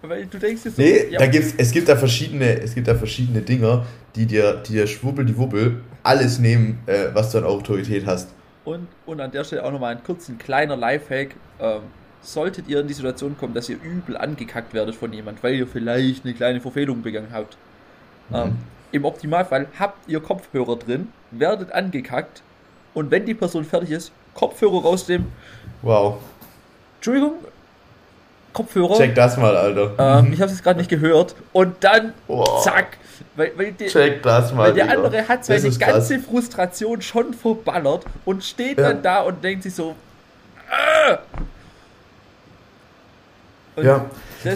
Weil 0.03 0.27
du 0.27 0.39
denkst 0.39 0.63
jetzt 0.65 0.77
so, 0.77 0.83
Nee, 0.83 1.07
ja, 1.11 1.19
da 1.19 1.27
gibt's, 1.27 1.55
es 1.57 1.73
gibt 1.73 1.89
da 1.89 1.97
verschiedene, 1.97 2.61
es 2.61 2.75
gibt 2.75 2.87
da 2.87 2.95
verschiedene 2.95 3.41
Dinger, 3.41 3.85
die 4.15 4.27
dir, 4.27 4.63
die 4.67 4.75
dir 4.75 4.87
schwubbel 4.87 5.25
die 5.25 5.37
Wubbel 5.37 5.81
alles 6.05 6.39
nehmen, 6.39 6.79
äh, 6.87 7.07
was 7.15 7.33
du 7.33 7.39
an 7.39 7.45
Autorität 7.45 8.07
hast. 8.07 8.29
Und, 8.65 8.89
und 9.07 9.21
an 9.21 9.31
der 9.31 9.45
Stelle 9.45 9.65
auch 9.65 9.73
nochmal 9.73 9.95
ein 9.95 10.05
kurzen 10.05 10.39
kleiner 10.39 10.77
Lifehack. 10.77 11.35
Ähm, 11.61 11.83
solltet 12.23 12.69
ihr 12.69 12.81
in 12.81 12.89
die 12.89 12.95
Situation 12.95 13.37
kommen, 13.39 13.55
dass 13.55 13.69
ihr 13.69 13.77
übel 13.83 14.17
angekackt 14.17 14.73
werdet 14.73 14.95
von 14.95 15.13
jemand, 15.13 15.43
weil 15.43 15.55
ihr 15.55 15.67
vielleicht 15.67 16.25
eine 16.25 16.35
kleine 16.35 16.61
Verfehlung 16.61 17.03
begangen 17.03 17.29
habt. 17.33 17.57
Mhm. 18.31 18.37
Ähm, 18.37 18.59
Im 18.93 19.05
Optimalfall 19.05 19.67
habt 19.79 20.09
ihr 20.09 20.21
Kopfhörer 20.21 20.77
drin, 20.77 21.09
werdet 21.31 21.73
angekackt 21.73 22.43
und 22.95 23.11
wenn 23.11 23.27
die 23.27 23.35
Person 23.35 23.65
fertig 23.65 23.91
ist, 23.91 24.13
Kopfhörer 24.35 24.83
rausnehmen. 24.83 25.31
Wow. 25.83 26.17
Entschuldigung, 26.97 27.35
Kopfhörer. 28.55 28.97
Check 28.97 29.15
das 29.15 29.37
mal, 29.37 29.55
Alter. 29.57 29.93
Ähm, 29.99 30.33
ich 30.33 30.41
habe 30.41 30.51
es 30.51 30.63
gerade 30.63 30.79
nicht 30.79 30.89
gehört. 30.89 31.35
Und 31.53 31.77
dann, 31.81 32.15
wow. 32.29 32.63
zack. 32.63 32.99
Weil, 33.37 33.53
weil 33.57 33.73
die, 33.73 33.87
das 34.23 34.53
mal. 34.53 34.69
Weil 34.69 34.75
der 34.75 34.85
Digga. 34.87 34.97
andere 34.97 35.29
hat 35.29 35.45
seine 35.45 35.71
ganze 35.71 36.15
krass. 36.15 36.27
Frustration 36.27 37.03
schon 37.03 37.35
verballert 37.35 38.05
und 38.25 38.45
steht 38.45 38.79
ja. 38.79 38.89
dann 38.89 39.03
da 39.03 39.23
und 39.23 39.43
denkt 39.43 39.63
sich 39.63 39.75
so. 39.75 39.95
Äh! 43.77 43.83
ja. 43.83 44.07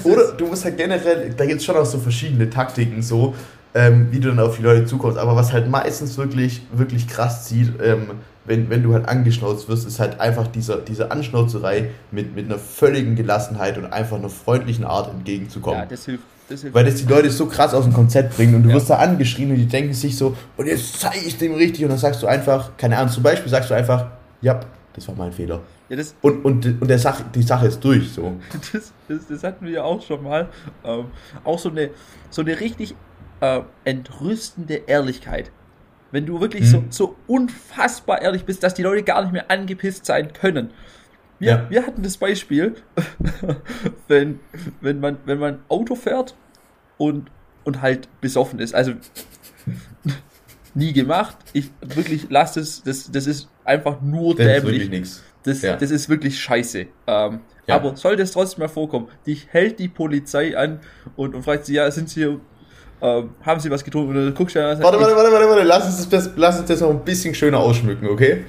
Oder 0.04 0.32
du 0.32 0.46
musst 0.46 0.64
halt 0.64 0.76
generell, 0.76 1.34
da 1.36 1.46
gibt 1.46 1.60
es 1.60 1.64
schon 1.64 1.76
auch 1.76 1.86
so 1.86 1.98
verschiedene 1.98 2.50
Taktiken, 2.50 3.02
so, 3.02 3.34
ähm, 3.74 4.08
wie 4.10 4.20
du 4.20 4.28
dann 4.28 4.38
auf 4.38 4.56
die 4.56 4.62
Leute 4.62 4.86
zukommst. 4.86 5.18
Aber 5.18 5.34
was 5.34 5.52
halt 5.52 5.68
meistens 5.68 6.16
wirklich, 6.18 6.62
wirklich 6.72 7.08
krass 7.08 7.46
zieht, 7.46 7.72
ähm, 7.82 8.10
wenn, 8.44 8.70
wenn 8.70 8.82
du 8.82 8.94
halt 8.94 9.08
angeschnauzt 9.08 9.68
wirst, 9.68 9.86
ist 9.86 10.00
halt 10.00 10.20
einfach 10.20 10.46
dieser, 10.46 10.78
diese 10.78 11.10
Anschnauzerei 11.10 11.90
mit, 12.10 12.34
mit 12.34 12.46
einer 12.46 12.58
völligen 12.58 13.14
Gelassenheit 13.14 13.76
und 13.76 13.86
einfach 13.86 14.16
einer 14.16 14.30
freundlichen 14.30 14.84
Art 14.84 15.10
entgegenzukommen. 15.10 15.80
Ja, 15.80 15.86
das 15.86 16.04
hilft. 16.06 16.24
Weil 16.72 16.84
das 16.84 16.96
die 16.96 17.06
Leute 17.06 17.30
so 17.30 17.46
krass 17.46 17.74
aus 17.74 17.84
dem 17.84 17.92
Konzept 17.92 18.36
bringen 18.36 18.54
und 18.54 18.62
du 18.62 18.70
ja. 18.70 18.76
wirst 18.76 18.88
da 18.88 18.96
angeschrien 18.96 19.50
und 19.50 19.56
die 19.56 19.66
denken 19.66 19.92
sich 19.92 20.16
so, 20.16 20.36
und 20.56 20.66
jetzt 20.66 20.98
zeige 21.00 21.24
ich 21.26 21.36
dem 21.36 21.54
richtig 21.54 21.84
und 21.84 21.90
dann 21.90 21.98
sagst 21.98 22.22
du 22.22 22.26
einfach, 22.26 22.76
keine 22.76 22.96
Ahnung, 22.96 23.12
zum 23.12 23.22
Beispiel 23.22 23.50
sagst 23.50 23.70
du 23.70 23.74
einfach, 23.74 24.06
ja, 24.40 24.60
das 24.94 25.06
war 25.08 25.14
mein 25.14 25.32
Fehler. 25.32 25.60
Ja, 25.88 25.96
und 26.22 26.44
und, 26.44 26.82
und 26.82 26.88
der 26.88 26.98
Sache, 26.98 27.24
die 27.34 27.42
Sache 27.42 27.66
ist 27.66 27.82
durch. 27.82 28.10
So. 28.12 28.34
Das, 28.72 28.92
das, 29.08 29.26
das 29.26 29.42
hatten 29.42 29.64
wir 29.64 29.72
ja 29.72 29.82
auch 29.84 30.02
schon 30.02 30.22
mal. 30.22 30.48
Ähm, 30.84 31.06
auch 31.44 31.58
so 31.58 31.70
eine, 31.70 31.90
so 32.30 32.42
eine 32.42 32.60
richtig 32.60 32.94
äh, 33.40 33.60
entrüstende 33.84 34.74
Ehrlichkeit. 34.86 35.50
Wenn 36.10 36.26
du 36.26 36.40
wirklich 36.40 36.64
hm. 36.72 36.86
so, 36.90 37.06
so 37.06 37.16
unfassbar 37.26 38.22
ehrlich 38.22 38.44
bist, 38.44 38.62
dass 38.62 38.74
die 38.74 38.82
Leute 38.82 39.02
gar 39.02 39.22
nicht 39.22 39.32
mehr 39.32 39.50
angepisst 39.50 40.06
sein 40.06 40.32
können. 40.32 40.70
Wir, 41.38 41.50
ja. 41.50 41.66
wir 41.70 41.86
hatten 41.86 42.02
das 42.02 42.16
Beispiel, 42.16 42.74
wenn, 44.08 44.40
wenn, 44.80 45.00
man, 45.00 45.18
wenn 45.24 45.38
man 45.38 45.60
Auto 45.68 45.94
fährt 45.94 46.34
und, 46.96 47.30
und 47.64 47.80
halt 47.80 48.08
besoffen 48.20 48.58
ist. 48.58 48.74
Also 48.74 48.92
nie 50.74 50.92
gemacht. 50.92 51.36
Ich 51.52 51.70
wirklich 51.80 52.28
lasse 52.30 52.60
es, 52.60 52.82
das, 52.82 53.10
das 53.10 53.26
ist 53.26 53.48
einfach 53.64 54.00
nur 54.00 54.34
das 54.34 54.46
dämlich. 54.62 54.90
Ist 54.92 55.22
das, 55.44 55.62
ja. 55.62 55.76
das 55.76 55.90
ist 55.90 56.08
wirklich 56.08 56.38
scheiße. 56.40 56.86
Ähm, 57.06 57.40
ja. 57.66 57.74
Aber 57.74 57.96
sollte 57.96 58.22
es 58.22 58.32
trotzdem 58.32 58.62
mal 58.62 58.68
vorkommen, 58.68 59.08
dich 59.26 59.48
hält 59.50 59.78
die 59.78 59.88
Polizei 59.88 60.56
an 60.56 60.80
und, 61.16 61.34
und 61.34 61.42
fragt 61.42 61.66
sie, 61.66 61.74
ja, 61.74 61.90
sind 61.90 62.08
sie 62.08 62.20
hier 62.20 62.40
ähm, 63.00 63.30
haben 63.42 63.60
sie 63.60 63.70
was 63.70 63.84
getrunken? 63.84 64.16
Und 64.16 64.24
dann 64.24 64.34
guckst 64.34 64.56
du 64.56 64.60
ja, 64.60 64.68
warte, 64.68 64.82
warte, 64.82 65.14
warte, 65.14 65.32
warte, 65.32 65.48
warte, 65.48 65.62
lass 65.62 65.86
uns, 65.86 66.08
das, 66.08 66.30
lass 66.34 66.58
uns 66.58 66.68
das 66.68 66.80
noch 66.80 66.90
ein 66.90 67.04
bisschen 67.04 67.34
schöner 67.34 67.58
ausschmücken, 67.58 68.08
okay? 68.08 68.44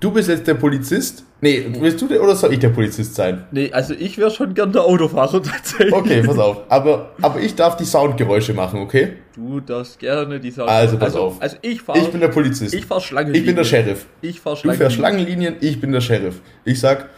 Du 0.00 0.10
bist 0.10 0.30
jetzt 0.30 0.46
der 0.46 0.54
Polizist. 0.54 1.24
Nee, 1.42 1.66
willst 1.78 2.00
du 2.00 2.08
der 2.08 2.22
oder 2.22 2.34
soll 2.34 2.54
ich 2.54 2.58
der 2.58 2.70
Polizist 2.70 3.14
sein? 3.14 3.44
Nee, 3.50 3.70
also 3.70 3.92
ich 3.92 4.16
wäre 4.16 4.30
schon 4.30 4.54
gern 4.54 4.72
der 4.72 4.82
Autofahrer 4.82 5.42
tatsächlich. 5.42 5.92
Okay, 5.92 6.22
pass 6.22 6.38
auf. 6.38 6.62
Aber, 6.70 7.12
aber 7.20 7.40
ich 7.40 7.54
darf 7.54 7.76
die 7.76 7.84
Soundgeräusche 7.84 8.54
machen, 8.54 8.80
okay? 8.80 9.18
Du 9.36 9.60
darfst 9.60 9.98
gerne 9.98 10.40
die 10.40 10.50
Soundgeräusche 10.50 10.80
Also 10.80 10.96
pass 10.96 11.06
also, 11.08 11.20
auf. 11.20 11.42
Also 11.42 11.56
ich 11.60 11.82
fahr, 11.82 11.96
Ich 11.96 12.08
bin 12.08 12.20
der 12.20 12.28
Polizist. 12.28 12.74
Ich 12.74 12.86
fahr 12.86 13.00
Schlangenlinien. 13.00 13.42
Ich 13.42 13.46
bin 13.46 13.56
der 13.56 13.64
Sheriff. 13.64 14.06
Ich 14.22 14.40
fahr 14.40 14.56
Schlangenlinien. 14.56 14.72
Du 14.72 14.78
fährst 14.78 14.96
Schlangenlinien, 14.96 15.56
ich 15.60 15.80
bin 15.80 15.92
der 15.92 16.00
Sheriff. 16.00 16.40
Ich 16.64 16.80
sag, 16.80 17.10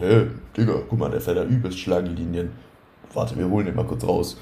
hä, 0.00 0.26
Digga, 0.56 0.82
guck 0.88 0.98
mal, 0.98 1.10
der 1.10 1.20
fährt 1.20 1.36
da 1.36 1.44
übelst 1.44 1.78
Schlangenlinien. 1.78 2.50
Warte, 3.14 3.38
wir 3.38 3.48
holen 3.48 3.66
den 3.66 3.76
mal 3.76 3.86
kurz 3.86 4.04
raus. 4.04 4.36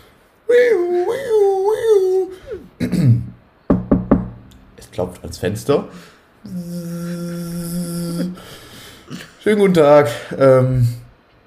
Es 4.79 4.91
klopft 4.91 5.23
ans 5.23 5.39
Fenster. 5.39 5.89
Schönen 9.43 9.59
guten 9.59 9.75
Tag. 9.75 10.09
Ähm, 10.39 10.87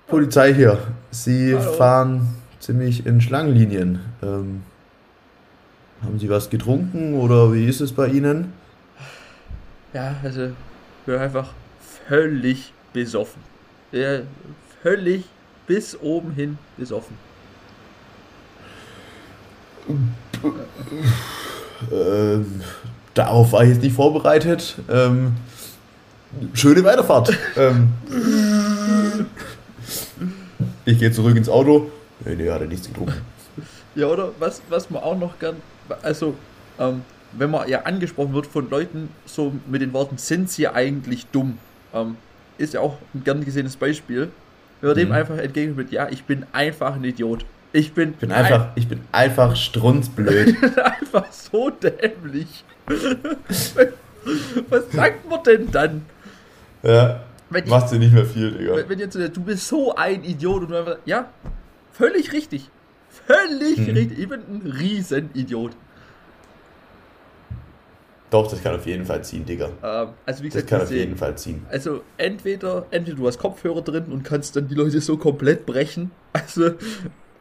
Polizei 0.07 0.53
hier. 0.53 0.77
Sie 1.11 1.55
Hallo. 1.55 1.71
fahren 1.73 2.27
ziemlich 2.59 3.05
in 3.05 3.21
Schlangenlinien. 3.21 3.99
Ähm, 4.21 4.63
haben 6.03 6.19
Sie 6.19 6.29
was 6.29 6.49
getrunken 6.49 7.15
oder 7.15 7.53
wie 7.53 7.65
ist 7.65 7.81
es 7.81 7.93
bei 7.93 8.07
Ihnen? 8.07 8.53
Ja, 9.93 10.15
also 10.23 10.45
ich 10.45 10.53
bin 11.05 11.15
einfach 11.15 11.53
völlig 12.07 12.73
besoffen. 12.93 13.41
Ja, 13.91 14.19
völlig 14.81 15.25
bis 15.67 15.97
oben 15.99 16.31
hin 16.31 16.57
besoffen. 16.77 17.15
Ähm, 21.91 22.61
darauf 23.13 23.51
war 23.51 23.63
ich 23.63 23.69
jetzt 23.69 23.81
nicht 23.81 23.95
vorbereitet. 23.95 24.75
Ähm, 24.89 25.33
schöne 26.53 26.83
Weiterfahrt. 26.83 27.37
ähm, 27.57 27.89
ich 30.85 30.99
gehe 30.99 31.11
zurück 31.11 31.35
ins 31.35 31.49
Auto. 31.49 31.91
Nee, 32.25 32.35
nee, 32.35 32.49
hat 32.49 32.61
er 32.61 32.67
nichts 32.67 32.87
getrunken. 32.87 33.21
Ja, 33.95 34.07
oder 34.07 34.31
was, 34.39 34.61
was 34.69 34.89
man 34.89 35.03
auch 35.03 35.17
noch 35.17 35.39
gern, 35.39 35.55
also, 36.03 36.35
ähm, 36.79 37.01
wenn 37.33 37.51
man 37.51 37.67
ja 37.67 37.83
angesprochen 37.83 38.33
wird 38.33 38.47
von 38.47 38.69
Leuten 38.69 39.09
so 39.25 39.53
mit 39.67 39.81
den 39.81 39.93
Worten, 39.93 40.17
sind 40.17 40.49
sie 40.49 40.67
eigentlich 40.67 41.27
dumm, 41.27 41.57
ähm, 41.93 42.17
ist 42.57 42.73
ja 42.73 42.81
auch 42.81 42.97
ein 43.13 43.23
gern 43.23 43.43
gesehenes 43.43 43.75
Beispiel. 43.75 44.29
Wenn 44.81 44.89
man 44.89 44.97
mhm. 44.97 45.01
dem 45.01 45.11
einfach 45.11 45.37
entgegnet 45.37 45.77
mit, 45.77 45.91
ja, 45.91 46.09
ich 46.09 46.23
bin 46.23 46.45
einfach 46.51 46.95
ein 46.95 47.03
Idiot. 47.03 47.45
Ich 47.71 47.93
bin, 47.93 48.13
bin 48.13 48.31
einfach, 48.31 48.67
ein, 48.67 48.71
ich 48.75 48.87
bin 48.87 49.01
einfach 49.11 49.55
strunzblöd. 49.55 50.55
einfach 50.83 51.31
so 51.31 51.69
dämlich. 51.69 52.63
Was 54.69 54.91
sagt 54.91 55.29
man 55.29 55.43
denn 55.43 55.71
dann? 55.71 56.05
Ja. 56.83 57.23
Wenn 57.49 57.67
macht 57.67 57.89
sie 57.89 57.97
nicht 57.99 58.13
mehr 58.13 58.25
viel, 58.25 58.51
Digga. 58.51 58.75
Wenn, 58.75 58.89
wenn 58.89 58.99
jetzt 58.99 59.15
du 59.15 59.41
bist 59.41 59.67
so 59.67 59.95
ein 59.95 60.23
Idiot 60.23 60.63
und 60.63 60.69
du 60.71 60.77
einfach, 60.77 60.97
ja, 61.05 61.29
völlig 61.93 62.31
richtig. 62.31 62.69
Völlig 63.25 63.77
hm. 63.77 63.95
richtig. 63.95 64.19
Ich 64.19 64.29
bin 64.29 64.41
ein 64.41 64.61
Riesenidiot. 64.79 65.71
Doch, 68.29 68.47
das 68.47 68.61
kann 68.61 68.75
auf 68.75 68.85
jeden 68.85 69.05
Fall 69.05 69.23
ziehen, 69.23 69.43
Digga. 69.45 69.69
Ähm, 69.83 70.09
also 70.25 70.43
wie 70.43 70.49
gesagt, 70.49 70.65
das 70.65 70.69
kann 70.69 70.81
auf 70.81 70.91
jeden 70.91 71.17
Fall 71.17 71.35
ziehen. 71.35 71.65
Also 71.69 72.03
entweder, 72.17 72.85
entweder 72.91 73.17
du 73.17 73.27
hast 73.27 73.39
Kopfhörer 73.39 73.81
drin 73.81 74.05
und 74.11 74.23
kannst 74.23 74.55
dann 74.55 74.67
die 74.67 74.75
Leute 74.75 75.01
so 75.01 75.17
komplett 75.17 75.65
brechen. 75.65 76.11
Also 76.31 76.71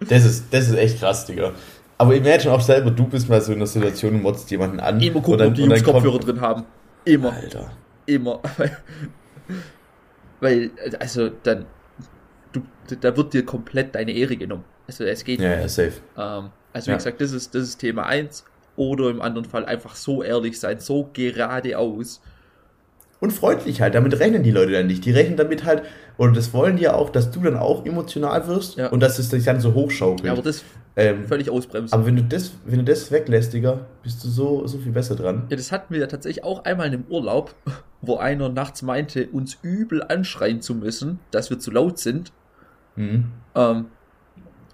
das 0.01 0.25
ist, 0.25 0.45
das 0.51 0.69
ist 0.69 0.77
echt 0.77 1.01
krass, 1.01 1.27
Digga. 1.27 1.53
Aber 1.99 2.15
imagine 2.15 2.53
auch 2.53 2.61
selber, 2.61 2.91
du 2.91 3.07
bist 3.07 3.29
mal 3.29 3.41
so 3.41 3.53
in 3.53 3.59
einer 3.59 3.67
Situation 3.67 4.15
und 4.15 4.23
motzt 4.23 4.51
jemanden 4.51 4.79
an. 4.81 5.01
Immer 5.01 5.21
gucken, 5.21 5.39
dann, 5.39 5.49
ob 5.49 5.55
die 5.55 5.63
Jungs 5.63 5.83
Kopfhörer 5.83 6.19
drin 6.21 6.41
haben. 6.41 6.65
Immer. 7.05 7.33
Alter. 7.33 7.73
Immer. 8.07 8.41
Weil, 10.41 10.71
also 11.01 11.31
dann, 11.43 11.67
du, 12.53 12.63
da 13.01 13.17
wird 13.17 13.35
dir 13.35 13.45
komplett 13.45 13.97
deine 13.97 14.13
Ehre 14.13 14.37
genommen. 14.37 14.65
Also 14.87 15.05
es 15.05 15.25
geht 15.25 15.41
ja, 15.41 15.59
Ja, 15.59 15.69
safe. 15.69 15.95
Ähm, 16.17 16.51
also 16.73 16.87
wie 16.87 16.91
ja. 16.91 16.97
gesagt, 16.97 17.21
das 17.21 17.33
ist, 17.33 17.55
das 17.55 17.65
ist 17.65 17.79
Thema 17.79 18.07
1. 18.07 18.45
Oder 18.77 19.11
im 19.11 19.21
anderen 19.21 19.45
Fall 19.45 19.65
einfach 19.65 19.97
so 19.97 20.23
ehrlich 20.23 20.61
sein, 20.61 20.79
so 20.79 21.11
geradeaus 21.13 22.21
und 23.21 23.33
freundlich 23.33 23.81
halt. 23.81 23.95
Damit 23.95 24.19
rechnen 24.19 24.43
die 24.43 24.51
Leute 24.51 24.73
dann 24.73 24.87
nicht. 24.87 25.05
Die 25.05 25.11
rechnen 25.11 25.37
damit 25.37 25.65
halt, 25.65 25.83
oder 26.19 26.33
das 26.33 26.53
wollen 26.53 26.77
die 26.77 26.83
ja 26.83 26.95
auch, 26.95 27.11
dass 27.11 27.31
du 27.31 27.41
dann 27.41 27.57
auch 27.57 27.87
emotional 27.87 28.47
wirst 28.49 28.77
ja. 28.77 28.89
und 28.89 29.01
dass 29.01 29.19
es 29.19 29.31
dich 29.31 29.45
dann 29.45 29.61
so 29.61 29.73
hochschaukelt. 29.73 30.27
Ja, 30.27 30.33
aber 30.33 30.43
das 30.43 30.65
ähm, 30.97 31.27
völlig 31.27 31.49
ausbremsen. 31.49 31.97
Aber 31.97 32.07
wenn 32.07 32.17
du 32.17 32.25
das, 32.25 32.53
wenn 32.67 32.81
du 32.81 32.85
das 32.85 33.13
weglässt, 33.13 33.53
Digga, 33.53 33.87
bist 34.03 34.25
du 34.25 34.29
so, 34.29 34.67
so 34.67 34.79
viel 34.79 34.91
besser 34.91 35.15
dran. 35.15 35.47
Ja, 35.49 35.57
das 35.57 35.71
hatten 35.71 35.95
wir 35.95 36.01
ja 36.01 36.09
tatsächlich 36.09 36.43
auch 36.43 36.65
einmal 36.65 36.89
in 36.89 36.95
einem 36.95 37.05
Urlaub, 37.09 37.55
wo 38.03 38.17
einer 38.17 38.49
nachts 38.49 38.83
meinte, 38.83 39.29
uns 39.29 39.59
übel 39.63 40.03
anschreien 40.03 40.61
zu 40.61 40.75
müssen, 40.75 41.21
dass 41.31 41.51
wir 41.51 41.61
zu 41.61 41.71
laut 41.71 42.01
sind. 42.01 42.33
Mhm. 42.97 43.27
Ähm, 43.55 43.87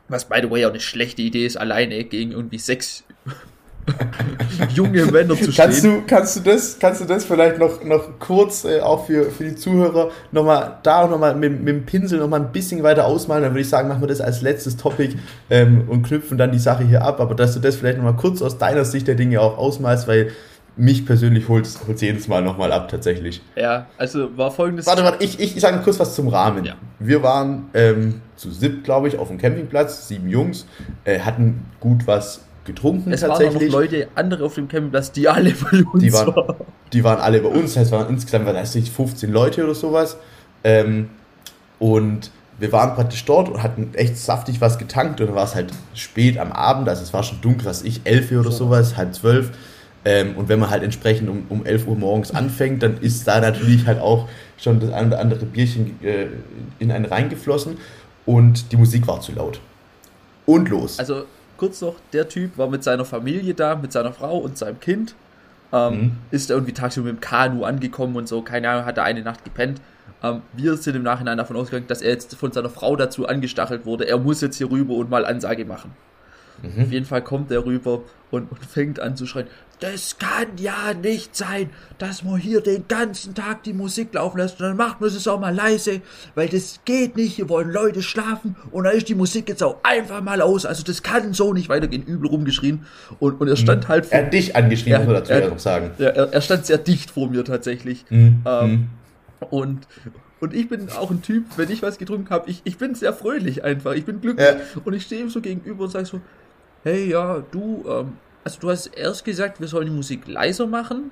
was 0.08 0.26
by 0.26 0.38
the 0.40 0.50
way 0.50 0.64
auch 0.64 0.70
eine 0.70 0.80
schlechte 0.80 1.20
Idee 1.20 1.44
ist, 1.44 1.58
alleine 1.58 2.02
gegen 2.04 2.32
irgendwie 2.32 2.58
sechs 2.58 3.04
junge 4.74 5.04
Männer 5.06 5.36
zu 5.36 5.52
stehen. 5.52 5.54
Kannst 5.56 5.84
du, 5.84 6.02
kannst 6.06 6.36
du, 6.36 6.40
das, 6.40 6.78
kannst 6.78 7.00
du 7.00 7.04
das 7.04 7.24
vielleicht 7.24 7.58
noch, 7.58 7.82
noch 7.84 8.18
kurz 8.18 8.64
äh, 8.64 8.80
auch 8.80 9.06
für, 9.06 9.30
für 9.30 9.44
die 9.44 9.56
Zuhörer 9.56 10.10
nochmal 10.32 10.78
da 10.82 11.02
auch 11.02 11.10
nochmal 11.10 11.34
mit, 11.34 11.58
mit 11.58 11.68
dem 11.68 11.86
Pinsel 11.86 12.18
nochmal 12.18 12.40
ein 12.40 12.52
bisschen 12.52 12.82
weiter 12.82 13.06
ausmalen? 13.06 13.42
Dann 13.42 13.52
würde 13.52 13.62
ich 13.62 13.68
sagen, 13.68 13.88
machen 13.88 14.02
wir 14.02 14.08
das 14.08 14.20
als 14.20 14.42
letztes 14.42 14.76
Topic 14.76 15.16
ähm, 15.50 15.84
und 15.88 16.02
knüpfen 16.02 16.38
dann 16.38 16.52
die 16.52 16.58
Sache 16.58 16.84
hier 16.84 17.02
ab. 17.02 17.20
Aber 17.20 17.34
dass 17.34 17.54
du 17.54 17.60
das 17.60 17.76
vielleicht 17.76 17.98
nochmal 17.98 18.16
kurz 18.16 18.42
aus 18.42 18.58
deiner 18.58 18.84
Sicht 18.84 19.06
der 19.06 19.14
Dinge 19.14 19.40
auch 19.40 19.58
ausmalst, 19.58 20.08
weil 20.08 20.30
mich 20.76 21.06
persönlich 21.06 21.48
holt 21.48 21.66
es 21.66 22.00
jedes 22.00 22.26
Mal 22.26 22.42
nochmal 22.42 22.72
ab, 22.72 22.88
tatsächlich. 22.88 23.40
Ja, 23.54 23.86
also 23.96 24.36
war 24.36 24.50
folgendes. 24.50 24.86
Warte, 24.86 25.04
warte, 25.04 25.24
ich, 25.24 25.38
ich, 25.38 25.54
ich 25.54 25.60
sage 25.60 25.78
kurz 25.84 26.00
was 26.00 26.14
zum 26.14 26.28
Rahmen. 26.28 26.64
Ja. 26.64 26.74
Wir 26.98 27.22
waren 27.22 27.66
ähm, 27.74 28.22
zu 28.34 28.50
SIP, 28.50 28.82
glaube 28.82 29.06
ich, 29.06 29.18
auf 29.18 29.28
dem 29.28 29.38
Campingplatz, 29.38 30.08
sieben 30.08 30.28
Jungs, 30.28 30.66
äh, 31.04 31.20
hatten 31.20 31.66
gut 31.78 32.06
was 32.06 32.40
getrunken 32.64 33.12
es 33.12 33.20
tatsächlich. 33.20 33.68
Es 33.68 33.72
waren 33.72 33.84
noch 33.84 33.90
Leute, 33.90 34.08
andere 34.14 34.44
auf 34.44 34.54
dem 34.54 34.68
Campingplatz, 34.68 35.12
die 35.12 35.28
alle 35.28 35.52
bei 35.52 35.82
uns 35.92 36.02
die 36.02 36.12
waren. 36.12 36.34
waren. 36.34 36.56
Die 36.92 37.04
waren 37.04 37.18
alle 37.18 37.40
bei 37.40 37.48
uns, 37.48 37.74
das 37.74 37.76
heißt, 37.76 37.86
es 37.86 37.92
waren 37.92 38.08
insgesamt, 38.08 38.46
weiß 38.46 38.74
nicht, 38.76 38.92
15 38.92 39.30
Leute 39.30 39.64
oder 39.64 39.74
sowas. 39.74 40.16
Ähm, 40.62 41.10
und 41.78 42.30
wir 42.58 42.72
waren 42.72 42.94
praktisch 42.94 43.24
dort 43.24 43.48
und 43.48 43.62
hatten 43.62 43.90
echt 43.94 44.16
saftig 44.16 44.60
was 44.60 44.78
getankt 44.78 45.20
und 45.20 45.26
dann 45.26 45.36
war 45.36 45.44
es 45.44 45.54
halt 45.54 45.72
spät 45.94 46.38
am 46.38 46.52
Abend, 46.52 46.88
also 46.88 47.02
es 47.02 47.12
war 47.12 47.22
schon 47.22 47.40
dunkel, 47.40 47.66
was 47.66 47.82
ich, 47.82 48.02
11 48.04 48.32
Uhr 48.32 48.40
oder 48.40 48.52
sowas, 48.52 48.96
halb 48.96 49.14
zwölf. 49.14 49.50
Ähm, 50.04 50.36
und 50.36 50.48
wenn 50.48 50.60
man 50.60 50.70
halt 50.70 50.82
entsprechend 50.82 51.28
um, 51.30 51.46
um 51.48 51.64
11 51.64 51.86
Uhr 51.86 51.96
morgens 51.96 52.30
anfängt, 52.30 52.82
dann 52.82 52.98
ist 52.98 53.26
da 53.26 53.40
natürlich 53.40 53.86
halt 53.86 54.00
auch 54.00 54.28
schon 54.58 54.78
das 54.78 54.92
ein 54.92 55.08
oder 55.08 55.18
andere 55.18 55.46
Bierchen 55.46 55.98
äh, 56.02 56.26
in 56.78 56.92
einen 56.92 57.06
reingeflossen 57.06 57.78
und 58.26 58.70
die 58.70 58.76
Musik 58.76 59.06
war 59.06 59.20
zu 59.20 59.32
laut. 59.32 59.60
Und 60.46 60.68
los. 60.68 60.98
Also 60.98 61.24
kurz 61.64 61.80
noch, 61.80 61.94
der 62.12 62.28
Typ 62.28 62.58
war 62.58 62.68
mit 62.68 62.84
seiner 62.84 63.06
Familie 63.06 63.54
da, 63.54 63.74
mit 63.74 63.90
seiner 63.90 64.12
Frau 64.12 64.36
und 64.36 64.58
seinem 64.58 64.80
Kind. 64.80 65.14
Ähm, 65.72 65.94
mhm. 65.94 66.12
Ist 66.30 66.50
irgendwie 66.50 66.74
tagsüber 66.74 67.06
mit 67.06 67.16
dem 67.16 67.20
Kanu 67.20 67.64
angekommen 67.64 68.16
und 68.16 68.28
so, 68.28 68.42
keine 68.42 68.68
Ahnung, 68.68 68.84
hat 68.84 68.98
er 68.98 69.04
eine 69.04 69.22
Nacht 69.22 69.44
gepennt. 69.44 69.80
Ähm, 70.22 70.42
wir 70.52 70.76
sind 70.76 70.94
im 70.94 71.02
Nachhinein 71.02 71.38
davon 71.38 71.56
ausgegangen, 71.56 71.86
dass 71.88 72.02
er 72.02 72.10
jetzt 72.10 72.36
von 72.36 72.52
seiner 72.52 72.68
Frau 72.68 72.96
dazu 72.96 73.26
angestachelt 73.26 73.86
wurde. 73.86 74.06
Er 74.06 74.18
muss 74.18 74.42
jetzt 74.42 74.58
hier 74.58 74.70
rüber 74.70 74.92
und 74.92 75.08
mal 75.08 75.24
Ansage 75.24 75.64
machen. 75.64 75.92
Mhm. 76.62 76.82
Auf 76.82 76.92
jeden 76.92 77.06
Fall 77.06 77.22
kommt 77.22 77.50
er 77.50 77.64
rüber 77.64 78.02
und, 78.30 78.50
und 78.50 78.64
fängt 78.64 79.00
an 79.00 79.16
zu 79.16 79.26
schreien, 79.26 79.46
das 79.80 80.18
kann 80.18 80.56
ja 80.56 80.94
nicht 80.94 81.36
sein, 81.36 81.70
dass 81.98 82.22
man 82.22 82.38
hier 82.38 82.60
den 82.60 82.86
ganzen 82.88 83.34
Tag 83.34 83.64
die 83.64 83.72
Musik 83.72 84.14
laufen 84.14 84.38
lässt 84.38 84.60
und 84.60 84.66
dann 84.66 84.76
macht 84.76 85.00
man 85.00 85.10
es 85.10 85.28
auch 85.28 85.40
mal 85.40 85.54
leise, 85.54 86.00
weil 86.34 86.48
das 86.48 86.80
geht 86.84 87.16
nicht, 87.16 87.36
hier 87.36 87.48
wollen 87.48 87.70
Leute 87.70 88.02
schlafen 88.02 88.56
und 88.70 88.84
dann 88.84 88.94
ist 88.94 89.08
die 89.08 89.14
Musik 89.14 89.48
jetzt 89.48 89.62
auch 89.62 89.78
einfach 89.82 90.22
mal 90.22 90.40
aus, 90.40 90.64
also 90.64 90.82
das 90.84 91.02
kann 91.02 91.34
so 91.34 91.52
nicht 91.52 91.68
weitergehen, 91.68 92.02
übel 92.04 92.28
rumgeschrien 92.28 92.86
und, 93.18 93.40
und 93.40 93.48
er 93.48 93.56
stand 93.56 93.84
mhm. 93.84 93.88
halt 93.88 94.06
vor... 94.06 94.18
Er 94.18 94.26
hat 94.26 94.32
dich 94.32 94.56
angeschrien, 94.56 94.98
muss 94.98 95.06
man 95.06 95.14
dazu 95.16 95.32
er, 95.32 95.58
sagen. 95.58 95.90
Er, 95.98 96.32
er, 96.32 96.40
stand 96.40 96.66
sehr 96.66 96.78
dicht 96.78 97.10
vor 97.10 97.28
mir 97.28 97.44
tatsächlich 97.44 98.04
mhm. 98.10 98.42
ähm, 98.46 98.70
mhm. 98.70 98.88
und 99.50 99.88
und 100.40 100.52
ich 100.52 100.68
bin 100.68 100.90
auch 100.90 101.10
ein 101.10 101.22
Typ, 101.22 101.44
wenn 101.56 101.70
ich 101.70 101.80
was 101.80 101.96
getrunken 101.96 102.28
habe, 102.28 102.50
ich, 102.50 102.60
ich 102.64 102.76
bin 102.76 102.94
sehr 102.94 103.14
fröhlich 103.14 103.64
einfach. 103.64 103.94
Ich 103.94 104.04
bin 104.04 104.20
glücklich. 104.20 104.46
Ja. 104.46 104.80
Und 104.84 104.92
ich 104.92 105.04
stehe 105.04 105.22
ihm 105.22 105.30
so 105.30 105.40
gegenüber 105.40 105.84
und 105.84 105.90
sage 105.90 106.04
so, 106.04 106.20
hey, 106.84 107.08
ja, 107.08 107.42
du, 107.50 107.84
ähm, 107.88 108.18
also 108.44 108.60
du 108.60 108.70
hast 108.70 108.86
erst 108.86 109.24
gesagt, 109.24 109.60
wir 109.60 109.66
sollen 109.66 109.86
die 109.86 109.92
Musik 109.92 110.28
leiser 110.28 110.66
machen, 110.66 111.10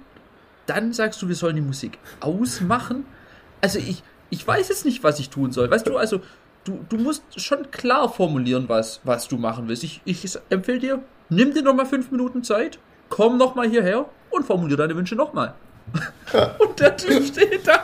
dann 0.66 0.92
sagst 0.92 1.20
du, 1.20 1.28
wir 1.28 1.34
sollen 1.34 1.56
die 1.56 1.62
Musik 1.62 1.98
ausmachen. 2.20 3.04
Also 3.60 3.78
ich, 3.78 4.02
ich 4.30 4.46
weiß 4.46 4.68
jetzt 4.68 4.84
nicht, 4.84 5.02
was 5.02 5.18
ich 5.18 5.30
tun 5.30 5.50
soll. 5.50 5.70
Weißt 5.70 5.86
du, 5.86 5.96
also 5.96 6.20
du, 6.64 6.84
du 6.88 6.96
musst 6.98 7.24
schon 7.40 7.70
klar 7.70 8.08
formulieren, 8.08 8.68
was, 8.68 9.00
was 9.04 9.28
du 9.28 9.38
machen 9.38 9.66
willst. 9.66 9.82
Ich, 9.82 10.00
ich 10.04 10.38
empfehle 10.50 10.78
dir, 10.78 11.02
nimm 11.30 11.52
dir 11.52 11.62
nochmal 11.62 11.86
fünf 11.86 12.10
Minuten 12.10 12.44
Zeit, 12.44 12.78
komm 13.08 13.38
nochmal 13.38 13.68
hierher 13.68 14.06
und 14.30 14.46
formuliere 14.46 14.78
deine 14.78 14.96
Wünsche 14.96 15.16
nochmal. 15.16 15.54
und 16.58 16.80
der 16.80 16.96
Typ 16.96 17.24
steht 17.24 17.66
da. 17.66 17.82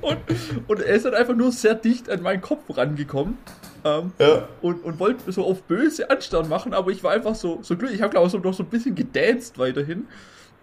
Und, 0.00 0.18
und 0.66 0.80
er 0.80 0.94
ist 0.94 1.04
dann 1.04 1.14
einfach 1.14 1.34
nur 1.34 1.52
sehr 1.52 1.74
dicht 1.74 2.10
an 2.10 2.22
meinen 2.22 2.40
Kopf 2.40 2.62
rangekommen. 2.76 3.38
Ähm, 3.86 4.12
ja. 4.18 4.48
und, 4.62 4.82
und 4.82 4.98
wollte 4.98 5.30
so 5.30 5.44
auf 5.44 5.62
böse 5.64 6.08
Anstern 6.08 6.48
machen, 6.48 6.72
aber 6.72 6.90
ich 6.90 7.04
war 7.04 7.12
einfach 7.12 7.34
so, 7.34 7.58
so 7.60 7.76
glücklich. 7.76 7.98
Ich 7.98 8.02
habe, 8.02 8.12
glaube 8.12 8.26
ich, 8.26 8.32
so, 8.32 8.38
noch 8.38 8.54
so 8.54 8.62
ein 8.62 8.70
bisschen 8.70 8.94
gedanced 8.94 9.58
weiterhin. 9.58 10.06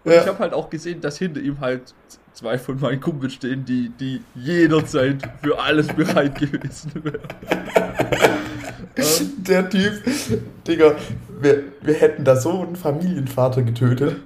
Und 0.04 0.12
ja. 0.12 0.22
ich 0.22 0.26
habe 0.26 0.40
halt 0.40 0.52
auch 0.52 0.68
gesehen, 0.70 1.00
dass 1.00 1.18
hinter 1.18 1.40
ihm 1.40 1.60
halt 1.60 1.94
zwei 2.32 2.58
von 2.58 2.80
meinen 2.80 3.00
Kumpels 3.00 3.34
stehen, 3.34 3.64
die, 3.64 3.90
die 3.90 4.22
jederzeit 4.34 5.22
für 5.42 5.58
alles 5.58 5.86
bereit 5.88 6.38
gewesen 6.38 6.92
wären. 7.04 7.20
ähm, 8.96 9.32
Der 9.36 9.70
Typ, 9.70 10.02
Digga, 10.66 10.96
wir, 11.40 11.62
wir 11.80 11.94
hätten 11.94 12.24
da 12.24 12.36
so 12.36 12.62
einen 12.62 12.76
Familienvater 12.76 13.62
getötet. 13.62 14.16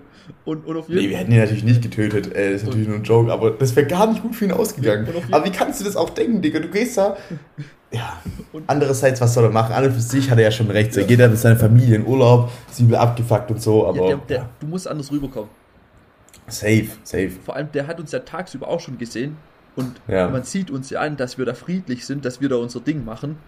Und, 0.45 0.67
und 0.67 0.77
auf 0.77 0.89
jeden 0.89 1.03
nee, 1.03 1.11
wir 1.11 1.17
hätten 1.19 1.33
ihn 1.33 1.39
natürlich 1.39 1.65
nicht 1.65 1.83
getötet, 1.83 2.35
äh, 2.35 2.53
das 2.53 2.63
ist 2.63 2.67
natürlich 2.67 2.89
nur 2.89 2.97
ein 2.97 3.05
Joke, 3.05 3.33
aber 3.33 3.51
das 3.51 3.75
wäre 3.75 3.87
gar 3.87 4.07
nicht 4.07 4.23
gut 4.23 4.35
für 4.35 4.45
ihn 4.45 4.53
ausgegangen. 4.53 5.09
Aber 5.31 5.45
wie 5.45 5.51
kannst 5.51 5.81
du 5.81 5.85
das 5.85 5.97
auch 5.97 6.11
denken, 6.11 6.43
Digga? 6.43 6.61
Du 6.61 6.69
gehst 6.69 6.97
da. 6.99 7.17
Ja, 7.93 8.21
andererseits, 8.67 9.21
was 9.21 9.33
soll 9.33 9.45
er 9.45 9.51
machen? 9.51 9.73
An 9.73 9.85
und 9.85 9.93
für 9.93 10.01
sich 10.01 10.29
hat 10.29 10.39
er 10.39 10.45
ja 10.45 10.51
schon 10.51 10.69
recht. 10.69 10.97
Er 10.97 11.05
geht 11.05 11.21
dann 11.21 11.31
mit 11.31 11.39
seiner 11.39 11.57
Familie 11.57 11.95
in 11.95 12.05
Urlaub, 12.05 12.51
ist 12.69 12.81
übel 12.81 12.97
abgefuckt 12.97 13.49
und 13.53 13.63
so, 13.63 13.87
aber. 13.87 13.97
Ja, 13.97 14.07
der, 14.09 14.17
der, 14.29 14.49
du 14.59 14.67
musst 14.67 14.89
anders 14.89 15.13
rüberkommen. 15.13 15.49
Safe, 16.49 16.89
safe. 17.05 17.31
Vor 17.31 17.55
allem, 17.55 17.71
der 17.73 17.87
hat 17.87 18.01
uns 18.01 18.11
ja 18.11 18.19
tagsüber 18.19 18.67
auch 18.67 18.81
schon 18.81 18.99
gesehen 18.99 19.37
und 19.77 20.01
ja. 20.09 20.29
man 20.29 20.43
sieht 20.43 20.71
uns 20.71 20.91
ja 20.91 21.01
an, 21.01 21.17
dass 21.17 21.39
wir 21.39 21.45
da 21.45 21.55
friedlich 21.55 22.07
sind, 22.07 22.25
dass 22.25 22.41
wir 22.41 22.49
da 22.49 22.57
unser 22.57 22.81
Ding 22.81 23.05
machen. 23.05 23.39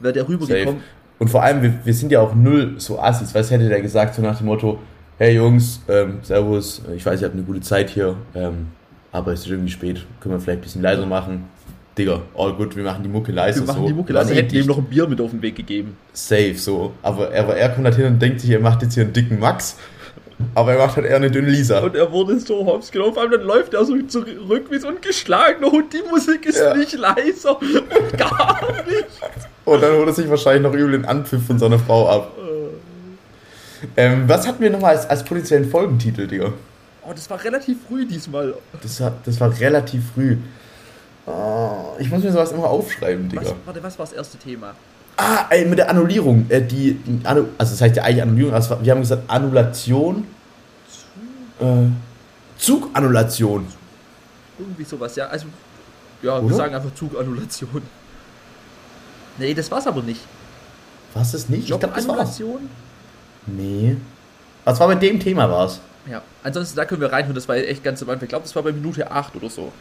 Wäre 0.00 0.12
der 0.12 0.28
rübergekommen. 0.28 0.80
Safe. 0.80 1.04
Und 1.18 1.30
vor 1.30 1.42
allem, 1.42 1.62
wir, 1.62 1.74
wir 1.84 1.94
sind 1.94 2.10
ja 2.10 2.20
auch 2.20 2.34
null 2.34 2.74
so 2.78 2.98
Assis. 2.98 3.34
Was 3.34 3.50
hätte 3.50 3.68
der 3.68 3.80
gesagt, 3.80 4.14
so 4.14 4.22
nach 4.22 4.38
dem 4.38 4.46
Motto, 4.46 4.80
hey 5.18 5.34
Jungs, 5.36 5.80
ähm, 5.88 6.18
Servus, 6.22 6.82
ich 6.94 7.04
weiß, 7.04 7.20
ihr 7.20 7.26
habt 7.26 7.34
eine 7.34 7.44
gute 7.44 7.60
Zeit 7.60 7.90
hier, 7.90 8.16
ähm, 8.34 8.68
aber 9.12 9.32
es 9.32 9.40
ist 9.40 9.50
irgendwie 9.50 9.70
spät, 9.70 10.04
können 10.20 10.34
wir 10.34 10.40
vielleicht 10.40 10.60
ein 10.60 10.62
bisschen 10.62 10.82
leiser 10.82 11.06
machen. 11.06 11.48
Digga, 11.96 12.22
all 12.36 12.52
good, 12.54 12.74
wir 12.74 12.82
machen 12.82 13.04
die 13.04 13.08
Mucke 13.08 13.30
leiser. 13.30 13.60
Wir 13.60 13.68
machen 13.68 13.82
so. 13.82 13.86
die 13.86 13.94
Mucke 13.94 14.12
leiser, 14.12 14.34
hätten 14.34 14.56
ihm 14.56 14.66
noch 14.66 14.78
ein 14.78 14.84
Bier 14.84 15.06
mit 15.06 15.20
auf 15.20 15.30
den 15.30 15.42
Weg 15.42 15.54
gegeben. 15.54 15.96
Safe, 16.12 16.54
so. 16.56 16.92
Aber, 17.02 17.28
aber 17.32 17.56
er 17.56 17.68
kommt 17.68 17.84
halt 17.84 17.94
hin 17.94 18.06
und 18.06 18.20
denkt 18.20 18.40
sich, 18.40 18.50
er 18.50 18.58
macht 18.58 18.82
jetzt 18.82 18.94
hier 18.94 19.04
einen 19.04 19.12
dicken 19.12 19.38
Max. 19.38 19.76
Aber 20.56 20.72
er 20.72 20.78
macht 20.84 20.96
halt 20.96 21.06
eher 21.06 21.14
eine 21.14 21.30
dünne 21.30 21.50
Lisa. 21.50 21.78
Und 21.78 21.94
er 21.94 22.10
wurde 22.10 22.40
so 22.40 22.66
hops 22.66 22.90
genommen, 22.90 23.14
vor 23.14 23.22
allem 23.22 23.30
dann 23.30 23.42
läuft 23.42 23.74
er 23.74 23.84
so 23.84 23.96
zurück 24.02 24.66
wie 24.70 24.78
so 24.78 24.88
ein 24.88 25.00
geschlagener 25.00 25.70
Hund. 25.70 25.92
Die 25.92 26.02
Musik 26.10 26.46
ist 26.46 26.58
ja. 26.58 26.74
nicht 26.74 26.92
leiser 26.94 27.60
und 27.60 28.18
gar 28.18 28.60
nicht. 28.88 29.06
Und 29.64 29.80
dann 29.80 29.96
holt 29.96 30.08
er 30.08 30.12
sich 30.12 30.28
wahrscheinlich 30.28 30.62
noch 30.62 30.74
übel 30.74 30.90
den 30.90 31.04
Anpfiff 31.04 31.46
von 31.46 31.60
seiner 31.60 31.78
Frau 31.78 32.08
ab. 32.08 32.32
Ähm, 33.96 34.28
was 34.28 34.46
hatten 34.46 34.62
wir 34.62 34.70
nochmal 34.70 34.96
als, 34.96 35.08
als 35.08 35.24
potenziellen 35.24 35.68
Folgentitel, 35.68 36.26
Digga? 36.26 36.52
Oh, 37.02 37.12
das 37.14 37.28
war 37.28 37.42
relativ 37.42 37.78
früh 37.86 38.06
diesmal. 38.06 38.54
Das 38.82 39.00
war, 39.00 39.12
das 39.24 39.40
war 39.40 39.58
relativ 39.58 40.12
früh. 40.14 40.38
Oh, 41.26 41.94
ich 41.98 42.10
muss 42.10 42.22
mir 42.22 42.32
sowas 42.32 42.52
immer 42.52 42.68
aufschreiben, 42.68 43.28
Digga. 43.28 43.42
Was, 43.42 43.54
warte, 43.64 43.82
was 43.82 43.98
war 43.98 44.06
das 44.06 44.14
erste 44.14 44.38
Thema? 44.38 44.74
Ah, 45.16 45.46
ey, 45.50 45.64
mit 45.64 45.78
der 45.78 45.90
Annullierung. 45.90 46.46
Äh, 46.48 46.62
die, 46.62 46.94
die 46.94 47.24
Annu 47.24 47.46
also 47.56 47.72
das 47.72 47.80
heißt 47.80 47.96
ja 47.96 48.02
eigentlich 48.02 48.22
Annullierung, 48.22 48.54
also 48.54 48.76
wir 48.82 48.92
haben 48.92 49.00
gesagt 49.00 49.22
Annulation. 49.28 50.26
Zug. 51.58 51.66
Äh, 51.66 51.86
Zugannulation. 52.58 53.66
Irgendwie 54.58 54.84
sowas, 54.84 55.16
ja. 55.16 55.26
Also, 55.26 55.46
ja, 56.22 56.38
Oder? 56.38 56.48
wir 56.48 56.56
sagen 56.56 56.74
einfach 56.74 56.94
Zugannulation. 56.94 57.82
Nee, 59.38 59.54
das 59.54 59.70
war's 59.70 59.86
aber 59.86 60.02
nicht. 60.02 60.20
Was 61.12 61.34
ist 61.34 61.50
nicht? 61.50 61.68
Jobannulation? 61.68 62.68
Nee. 63.46 63.96
Was 64.64 64.80
war 64.80 64.88
bei 64.88 64.94
dem 64.94 65.20
Thema 65.20 65.50
war's? 65.50 65.80
Ja, 66.10 66.22
ansonsten 66.42 66.76
da 66.76 66.84
können 66.84 67.00
wir 67.00 67.12
reinhören, 67.12 67.34
das 67.34 67.48
war 67.48 67.56
echt 67.56 67.82
ganz 67.82 68.02
am 68.02 68.10
Anfang. 68.10 68.24
Ich 68.24 68.28
glaube, 68.28 68.44
das 68.44 68.54
war 68.54 68.62
bei 68.62 68.72
Minute 68.72 69.10
8 69.10 69.36
oder 69.36 69.48
so. 69.48 69.72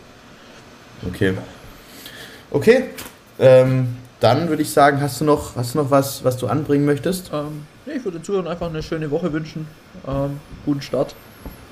Okay. 1.08 1.34
Okay. 2.50 2.90
Ähm, 3.40 3.98
dann 4.20 4.48
würde 4.48 4.62
ich 4.62 4.72
sagen, 4.72 5.02
hast 5.02 5.20
du 5.20 5.26
noch, 5.26 5.56
hast 5.56 5.74
du 5.74 5.80
noch 5.80 5.92
was, 5.92 6.24
was 6.24 6.38
du 6.38 6.48
anbringen 6.48 6.86
möchtest? 6.86 7.32
Ähm, 7.34 7.66
ja, 7.86 7.94
ich 7.94 8.06
würde 8.06 8.20
den 8.20 8.24
Zuhörern 8.24 8.48
einfach 8.48 8.70
eine 8.70 8.82
schöne 8.82 9.12
Woche 9.12 9.34
wünschen. 9.34 9.68
Ähm, 10.08 10.40
guten 10.66 10.82
Start. 10.82 11.16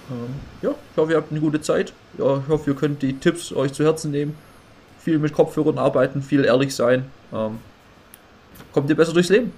Ähm, 0.09 0.35
ja, 0.61 0.71
ich 0.71 0.97
hoffe, 0.97 1.11
ihr 1.11 1.17
habt 1.17 1.31
eine 1.31 1.39
gute 1.39 1.61
Zeit. 1.61 1.93
Ja, 2.17 2.37
ich 2.37 2.47
hoffe, 2.49 2.71
ihr 2.71 2.75
könnt 2.75 3.01
die 3.01 3.13
Tipps 3.13 3.53
euch 3.53 3.71
zu 3.71 3.85
Herzen 3.85 4.11
nehmen. 4.11 4.35
Viel 4.99 5.17
mit 5.17 5.33
Kopfhörern 5.33 5.77
arbeiten, 5.77 6.21
viel 6.21 6.43
ehrlich 6.43 6.75
sein. 6.75 7.05
Ähm, 7.33 7.59
kommt 8.73 8.89
ihr 8.89 8.97
besser 8.97 9.13
durchs 9.13 9.29
Leben. 9.29 9.53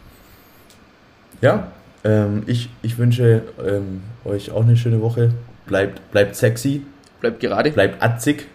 Ja, 1.41 1.71
ähm, 2.03 2.43
ich, 2.47 2.69
ich 2.81 2.97
wünsche 2.97 3.43
ähm, 3.65 4.01
euch 4.25 4.51
auch 4.51 4.63
eine 4.63 4.77
schöne 4.77 5.01
Woche. 5.01 5.33
Bleibt, 5.65 6.11
bleibt 6.11 6.35
sexy. 6.35 6.85
Bleibt 7.21 7.39
gerade. 7.39 7.71
Bleibt 7.71 8.01
atzig. 8.01 8.47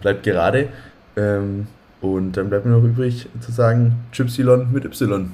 Bleibt 0.00 0.22
gerade. 0.24 0.68
Ähm, 1.16 1.66
und 2.00 2.36
dann 2.36 2.48
bleibt 2.48 2.64
mir 2.64 2.72
noch 2.72 2.84
übrig 2.84 3.28
zu 3.40 3.52
sagen, 3.52 3.96
Chipsilon 4.12 4.72
mit 4.72 4.84
Y. 4.84 5.32